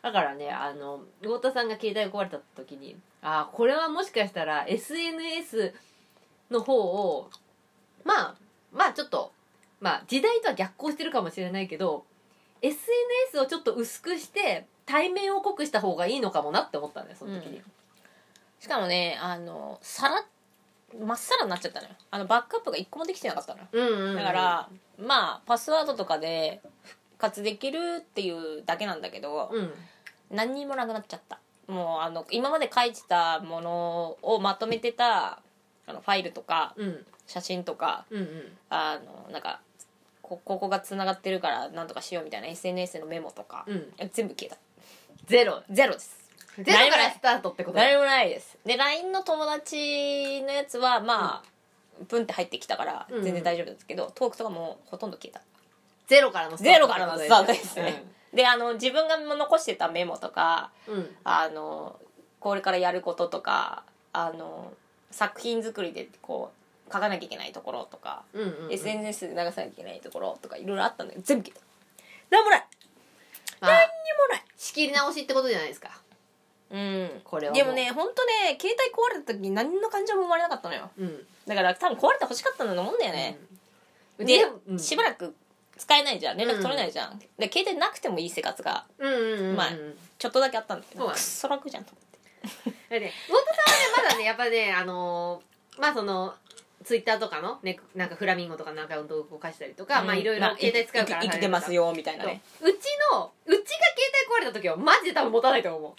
[0.00, 5.74] だからねあの魚田さんが携帯が壊れた時にああこれはもしかしたら SNS
[6.50, 7.30] の方を
[8.04, 8.34] まあ
[8.72, 9.32] まあちょっと
[9.80, 12.04] まあ時代とは逆行してるかもしれないけど
[12.62, 17.60] SNS をちょっと薄くして対面を濃くした方がいいのかもなって思ったんだよその時に、
[18.60, 20.24] しかもねあのさら
[21.04, 21.94] まっさらになっちゃったのよ。
[22.10, 23.66] あのバックアップが一個もできてなかったのよ。
[23.72, 24.16] うんうんうん。
[24.16, 24.68] だから、
[24.98, 29.72] まあパスワードとかで復活できるっていうだけなんだけど、うん。
[30.30, 31.40] 何にもなくなっちゃった。
[31.66, 35.40] もうあの今まで書いてたものをまとめてた
[35.86, 37.06] あのファイルとかうん。
[37.26, 38.28] 写真とかうんうん。
[38.70, 39.60] あのなんか
[40.22, 43.92] こここがつながってるからなんとかしようみたいな SNS のメモとか、うん。
[44.10, 44.56] 全部消えた。
[45.26, 45.62] ゼロ。
[45.70, 46.17] ゼロです
[46.64, 47.76] ゼロからスタートってこと？
[47.76, 48.58] だ何もないです。
[48.64, 53.24] で LINE の友達のやつはまあ、プンって入ってきたからうん。
[53.24, 55.40] 全然大丈夫ですけど、トークとかもほとんど消えた。
[56.06, 58.02] ゼロからのスタートゼロからのスタートですね、
[58.32, 61.98] であの自分が残してたメモとかうん、うんあの
[62.40, 63.82] これからやることとか
[64.12, 64.72] あの
[65.10, 66.52] 作品作りでこ
[66.88, 68.72] う書かなきゃいけないところとか、うんうんうん。
[68.72, 71.66] SNS で流さなきゃいけないところとかいろいろあったんだけど全部消えた。
[72.30, 72.66] 何もない。
[73.60, 73.88] まあ何にも
[74.30, 74.44] ない。
[74.56, 75.90] 仕切り直しってことじゃないですか
[76.70, 77.20] うん。
[77.24, 80.90] これはでもね本当ね携帯壊れた時に何の感情も生まれなかったのよ。
[80.98, 81.26] うん。
[81.46, 83.38] だから多分壊れてほしかったんだと思うんだよね、
[84.18, 84.26] うん。
[84.26, 84.78] で、うん。
[84.78, 85.34] しばらく
[85.76, 86.36] 使えないじゃん。
[86.36, 89.68] 連絡取れないじゃん、で携帯なくてもいい生活がうんうんうんうんまあ
[90.18, 91.00] ちょっとだけあったんだけど。
[91.00, 91.18] そうだね。
[91.18, 92.80] くっそ楽じゃんと思って。
[92.90, 96.34] だって太田さんはねまだねやっぱねあのーまあその
[96.84, 102.40] ツイッターとかの、ね、なんかフラミンゴとかのアカウントを動かしたりとか、まあいろいろ携帯使うから生き生きてますよみたいなね。
[102.60, 102.72] う。
[102.72, 102.76] ち
[103.12, 103.68] のうちが携
[104.30, 105.94] 帯壊れた時はマジで多分持たないと思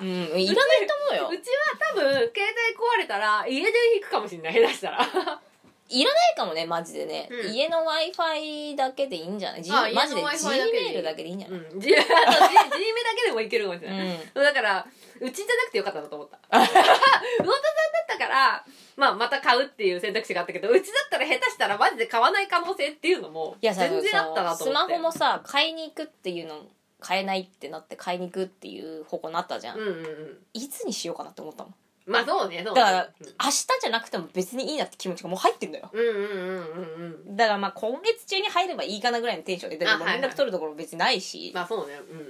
[0.00, 0.04] う。
[0.04, 1.28] うんいらないと思うよ。
[1.32, 5.42] うちは多分携帯壊れたら家電引くかもしれない下手したら
[5.92, 7.52] いらないかもねマジでね、うん。
[7.52, 11.36] 家の w i f i だけでいいんじゃない、G あマジで Wi-Fi Gmail だけでいい。
[11.36, 11.80] んじゃない、うん。
[11.80, 14.42] G あと G メだけでもいけるかもしれない、うん。
[14.42, 14.86] だから
[15.20, 16.38] うちじゃなくてよかったなと思った。
[16.50, 18.64] 魚田さんだったから、
[18.96, 24.92] まあ、また買うっていう選択肢があったけどうちだったら下手したらマジで買わない可能性っていうのも全然あったなとス思って。
[24.92, 26.62] マホもさ買いに行くっていうの
[27.00, 30.38] 買えないってなって買いに行くっていう方向になったじゃん、うんうんうん。
[30.54, 31.74] いつにしようかなって思ったもん
[32.06, 32.80] まあそうねそうね。
[32.80, 35.90] だから明日じゃなくても別にいいなって気持ちがもう入ってんだよ。
[35.92, 37.36] うんうんうんうんうん。
[37.36, 40.20] だからまあ今月中に入ればいいかなぐらいのテンションでだけどあはいはい。
[40.22, 41.94] 連絡取るところ別にないし、まあそうね。
[42.10, 42.22] うんう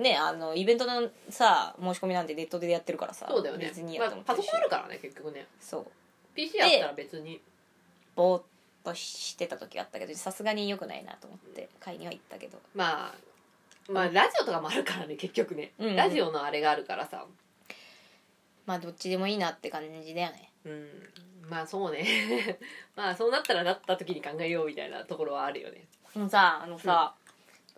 [0.00, 0.02] ん。
[0.02, 3.66] ねあのイベントのさ申し込みなんてネットでやってるからさそうだよね。
[3.66, 5.46] 別にやまあパソってもいいしコンあるからね結局ね。
[5.60, 5.86] そう。
[6.34, 7.40] PC あったら別に。
[8.14, 8.42] ぼーっ
[8.84, 12.58] としてた時があったけどさすがに良くないなと思って買いには行ったけど。
[12.74, 15.96] まあまあラジオとかもあるからね結局ね、うんうん。
[15.96, 17.24] ラジオのあれがあるからさ
[18.66, 20.52] まあどっちでもいいなって感じだよね。
[20.64, 20.88] うん。
[21.48, 22.04] まあそうね。
[22.96, 25.86] まあそうなったらなった時に考えようみたいなところはあるよね。
[26.12, 27.14] でもさあのさ、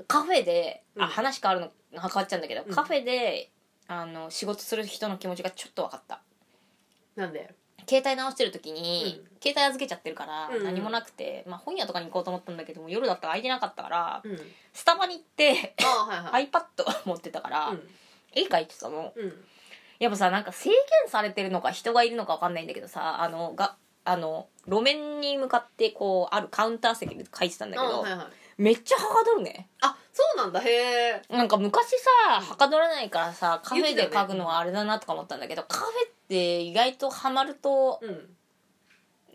[0.07, 1.09] カフェであうん。
[1.09, 2.75] 話変わるの変わっちゃうんだけど、うん。
[2.75, 3.51] カフェで
[3.87, 6.21] あの仕事する人の気持ちがちょっと分かった。
[7.17, 7.55] なんで？
[7.89, 9.39] 携帯直してる時に、うん。
[9.43, 10.57] 携帯預けちゃってるからうん。
[10.57, 14.55] うん何もなくて、まあ、本屋とかに行こうと思ったんだけども夜だったら空いてなかったからうん。
[14.73, 16.49] スタバに行ってはいはい。
[16.51, 16.63] iPad
[17.07, 17.91] 持ってたから、うん。
[18.33, 19.13] 絵描いてたの。
[19.15, 19.45] うん
[19.99, 20.77] やっぱさなんか制限
[21.09, 28.27] されてるのか人がいるのか分かんないんだけどさあのがあの路面に向かってこうあるカウンター席で書いてたんだけど、あはいはい。
[28.57, 29.69] めっちゃはかどるね。
[29.81, 31.91] あそうなんだへえなんか昔
[32.27, 38.29] さはかどらないからさカフェで書くのはあれだなとか思ったんだけど、カフェって意外とハマるとうん。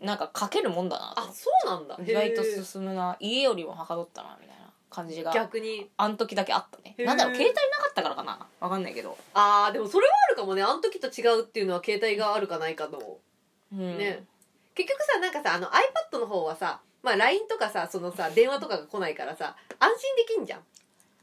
[0.02, 1.20] なんか書けるもんだなと。
[1.20, 1.96] あそうなんだ。
[2.04, 3.16] 意外と進むな。
[3.20, 4.53] 家よりもはかどったなみたいな
[4.94, 5.32] 感じが。
[5.32, 5.90] 逆に。
[5.96, 6.94] あん時だけあったね。
[6.96, 7.06] へー。
[7.06, 8.46] なんだろう携帯なかったからかな。
[8.60, 10.62] わかんないけど、ああでもそれはあるかもね。
[10.62, 13.18] あの時と違うっていうのは携帯があるかないかの。
[13.72, 14.24] うん、ね。
[14.74, 20.64] 結局さなんかさあの iPad の方はさまあ LINE とかさそのさ 電話とかが来ないからさ安心できんじゃん。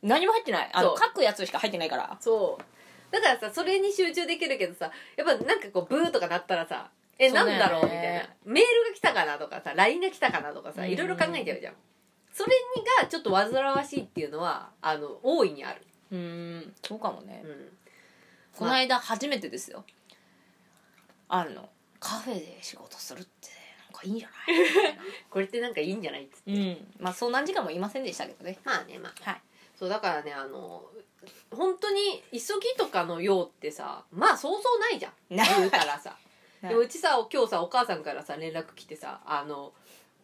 [0.03, 0.69] 何も入ってない。
[0.73, 1.07] あのそう。
[1.10, 2.18] 書くやつしか入ってないから。
[2.19, 3.14] そう。
[3.14, 6.89] だからさそれに集中できるけどさやっぱなんかこうブーとかなったらさ
[7.19, 8.30] え、そなんだろうみたいな。
[8.45, 10.89] メールが来たかなとかさ LINE が来たかなとかさうん。
[10.89, 11.73] いろいろ考えちゃうじゃん
[12.34, 12.56] それ
[13.02, 15.82] がちょっと煩わしいっていうのはあの大いにある、
[16.12, 17.70] うんそうかもね、うん、
[18.58, 19.84] この間初めてですよ。
[21.28, 21.44] あ。
[21.44, 21.70] るの。
[21.99, 23.30] カフェで仕事するって
[23.91, 24.60] なんかいいんじゃない？
[24.60, 26.52] みたいなこれってなんかいいんじゃないっつって。
[26.52, 26.78] うん。
[26.99, 28.58] まあそう何時間もいませんでしたけどね。
[28.64, 29.30] まあねまあ。
[29.30, 29.41] はい。
[29.78, 30.84] そうだからねあの
[31.52, 35.36] 本当に急ぎとかの用ってさまあそうそうないじゃん。
[35.36, 35.48] ない。
[35.58, 36.18] 言うからさ。
[36.62, 39.74] でもうちさ今日さお母さんからさ連絡来てさあの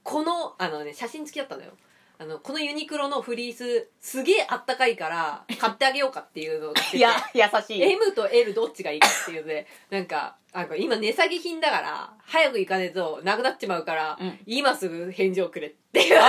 [0.03, 1.71] このあのね写真付きだったのよ
[2.19, 6.97] あのこのユニクロのフリースすげえあったかいから 買ってあげようかっていうのを来てて。
[6.97, 7.81] いや優しい。
[7.81, 14.39] M と L どっちがいいかっていうのでなんかあの今値下げ品だから早く行かねえとなくなっちまうから、うん。
[14.47, 16.19] 今すぐ返事をくれっていう。
[16.19, 16.23] あ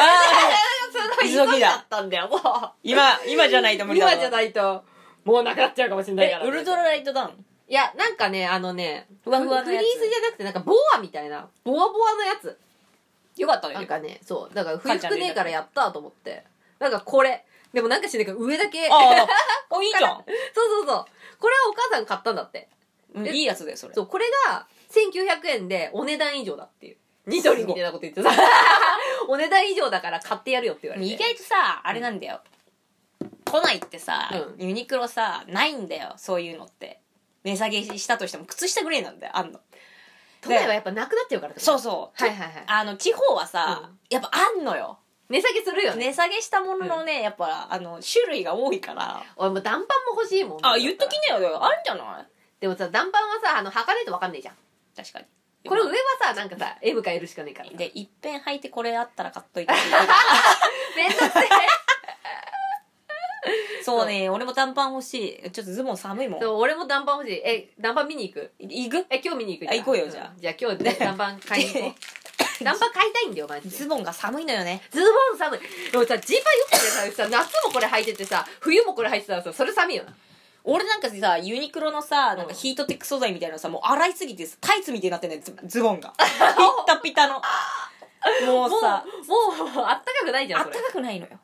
[0.93, 1.47] その急ぎだ。
[1.47, 2.41] 急ぎだったんだよもう。
[2.83, 4.13] 今今じゃないと無理だわ。
[4.13, 4.85] 今じゃないと
[5.25, 6.45] もうなくなっちゃうかもしれないから。
[6.45, 7.45] えウルトラライトダウン。
[7.67, 9.85] いやなんかねあのねふわふわのやつ。
[9.85, 11.49] フリースじゃなくてなんかボアみたいな。
[11.65, 12.59] ボワボワのやつ
[13.39, 13.75] よかったね。
[13.75, 14.55] なんかねそう。
[14.55, 16.45] だから冬服ねえからやったと思って。
[16.79, 17.45] なんかこれ。
[17.73, 18.89] でもなんかしないから上だけ。
[18.91, 20.17] あ ああいいじゃん。
[20.17, 20.25] そう
[20.55, 21.05] そうそう。
[21.39, 22.69] これはお母さん買ったんだって。
[23.15, 23.95] うんいいやつだよそれ。
[23.95, 26.97] そうこれが1900円でお値段以上だっていう。
[27.27, 28.31] ニトリみたいなこと言ってさ
[29.29, 31.13] お値段以上だから買ってやるよって言われて。
[31.13, 32.41] 意外とさあれなんだよ。
[33.45, 37.01] 都内ってさ、うユニクロさないんだよそういうのって。
[37.45, 39.61] 値下げしたとしても靴下ぐらいなんだよあんの
[40.41, 42.65] 都内はやっぱなくなっちゃうからってことそうそう、はいはいはい。
[42.67, 43.99] あの地方はさ、うん。
[44.11, 44.99] やっぱあんのよ。
[45.29, 46.07] 値下げするよね。
[46.07, 49.23] 値下げしたもののね、やっぱあの種類が多いから。
[49.37, 50.59] 俺もう暖パンも欲しいもん。
[50.63, 51.63] あ言っときねよ。
[51.65, 52.27] あるんじゃない？
[52.61, 54.55] でもさ暖パンはさあの履かないと分かんないじゃん。
[54.97, 55.27] 確かに。
[55.69, 57.71] これ上はさなんかさ M か L しかないから。
[57.71, 59.73] でいっぺん履いてこれあったら買っといて。
[60.97, 61.49] めんどくせえ
[63.89, 64.29] そうね。
[64.29, 65.51] 俺も短パン欲しい。
[65.51, 66.41] ちょっとズボン寒いもん。
[66.41, 67.37] そう俺も暖パン欲しい。
[67.45, 68.51] え暖パン見に行く？
[68.59, 69.07] 行く？
[69.11, 69.71] え今日見に行く？
[69.71, 70.37] あ行こうよじゃあ。
[70.37, 71.95] んじゃあ今日ね暖パン買いに行こう。
[72.65, 73.77] 暖パン買いたいんだよマジで。
[73.77, 74.83] ズボンが寒いのよね。
[74.91, 75.61] ズボン寒い。
[75.91, 80.15] でもさジーパンよくてささ夏もこれ履いててさ冬もこれ履いてたらさそれ寒いよな。
[80.65, 86.13] 俺なんかさユニクロのさなんかヒートテック素材みたいなのさもう洗いすぎてさタイツみたいになってんねんズズボンが。
[86.19, 87.41] ピッタピタの。
[88.47, 89.05] もうさ。
[89.27, 90.77] もうあったかくないじゃんそれ。
[90.77, 91.39] あったかくないのよ。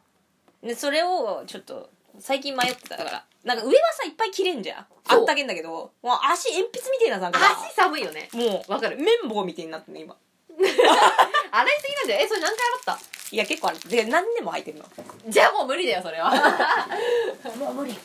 [0.63, 3.25] でそれをちょっと最近迷ってたから。
[3.45, 4.87] なんか上はさいっぱい着れんじゃん。
[5.09, 5.71] あったけんだけど。
[6.03, 8.29] もう足鉛筆みたいなさ足寒いよね。
[8.33, 8.97] もうわかる。
[8.97, 10.17] 綿棒みたいになってんね今。
[10.55, 12.99] 洗いすぎなんだよえそれ何回洗っ
[13.33, 13.79] いや結構ある。
[13.89, 14.85] で何年も履いてるの。
[14.85, 16.31] たじゃあもう無理だよそれは。
[17.59, 17.97] もう無理。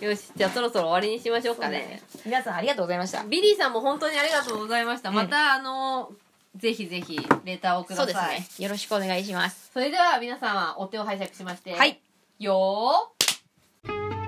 [0.00, 2.02] よしじゃあそろそろ終わりにしましょうかね。
[2.24, 3.24] 皆さんありがとうございました。
[3.24, 5.14] ビリーさんも本当にありがとうございました、うん。
[5.14, 6.12] またあの
[6.56, 8.06] ぜひぜひレターをください。
[8.06, 8.64] そうですね。
[8.64, 9.70] よろしくお願いします。
[9.72, 11.72] それでは皆様お手を拝借しまして。
[11.74, 12.00] はい。
[12.38, 13.13] よー
[13.86, 14.23] thank you